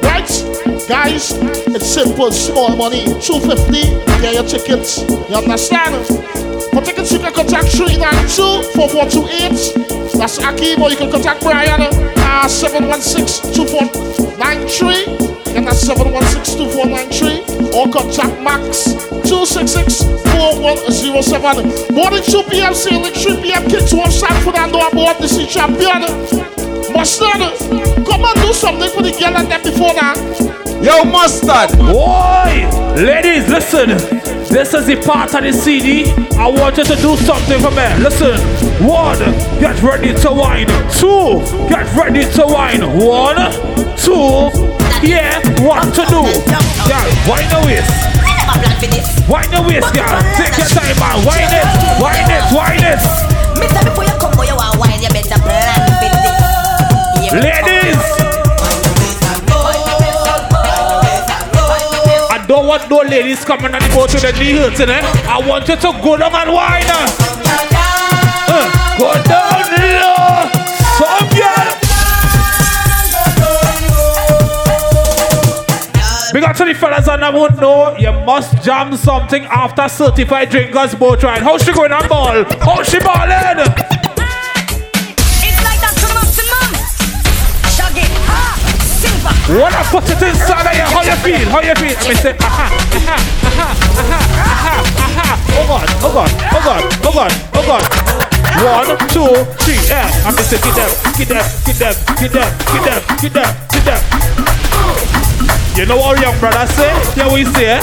Right? 0.00 0.51
Guys, 0.92 1.32
it's 1.72 1.88
simple, 1.88 2.28
small 2.30 2.76
money. 2.76 3.08
250 3.24 3.80
get 4.20 4.34
your 4.34 4.44
tickets. 4.44 5.00
You 5.00 5.40
understand? 5.40 6.04
For 6.68 6.84
tickets, 6.84 7.10
you 7.10 7.18
can 7.18 7.32
contact 7.32 7.72
392 7.72 8.76
4428. 8.76 10.12
That's 10.20 10.36
Akim, 10.36 10.82
or 10.82 10.90
you 10.90 10.98
can 11.00 11.10
contact 11.10 11.40
Brian. 11.40 11.80
Uh, 11.80 12.46
716 12.46 13.54
2493. 13.56 15.56
And 15.56 15.66
that's 15.66 15.80
716-2493 15.88 17.72
or 17.72 17.88
contact 17.88 18.36
Max 18.44 18.92
266-4107. 19.32 21.88
More 21.96 22.10
than 22.10 22.22
2 22.22 22.42
p.m. 22.52 22.74
sailing, 22.74 23.14
3 23.16 23.40
p.m. 23.40 23.64
Kicks 23.64 23.94
one 23.94 24.10
shot 24.10 24.36
for 24.44 24.52
that 24.52 24.70
door 24.70 24.88
aboard 24.92 25.16
the 25.16 25.28
sea 25.28 25.46
champion. 25.48 26.02
Mustud, 26.92 27.40
come 28.04 28.24
and 28.28 28.36
do 28.44 28.52
something 28.52 28.90
for 28.92 29.00
the 29.00 29.12
girl 29.16 29.40
and 29.40 29.48
them 29.50 29.62
before 29.62 29.94
that. 29.96 30.61
Yo, 30.82 31.04
Mustud. 31.04 31.78
Boy, 31.78 32.66
ladies, 33.00 33.48
listen. 33.48 33.90
This 34.50 34.74
is 34.74 34.86
the 34.86 34.96
part 34.96 35.32
of 35.32 35.44
the 35.44 35.52
CD. 35.52 36.10
I 36.36 36.50
want 36.50 36.76
you 36.76 36.82
to 36.82 36.96
do 36.96 37.16
something 37.16 37.60
for 37.62 37.70
me. 37.70 37.86
Listen. 38.02 38.34
One, 38.84 39.18
get 39.62 39.80
ready 39.80 40.12
to 40.12 40.32
wine. 40.32 40.66
Two, 40.90 41.38
get 41.70 41.86
ready 41.94 42.26
to 42.34 42.42
wine. 42.50 42.82
One, 42.98 43.38
two, 43.94 44.50
yeah, 45.06 45.38
what 45.62 45.86
to 45.94 46.02
do? 46.10 46.26
Yeah, 46.90 47.30
wine 47.30 47.46
the 47.46 47.62
waist. 47.62 47.86
Wine 49.30 49.50
the 49.54 49.62
waist, 49.62 49.94
girl. 49.94 50.18
Take 50.34 50.58
your 50.58 50.66
time, 50.66 50.98
man. 50.98 51.24
Wine 51.24 51.46
it, 51.46 51.66
wine 52.02 52.26
it, 52.26 52.42
wine 52.50 52.82
it. 52.82 52.98
Mister, 53.56 53.84
before 53.86 54.02
you 54.02 54.18
come, 54.18 54.34
boy, 54.34 54.50
you 54.50 54.56
want 54.56 54.76
wine, 54.78 55.00
you 55.00 55.08
better 55.08 55.38
plan 55.38 55.78
this. 56.02 57.32
Ladies. 57.32 58.21
Want 62.72 62.88
no 62.88 63.00
ladies 63.02 63.44
coming 63.44 63.74
on 63.74 63.82
the 63.82 63.88
boat 63.94 64.08
to 64.08 64.18
the 64.18 64.32
knee 64.32 64.52
hurting, 64.52 64.88
eh? 64.88 65.02
I 65.28 65.46
want 65.46 65.68
you 65.68 65.76
to 65.76 65.92
go 66.02 66.16
down 66.16 66.34
and 66.34 66.52
wine. 66.52 66.88
Uh, 68.48 68.64
go 68.96 69.12
down 69.28 69.68
low. 70.00 70.48
Some 70.96 71.28
girl. 71.36 71.82
Up 76.52 76.56
to 76.56 76.64
the 76.64 76.74
fellas 76.74 77.08
and 77.08 77.24
I 77.24 77.30
won't 77.30 77.60
know 77.60 77.96
you 77.98 78.10
must 78.10 78.62
jam 78.62 78.96
something 78.96 79.44
after 79.44 79.88
certified 79.88 80.48
drinkers 80.48 80.94
boat 80.94 81.22
ride. 81.22 81.42
How's 81.42 81.62
she 81.62 81.72
going 81.72 81.92
on 81.92 82.08
ball? 82.08 82.44
How's 82.60 82.88
she 82.88 82.98
balling? 83.00 83.81
When 89.52 89.68
I 89.68 89.84
put 89.92 90.08
it 90.08 90.16
inside 90.16 90.64
of 90.64 90.72
you, 90.72 90.86
how 90.88 91.04
you 91.04 91.12
feel? 91.20 91.44
How 91.52 91.60
you 91.60 91.76
feel? 91.76 91.92
Let 91.92 92.08
me 92.08 92.16
say, 92.16 92.32
aha, 92.40 92.72
aha, 92.72 93.16
aha, 93.52 93.68
aha, 93.92 94.24
aha, 94.56 94.80
aha. 94.96 95.36
Oh 95.52 95.68
God, 95.68 95.88
oh 96.00 96.08
God, 96.08 96.32
oh 96.40 96.64
God, 96.64 96.80
oh 97.04 97.12
God, 97.12 97.32
oh 97.52 97.64
God. 97.68 97.84
One, 98.64 98.96
two, 99.12 99.28
three, 99.60 99.76
yeah. 99.92 100.08
I'm 100.24 100.32
just 100.32 100.48
saying, 100.48 100.64
get 100.64 100.72
them, 100.72 100.88
get 101.20 101.28
them, 101.28 101.44
get 101.68 101.76
them, 101.76 101.92
get 102.16 102.32
them, 102.32 102.48
get 102.72 102.80
them, 102.80 103.00
get 103.20 103.32
them, 103.36 103.48
get 103.68 103.84
them. 103.84 104.00
You 105.76 105.84
know 105.84 106.00
what 106.00 106.16
young 106.24 106.38
brother 106.40 106.64
say? 106.72 106.88
Yeah, 107.12 107.28
we 107.28 107.44
say, 107.52 107.76
eh? 107.76 107.80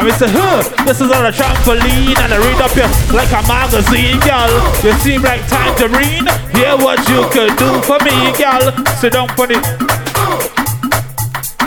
And 0.00 0.08
we 0.08 0.12
say, 0.16 0.32
huh, 0.32 0.64
this 0.88 1.04
is 1.04 1.12
on 1.12 1.28
a 1.28 1.32
trampoline 1.36 2.16
and 2.16 2.32
I 2.32 2.40
read 2.40 2.60
up 2.64 2.72
here 2.72 2.88
like 3.12 3.28
a 3.28 3.44
magazine, 3.44 4.16
girl. 4.24 4.48
You 4.80 4.96
seem 5.04 5.20
like 5.20 5.44
tangerine. 5.52 6.32
Hear 6.56 6.80
what 6.80 7.04
you 7.12 7.28
could 7.28 7.52
do 7.60 7.76
for 7.84 8.00
me, 8.00 8.32
girl. 8.40 8.72
Sit 8.96 9.12
down 9.12 9.28
for 9.36 9.44
it. 9.52 9.60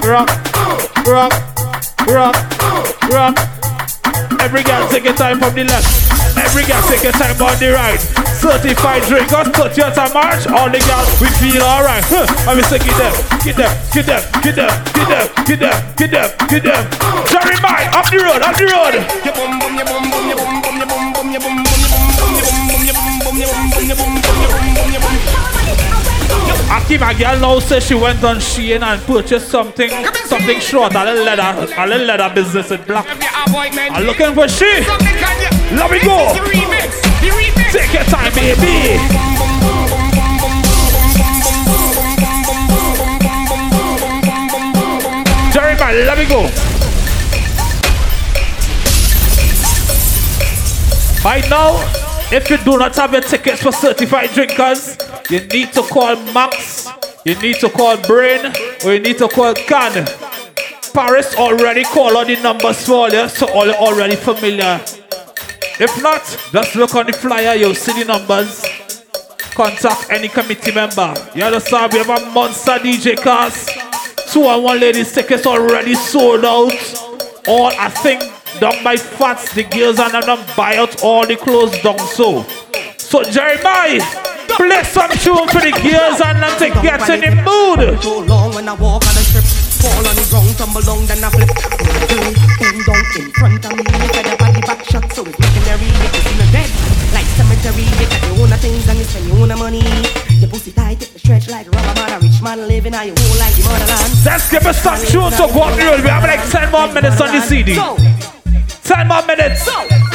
Rock, 0.07 0.29
rock, 1.05 1.33
rock, 2.07 2.35
rock. 3.11 3.35
Every 4.39 4.63
girl 4.63 4.87
take 4.87 5.03
your 5.03 5.13
time 5.13 5.37
from 5.37 5.53
the 5.53 5.65
left. 5.65 5.83
Every 6.37 6.63
girl 6.63 6.81
take 6.87 7.03
your 7.03 7.11
time 7.11 7.35
on 7.41 7.59
the 7.59 7.73
right. 7.75 7.99
Certified 8.39 9.03
drinkers, 9.03 9.49
put 9.51 9.75
your 9.75 9.91
time 9.91 10.13
march. 10.13 10.47
All 10.47 10.71
the 10.71 10.79
girls, 10.87 11.11
we 11.19 11.27
feel 11.43 11.61
alright. 11.61 12.05
Huh. 12.07 12.23
And 12.47 12.55
we 12.55 12.63
say, 12.63 12.79
get 12.79 12.95
them, 12.95 13.11
get 13.43 13.57
them, 13.57 13.73
get 13.91 14.05
them, 14.05 14.23
get 14.43 14.55
them, 14.55 14.71
get 14.95 15.09
them, 15.11 15.27
get 15.43 15.59
them, 15.59 15.75
get 15.97 16.11
them, 16.11 16.29
get 16.47 16.63
them. 16.63 16.87
Jerimiah, 17.27 17.91
up 17.91 18.07
the 18.07 18.23
road, 18.23 18.41
up 18.41 18.55
the 18.55 18.63
road. 18.63 18.95
Bum. 26.67 26.81
Aki, 26.81 26.97
my 26.97 27.13
girl 27.13 27.39
now 27.39 27.59
says 27.59 27.85
she 27.85 27.95
went 27.95 28.23
on 28.23 28.37
Shein 28.37 28.81
and 28.81 29.01
purchased 29.03 29.49
something, 29.49 29.89
something 30.25 30.59
short, 30.59 30.93
a 30.95 31.03
little 31.03 31.23
leather, 31.23 31.73
a 31.77 31.87
little 31.87 32.05
leather 32.07 32.33
business 32.33 32.71
in 32.71 32.81
black. 32.83 33.05
I'm 33.47 34.03
looking 34.05 34.33
for 34.33 34.47
she. 34.47 34.65
Let 35.75 35.91
me 35.91 35.99
go. 36.03 36.33
Take 37.71 37.93
your 37.93 38.03
time, 38.03 38.33
baby. 38.33 38.97
Jerimiah, 45.53 46.05
let 46.05 46.17
me 46.17 46.25
go. 46.27 46.49
Right 51.23 51.49
now, 51.49 51.75
if 52.31 52.49
you 52.49 52.57
do 52.57 52.77
not 52.77 52.95
have 52.95 53.11
your 53.11 53.21
tickets 53.21 53.63
for 53.63 53.71
certified 53.71 54.29
drinkers, 54.31 54.97
you 55.29 55.39
need 55.47 55.73
to 55.73 55.81
call 55.81 56.15
Max, 56.33 56.89
you 57.25 57.35
need 57.35 57.55
to 57.57 57.69
call 57.69 57.97
Brian, 58.07 58.53
or 58.85 58.93
you 58.93 58.99
need 58.99 59.17
to 59.17 59.27
call 59.27 59.53
Khan. 59.53 60.05
Parris 60.93 61.35
already 61.35 61.83
called 61.83 62.15
all 62.15 62.25
the 62.25 62.35
numbers 62.41 62.85
for 62.85 63.09
you, 63.09 63.27
so 63.27 63.47
all 63.53 63.69
already 63.71 64.15
familiar. 64.15 64.81
If 65.79 66.01
not, 66.01 66.23
just 66.51 66.75
look 66.75 66.95
on 66.95 67.05
the 67.05 67.13
flyer, 67.13 67.55
you'll 67.55 67.75
see 67.75 67.93
the 68.03 68.05
numbers. 68.05 68.65
Contact 69.53 70.09
any 70.09 70.27
committee 70.27 70.71
member. 70.71 71.13
You 71.35 71.43
understand? 71.43 71.93
We 71.93 71.99
have 71.99 72.09
a 72.09 72.31
monster 72.31 72.79
DJ 72.79 73.15
cast. 73.21 73.69
Two 74.31 74.43
and 74.43 74.63
one 74.63 74.79
ladies 74.79 75.11
tickets 75.13 75.45
already 75.45 75.95
sold 75.95 76.45
out. 76.45 76.73
All 77.47 77.67
I 77.77 77.89
think 77.89 78.21
done 78.59 78.83
by 78.83 78.97
Fats, 78.97 79.53
the 79.53 79.63
girls 79.63 79.99
and 79.99 80.13
them 80.13 80.43
buy 80.55 80.77
out 80.77 81.03
all 81.03 81.25
the 81.25 81.35
clothes 81.35 81.79
done 81.81 81.99
so. 81.99 82.43
So 82.97 83.23
Jerimiah, 83.23 84.01
play 84.57 84.83
some 84.83 85.13
tune 85.21 85.47
for 85.53 85.61
the 85.61 85.69
girls 85.85 86.19
and 86.25 86.41
them 86.41 86.53
to 86.57 86.67
get 86.81 87.05
in 87.13 87.21
the 87.21 87.31
mood. 87.45 88.01
Too 88.01 88.25
long 88.25 88.49
when 88.57 88.67
I 88.67 88.73
walk 88.73 89.05
on 89.05 89.13
the 89.13 89.21
strip, 89.21 89.45
fall 89.77 90.01
on 90.01 90.15
the 90.17 90.25
ground, 90.33 90.49
tumble 90.57 90.81
down, 90.81 91.05
then 91.05 91.21
I 91.21 91.29
flip. 91.29 91.49
Bend 92.57 92.81
down 92.81 93.05
in 93.13 93.29
front 93.37 93.61
of 93.61 93.71
me, 93.77 93.85
said 93.85 94.25
your 94.25 94.37
body 94.41 94.61
back 94.65 94.81
shot, 94.89 95.05
so 95.13 95.21
it's 95.21 95.37
you 95.37 95.61
can 95.61 96.21
see 96.25 96.35
me 96.41 96.45
dead. 96.49 96.69
Like 97.13 97.29
cemetery, 97.37 97.85
you 97.85 98.07
got 98.09 98.21
your 98.25 98.41
own 98.41 98.53
things 98.57 98.89
and 98.89 98.97
you 98.97 99.05
spend 99.05 99.29
your 99.29 99.37
own 99.45 99.53
money. 99.53 99.85
Your 100.41 100.49
pussy 100.49 100.73
tight, 100.73 101.01
it 101.05 101.13
stretch 101.21 101.47
like 101.47 101.69
rubber 101.69 101.93
man, 102.01 102.17
a 102.17 102.19
rich 102.19 102.41
man 102.41 102.67
living 102.67 102.95
on 102.97 103.05
your 103.05 103.15
whole 103.15 103.37
like 103.37 103.53
the 103.53 103.61
motherland. 103.61 104.11
Let's 104.25 104.49
give 104.49 104.65
us 104.65 104.81
some 104.81 104.97
tune 105.05 105.31
to 105.37 105.45
go 105.53 105.69
up 105.69 105.77
the 105.77 105.85
road. 105.85 106.01
We 106.01 106.09
have 106.09 106.25
like 106.25 106.41
10 106.49 106.73
more 106.73 106.89
minutes 106.89 107.21
on 107.21 107.29
the 107.29 107.41
CD. 107.45 107.77
10 107.77 109.07
more 109.07 109.21
minutes. 109.29 109.69
Question, 109.69 110.06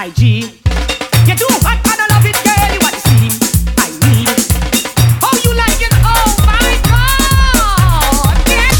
D-I-G. 0.00 0.24
You 0.40 1.36
do 1.36 1.46
hot 1.60 1.76
I 1.84 2.08
love 2.08 2.24
it, 2.24 2.32
girl. 2.40 2.72
You 2.72 2.80
want 2.80 2.94
to 2.94 3.00
see? 3.04 3.28
I 3.76 3.84
need. 4.08 4.32
How 5.20 5.32
you 5.44 5.52
like 5.54 5.76
it? 5.82 5.92
Oh 6.02 6.24
my 6.46 6.72
God! 6.88 8.40
Yeah. 8.48 8.72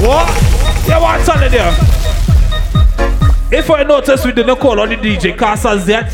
What? 0.00 0.28
Yeah, 0.88 0.98
what's 0.98 1.28
on 1.28 1.40
there? 1.50 1.74
If 3.52 3.70
I 3.70 3.82
notice 3.82 4.24
we 4.24 4.32
didn't 4.32 4.56
call 4.56 4.80
on 4.80 4.88
the 4.88 4.96
DJ 4.96 5.36
casters 5.36 5.86
yet, 5.86 6.10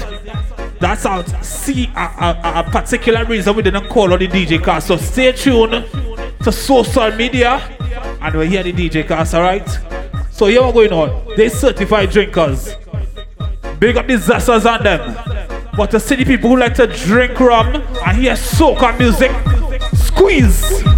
that's 0.80 1.06
out. 1.06 1.39
See 1.70 1.88
a, 1.94 2.00
a, 2.00 2.52
a 2.56 2.70
particular 2.72 3.24
reason 3.26 3.54
we 3.54 3.62
didn't 3.62 3.86
call 3.86 4.12
on 4.12 4.18
the 4.18 4.26
DJ 4.26 4.60
cast. 4.60 4.88
So 4.88 4.96
stay 4.96 5.30
tuned 5.30 5.84
to 6.42 6.50
social 6.50 7.12
media 7.12 7.58
and 8.20 8.34
we'll 8.34 8.48
hear 8.48 8.64
the 8.64 8.72
DJ 8.72 9.06
cast, 9.06 9.34
alright? 9.34 9.68
So 10.32 10.48
here 10.48 10.62
what 10.62 10.74
going 10.74 10.92
on. 10.92 11.36
They 11.36 11.48
certified 11.48 12.10
drinkers. 12.10 12.74
Big 13.78 13.96
up 13.96 14.08
the 14.08 14.66
on 14.66 14.82
them. 14.82 15.16
But 15.76 15.92
the 15.92 16.00
city 16.00 16.24
people 16.24 16.50
who 16.50 16.56
like 16.56 16.74
to 16.74 16.88
drink 16.88 17.38
rum 17.38 17.76
and 18.04 18.18
hear 18.18 18.32
soca 18.32 18.98
music, 18.98 19.30
squeeze. 19.94 20.89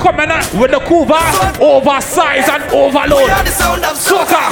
Coming 0.00 0.30
uh, 0.30 0.42
with 0.60 0.72
the 0.72 0.80
Cuba, 0.80 1.20
oversized 1.62 2.48
and 2.48 2.64
overload. 2.72 3.30
Soca. 3.94 4.50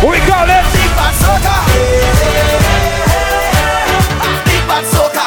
We 0.00 0.18
call 0.22 0.46
it 0.46 0.64
Big 0.70 0.90
bad 0.94 1.14
soca. 1.18 1.56
Big 4.46 4.62
bad 4.68 4.84
soca. 4.84 5.26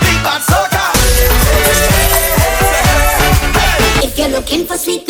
Big 0.00 0.18
bad 0.22 0.42
soca. 0.42 0.84
If 4.04 4.16
you're 4.16 4.28
looking 4.28 4.64
for 4.64 4.76
sweetness 4.76 5.01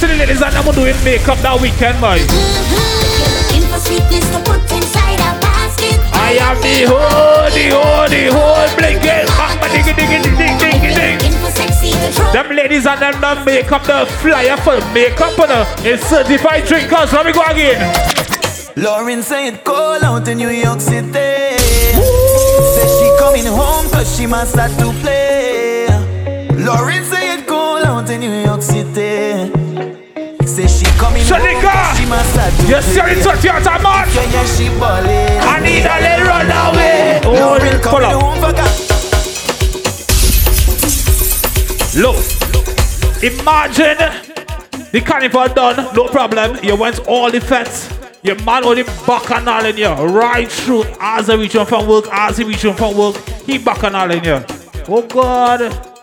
to 0.00 0.06
the 0.06 0.14
ladies 0.14 0.42
and 0.42 0.54
I'm 0.54 0.64
doing 0.74 0.94
makeup 1.02 1.38
that 1.42 1.58
weekend, 1.60 1.98
boy. 1.98 2.22
If 2.22 3.90
you're 3.90 3.98
gonna 3.98 4.44
put 4.46 4.62
inside 4.70 5.18
a 5.18 5.34
basket, 5.42 5.98
I 6.14 6.38
am 6.38 6.54
the 6.62 6.86
whole, 6.86 7.50
the 7.50 7.66
whole, 7.74 8.06
the 8.06 8.30
whole 8.30 8.68
blinking. 8.78 9.26
Bamba 9.34 9.66
diggy 9.74 9.92
diggy 9.98 10.22
ding 10.22 10.36
ding 10.38 10.54
ding 10.62 10.94
ding. 10.94 11.18
looking 11.18 11.34
for 11.42 11.50
sexy. 11.50 11.90
Them 12.30 12.54
ladies 12.54 12.86
and 12.86 13.00
them 13.00 13.20
done 13.20 13.44
make 13.44 13.72
up 13.72 13.82
the 13.82 14.06
flyer 14.22 14.56
for 14.58 14.78
makeup 14.94 15.34
on 15.38 15.48
the 15.50 15.66
in 15.82 15.98
certified 15.98 16.64
drinkers. 16.66 17.12
Let 17.12 17.26
me 17.26 17.32
go 17.32 17.42
again. 17.42 17.82
Lauren 18.76 19.22
say 19.22 19.48
it 19.48 19.64
cold 19.64 20.04
out 20.04 20.28
in 20.28 20.38
New 20.38 20.50
York 20.50 20.80
City. 20.80 21.58
Say 22.74 22.86
she 22.86 23.08
coming 23.18 23.46
home 23.46 23.90
cause 23.90 24.14
she 24.14 24.26
must 24.26 24.52
start 24.52 24.70
to 24.78 24.92
play. 25.02 25.88
Lauren 26.54 27.07
say 28.08 28.16
it 28.16 28.20
cold 28.20 28.20
out 28.20 28.20
New 28.20 28.32
York 28.44 28.62
City. 28.62 29.52
Say 30.46 30.66
she 30.66 30.86
coming 30.98 31.22
home 31.22 31.40
Shanika, 31.40 31.96
she 31.96 32.06
must 32.06 32.34
to 32.34 32.66
you 32.66 32.82
see 32.82 33.00
it 33.00 33.22
touch 33.22 33.44
your 33.44 33.60
time, 33.60 33.82
man. 33.82 34.08
Yeah, 34.14 34.32
yeah, 34.32 34.44
she 34.46 34.68
ballin'. 34.80 35.40
I 35.42 35.60
need 35.60 35.84
a 35.84 36.00
little 36.00 36.26
run 36.26 36.50
away. 36.50 37.20
Oh, 37.24 37.32
Lauren 37.32 37.80
pull 37.82 38.04
up. 38.04 38.22
home 38.22 38.38
for 38.40 38.52
God. 38.52 38.72
Look, 41.96 42.16
imagine 43.22 43.98
the 44.92 45.00
carnival 45.04 45.48
done, 45.48 45.94
no 45.94 46.08
problem. 46.08 46.58
You 46.62 46.76
went 46.76 47.00
all 47.06 47.30
the 47.30 47.40
fence. 47.40 47.90
Your 48.22 48.36
man 48.42 48.64
only 48.64 48.82
bacchanal 48.82 49.64
in 49.66 49.76
you, 49.76 49.88
right 49.88 50.50
through 50.50 50.84
as 50.98 51.28
he 51.28 51.36
reaching 51.36 51.66
from 51.66 51.86
work, 51.86 52.06
as 52.10 52.38
he 52.38 52.44
reaching 52.44 52.74
from 52.74 52.96
work, 52.96 53.16
he 53.46 53.58
bacchanal 53.58 54.10
in 54.10 54.24
you. 54.24 54.44
Oh 54.88 55.06
God. 55.06 55.97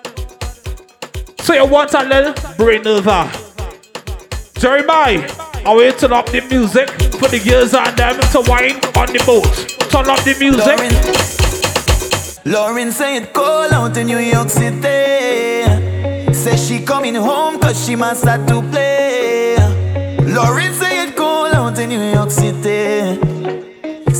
So 1.45 1.53
you 1.53 1.63
want 1.67 1.93
a 1.93 2.03
little 2.03 2.33
brain 2.57 2.87
over. 2.87 3.29
Jerimiah, 4.55 5.29
I 5.63 5.75
will 5.75 5.93
turn 5.93 6.11
up 6.11 6.25
the 6.31 6.41
music 6.41 6.89
for 7.19 7.27
the 7.27 7.37
girls 7.37 7.75
and 7.75 7.95
them 7.95 8.19
to 8.31 8.41
wine 8.49 8.77
on 8.97 9.13
the 9.13 9.21
boat. 9.27 9.45
Turn 9.91 10.09
up 10.09 10.23
the 10.23 10.33
music. 10.39 10.79
Lauren 12.51 12.91
say 12.91 13.17
it 13.17 13.37
out 13.37 13.95
in 13.95 14.07
New 14.07 14.17
York 14.17 14.49
City. 14.49 16.33
Say 16.33 16.57
she 16.57 16.83
coming 16.83 17.13
home 17.13 17.59
cause 17.59 17.85
she 17.85 17.95
must 17.95 18.21
start 18.21 18.47
to 18.47 18.63
play. 18.71 19.55
Lauren 20.25 20.73
say 20.73 21.09
it 21.09 21.19
out 21.19 21.77
in 21.77 21.89
New 21.89 22.11
York 22.11 22.31
City. 22.31 23.34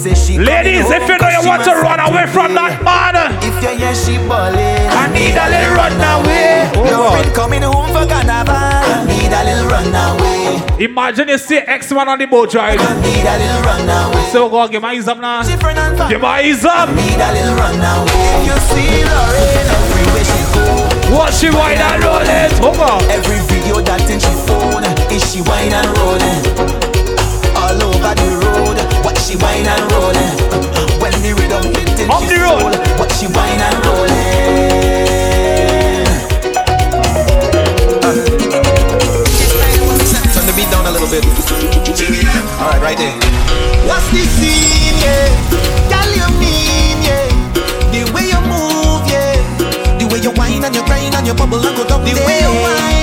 Say 0.05 0.13
she 0.13 0.37
Ladies, 0.37 0.85
if 0.91 1.01
you 1.09 1.17
know 1.17 1.29
you 1.33 1.41
want 1.49 1.63
to 1.63 1.73
run 1.81 1.97
away 1.97 2.29
from 2.29 2.53
that 2.53 2.77
man, 2.85 3.17
If 3.41 3.57
you 3.57 3.73
hear 3.73 3.89
she 3.97 4.21
ballin', 4.29 4.85
I 4.93 5.09
need 5.09 5.33
a 5.33 5.49
little 5.49 5.73
run 5.73 5.97
away. 5.97 6.69
Oh, 6.77 6.85
Lauren 6.85 7.25
God. 7.25 7.33
coming 7.33 7.65
home 7.65 7.89
for 7.89 8.05
carnival. 8.05 8.53
I 8.53 9.01
need 9.09 9.33
a 9.33 9.41
little 9.41 9.65
run 9.65 9.89
away. 9.89 10.85
Imagine 10.85 11.29
you 11.29 11.39
see 11.41 11.57
X 11.57 11.89
man 11.89 12.05
on 12.07 12.19
the 12.21 12.29
boat 12.29 12.53
ride. 12.53 12.77
I 12.77 12.93
need 13.01 13.25
a 13.25 13.33
little 13.33 13.65
run 13.65 13.89
away. 13.89 14.29
So 14.29 14.45
go 14.47 14.67
give 14.67 14.83
my 14.85 14.93
ease 14.93 15.07
up 15.07 15.17
now. 15.17 15.41
Different 15.41 15.79
and 15.79 15.97
fun. 15.97 16.11
Give 16.11 16.21
my 16.21 16.37
ease 16.45 16.61
up. 16.61 16.93
Need 16.93 17.17
a 17.17 17.29
little 17.33 17.57
run 17.57 17.81
away. 17.81 18.45
You 18.45 18.53
see 18.61 19.01
Lauren 19.09 19.65
everywhere 19.73 20.21
she 20.21 20.41
go. 20.53 21.17
What 21.17 21.33
she 21.33 21.49
wine 21.49 21.81
and 21.81 22.03
roll 22.05 22.21
it. 22.21 22.53
Oh 22.61 22.77
God. 22.77 23.01
Every 23.09 23.41
video 23.49 23.81
that 23.81 24.05
in 24.05 24.21
she 24.21 24.37
phone 24.45 24.85
is 25.09 25.25
she 25.33 25.41
wine 25.41 25.73
and 25.73 25.89
rolling. 25.97 26.84
She 29.19 29.35
wine 29.37 29.65
and 29.65 29.91
rolling. 29.91 30.35
When 31.01 31.11
the 31.21 31.33
rhythm 31.37 31.63
hitting 31.73 32.09
Up 32.09 32.21
the 32.27 32.37
road. 32.39 32.73
soul, 32.73 32.97
what 32.99 33.11
she 33.11 33.27
wine 33.27 33.59
and 33.59 33.85
rolling. 33.85 35.35
Turn 39.15 40.45
the 40.45 40.53
beat 40.55 40.69
down 40.71 40.85
a 40.85 40.91
little 40.91 41.07
bit. 41.07 41.23
Alright, 42.59 42.81
right 42.81 42.97
there. 42.97 43.15
What's 43.87 44.07
the 44.11 44.23
scene, 44.35 44.97
yeah? 44.99 45.31
Girl, 45.87 46.11
you 46.11 46.27
mean, 46.39 46.99
yeah? 47.05 47.27
The 47.93 48.03
way 48.11 48.27
you 48.33 48.41
move, 48.43 49.07
yeah. 49.07 49.39
The 49.99 50.05
way 50.11 50.19
you 50.19 50.31
whine 50.35 50.63
and 50.63 50.75
you 50.75 50.83
grind 50.85 51.15
and 51.15 51.25
you 51.27 51.33
bubble 51.33 51.63
and 51.65 51.75
go 51.77 51.85
down. 51.87 52.03
The 52.03 52.13
way 52.25 52.39
you 52.43 52.51
whine, 52.51 52.91
yeah. 52.91 52.94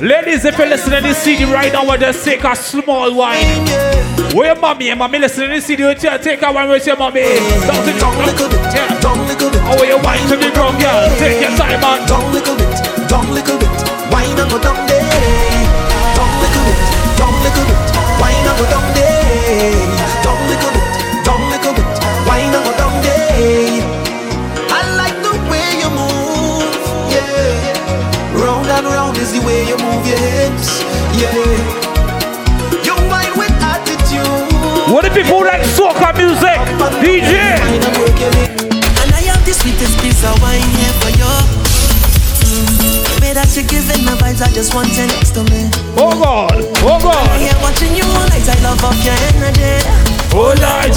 Ladies, 0.00 0.44
if 0.44 0.56
you're 0.56 0.68
listening 0.68 1.02
to 1.02 1.08
this 1.08 1.18
CD 1.18 1.44
right 1.44 1.72
now, 1.72 1.84
we'll 1.84 1.98
just 1.98 2.24
take 2.24 2.44
a 2.44 2.54
small 2.54 3.12
wine. 3.12 3.66
Where 4.32 4.52
your 4.52 4.60
mommy? 4.60 4.90
And 4.90 4.98
mommy 5.00 5.18
listening 5.18 5.48
to 5.48 5.54
this 5.56 5.66
CD, 5.66 5.82
you, 5.82 5.94
take 5.96 6.40
a 6.40 6.52
wine 6.52 6.68
with 6.68 6.86
your 6.86 6.96
mommy. 6.96 7.22
Down 7.22 7.84
to 7.84 7.98
down, 7.98 8.14
yeah. 8.72 9.00
Down 9.00 9.26
little 9.26 9.50
bit. 9.50 9.60
Oh, 9.64 9.74
where 9.76 9.88
you 9.88 9.98
wine 10.04 10.28
to 10.28 10.36
the 10.36 10.50
ground, 10.54 10.80
girl. 10.80 11.18
Take 11.18 11.40
your 11.40 11.50
time, 11.56 11.80
man. 11.80 12.06
Down 12.06 12.32
little 12.32 12.56
bit. 12.56 13.08
Down 13.08 13.34
little 13.34 13.58
bit. 13.58 13.68
Whine 14.12 14.38
and 14.38 14.50
go 14.50 14.62
down 14.62 14.86
there. 14.86 15.57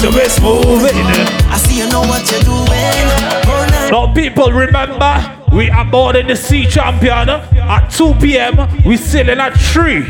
The 0.02 0.10
best 0.10 0.42
moving. 0.42 0.98
I 1.46 1.56
see 1.58 1.78
you 1.78 1.88
know 1.88 2.00
what 2.00 2.26
you're 2.26 2.42
doing. 2.42 3.06
Now, 3.88 4.12
people, 4.12 4.50
remember, 4.50 5.14
we 5.54 5.70
are 5.70 5.84
boarding 5.88 6.26
the 6.26 6.34
Sea 6.34 6.66
Champion 6.66 7.28
at 7.30 7.86
2 7.86 8.14
p.m. 8.14 8.66
We 8.84 8.96
sailing 8.96 9.38
at 9.38 9.54
3. 9.54 10.02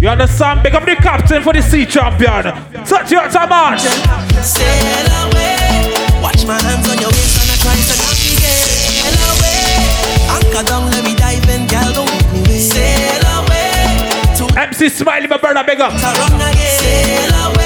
You 0.00 0.08
understand? 0.08 0.64
Up 0.64 0.84
the 0.84 0.94
captain 0.94 1.42
for 1.42 1.52
the 1.52 1.60
Sea 1.60 1.84
Champion. 1.86 2.54
Touch 2.86 3.10
your 3.10 3.28
time. 3.28 3.78
Sail 3.78 5.10
away. 5.26 5.90
Watch 6.22 6.46
my 6.46 6.62
hands 6.62 6.86
on 6.86 6.98
your 7.02 7.10
waist 7.10 7.42
and 7.42 7.50
I 7.50 7.56
try 7.58 7.74
to 7.74 7.94
navigate. 7.98 8.70
Sail 8.78 9.18
away. 9.26 10.38
Anchor 10.38 10.62
down, 10.70 10.86
let 10.92 11.02
me 11.02 11.16
dive 11.16 11.48
in, 11.50 11.66
girl, 11.66 11.92
don't 11.92 12.06
make 12.14 12.30
me 12.32 12.40
wait. 12.46 12.62
Sail 12.62 13.26
away. 13.42 14.38
To 14.38 14.46
MC 14.56 14.88
Smiley, 14.88 15.26
my 15.26 15.36
brother, 15.36 15.64
big 15.66 15.80
up. 15.80 15.98
Sail 15.98 17.50
away. 17.50 17.61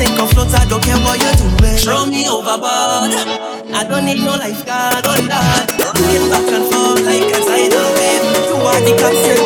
Lord, 0.00 0.08
sink 0.08 0.20
or 0.20 0.26
float, 0.28 0.54
I 0.54 0.64
don't 0.66 0.82
care 0.82 0.96
what 0.96 1.20
you're 1.20 1.34
doing. 1.34 1.76
Throw 1.76 2.06
me 2.06 2.28
overboard. 2.28 3.12
I 3.72 3.84
don't 3.88 4.04
need 4.04 4.24
no 4.24 4.32
lifeguard, 4.32 5.04
oh 5.04 5.16
Lord. 5.28 5.70
Looking 5.78 6.30
back 6.30 6.48
and 6.52 6.64
forth 6.72 7.04
like 7.04 7.28
a 7.28 7.40
tidal 7.44 7.92
wave. 7.96 8.24
You 8.48 8.56
are 8.66 8.80
the 8.80 8.92
captain. 8.98 9.40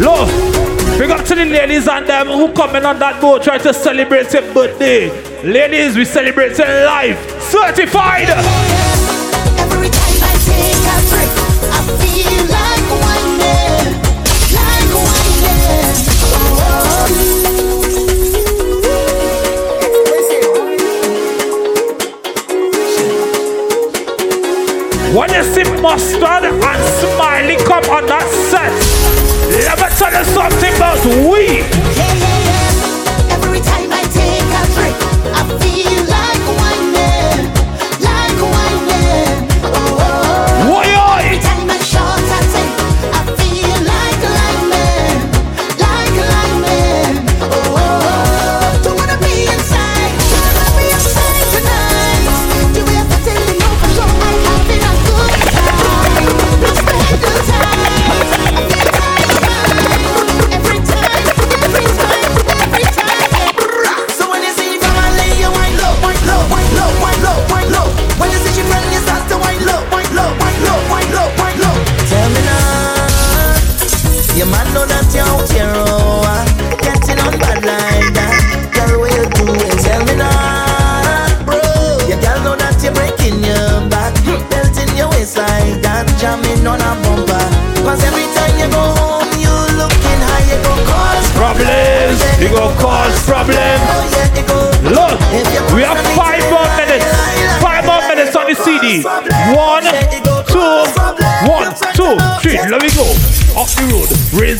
Look, 0.00 0.28
big 0.98 1.10
up 1.10 1.24
to 1.26 1.34
the 1.34 1.44
ladies 1.44 1.88
and 1.88 2.06
them 2.06 2.28
who 2.28 2.52
coming 2.52 2.84
on 2.84 2.98
that 3.00 3.20
boat 3.20 3.42
trying 3.42 3.60
to 3.62 3.74
celebrate 3.74 4.32
your 4.32 4.42
birthday. 4.54 5.10
Ladies, 5.42 5.96
we 5.96 6.04
celebrating 6.04 6.66
life. 6.66 7.18
Certified. 7.40 8.79
Mustard 25.80 26.44
and 26.44 26.84
smiley 27.00 27.56
come 27.64 27.84
on 27.90 28.06
that 28.06 28.28
set, 28.50 28.72
let 29.64 29.78
me 29.80 29.88
tell 29.96 30.12
you 30.12 30.24
something 30.24 30.74
about 30.76 31.00
we. 31.26 31.89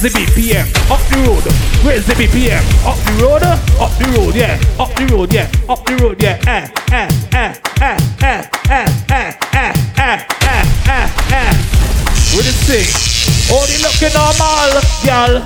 Raise 0.03 0.13
the 0.13 0.21
BPM. 0.21 0.67
Up 0.91 1.01
the 1.09 1.17
road, 1.29 1.45
raise 1.85 2.07
the 2.07 2.15
BPM. 2.15 2.63
Up 2.87 2.97
the 3.05 3.23
road, 3.23 3.43
up 3.43 3.93
the 3.99 4.07
road, 4.17 4.35
yeah. 4.35 4.59
Up 4.79 4.95
the 4.95 5.07
road, 5.15 5.33
yeah. 5.33 5.51
Up 5.69 5.85
the 5.85 5.97
road, 5.97 6.23
yeah. 6.23 6.41
Eh, 6.47 6.69
eh, 6.93 7.09
eh, 7.33 7.55
eh, 7.81 7.99
eh, 8.23 8.49
eh, 8.71 8.87
eh, 9.11 9.11
eh, 9.11 9.35
eh, 9.53 9.75
eh, 9.99 10.65
eh, 10.89 11.11
eh. 11.33 11.53
With 12.35 12.47
the 12.47 12.53
sing. 12.65 12.89
Only 13.53 13.77
looking 13.83 14.15
normal, 14.15 14.81
y'all. 15.05 15.45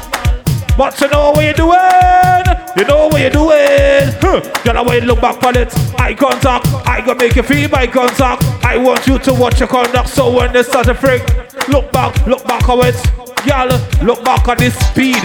But 0.76 1.00
you 1.00 1.08
know 1.08 1.30
what 1.30 1.44
you're 1.44 1.54
doing. 1.54 2.44
You 2.76 2.84
know 2.84 3.06
what 3.06 3.20
you're 3.20 3.30
doing. 3.30 4.14
Huh. 4.20 4.84
When 4.84 5.02
you 5.02 5.08
look 5.08 5.20
back 5.20 5.42
on 5.44 5.56
it, 5.56 5.72
eye 5.98 6.14
contact. 6.14 6.66
I 6.86 7.00
gonna 7.00 7.18
make 7.18 7.36
you 7.36 7.42
feel 7.42 7.68
my 7.70 7.86
contact. 7.86 8.44
I 8.64 8.76
want 8.76 9.06
you 9.06 9.18
to 9.18 9.34
watch 9.34 9.60
your 9.60 9.68
conduct. 9.68 10.08
So 10.08 10.30
when 10.30 10.52
they 10.52 10.62
start 10.62 10.86
to 10.86 10.94
freak, 10.94 11.22
look 11.68 11.90
back, 11.92 12.26
look 12.26 12.44
back 12.44 12.68
on 12.68 12.86
it. 12.86 13.23
Girl, 13.44 13.68
look 14.02 14.24
back 14.24 14.48
on 14.48 14.56
this 14.56 14.74
speed. 14.88 15.22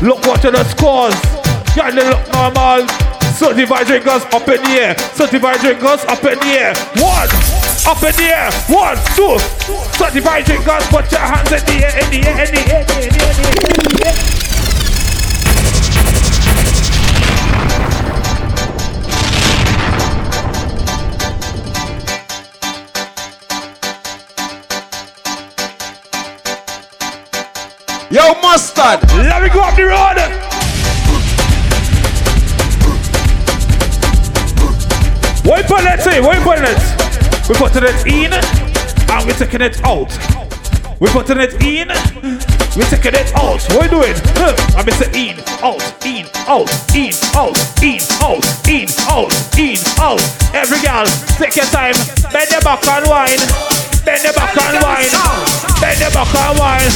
Look 0.00 0.24
what 0.26 0.40
the 0.42 0.62
scores. 0.64 1.18
They 1.74 1.90
look 1.90 2.22
normal. 2.32 2.86
Certified 3.34 3.86
drinkers 3.86 4.24
up 4.32 4.48
in 4.48 4.62
the 4.62 4.70
air. 4.80 4.98
Certified 5.14 5.60
drinkers 5.60 6.04
up 6.06 6.22
in 6.24 6.38
the 6.38 6.52
air. 6.54 6.74
One, 7.02 7.28
up 7.90 8.02
in 8.02 8.14
the 8.14 8.30
air. 8.30 8.50
One, 8.70 8.96
two. 9.18 9.38
Certified 9.98 10.44
drinkers, 10.44 10.86
put 10.86 11.10
your 11.10 11.20
hands 11.20 11.50
in 11.50 11.64
the 11.66 11.84
air, 11.84 12.04
in 12.04 12.10
the 12.10 12.28
air, 12.28 12.44
in 12.44 12.54
the 12.54 12.62
air, 12.72 12.80
in 12.80 12.86
the 12.86 13.24
air, 13.24 13.32
in 13.32 13.42
the 13.42 13.64
air. 13.66 13.82
In 13.82 13.96
the 13.96 14.06
air. 14.06 14.55
Yo, 28.08 28.34
mustud. 28.34 29.02
Let 29.16 29.42
me 29.42 29.48
go 29.48 29.60
up 29.60 29.74
the 29.74 29.82
road. 29.82 30.16
Wait 35.44 35.66
for 35.66 35.78
it, 35.80 36.00
say, 36.00 36.20
wait 36.20 36.40
for 36.42 36.54
it. 36.54 36.78
We're 37.48 37.56
putting 37.56 37.82
it 37.82 38.06
in 38.06 38.32
and 38.32 39.26
we're 39.26 39.34
taking 39.34 39.60
it 39.60 39.84
out. 39.84 40.16
We're 41.00 41.10
putting 41.10 41.38
it 41.38 41.60
in, 41.64 41.88
we're 42.76 42.88
taking 42.88 43.14
it 43.14 43.34
out. 43.34 43.60
What 43.74 43.84
you 43.84 43.90
doing? 43.90 44.14
I'm 44.76 44.88
say 44.88 45.10
in, 45.12 45.40
out, 45.60 45.82
in, 46.06 46.26
out, 46.46 46.70
in, 46.94 47.12
out, 47.34 47.58
in, 47.82 47.98
out, 48.22 48.46
in, 48.68 48.86
out, 49.10 49.58
in, 49.58 49.78
out. 49.98 50.22
Every 50.54 50.78
girl, 50.80 51.06
take 51.38 51.56
your 51.56 51.66
time, 51.66 51.94
bend 52.32 52.50
your 52.52 52.60
back 52.60 52.86
and 52.86 53.08
wine. 53.08 53.75
Bend 54.06 54.22
your 54.22 54.32
back 54.34 54.56
and 54.56 54.82
wine. 54.84 55.10
Bend 55.80 55.98
your 55.98 56.10
back 56.12 56.32
and 56.32 56.58
wine. 56.60 56.90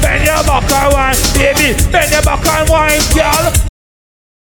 Bend 0.00 0.24
your 0.24 0.42
back 0.44 0.72
and 0.72 0.94
wine. 0.94 1.16
Baby, 1.34 1.76
bend 1.92 2.10
your 2.10 2.22
back 2.22 2.46
and 2.46 2.70
wine, 2.70 3.00
girl. 3.14 3.73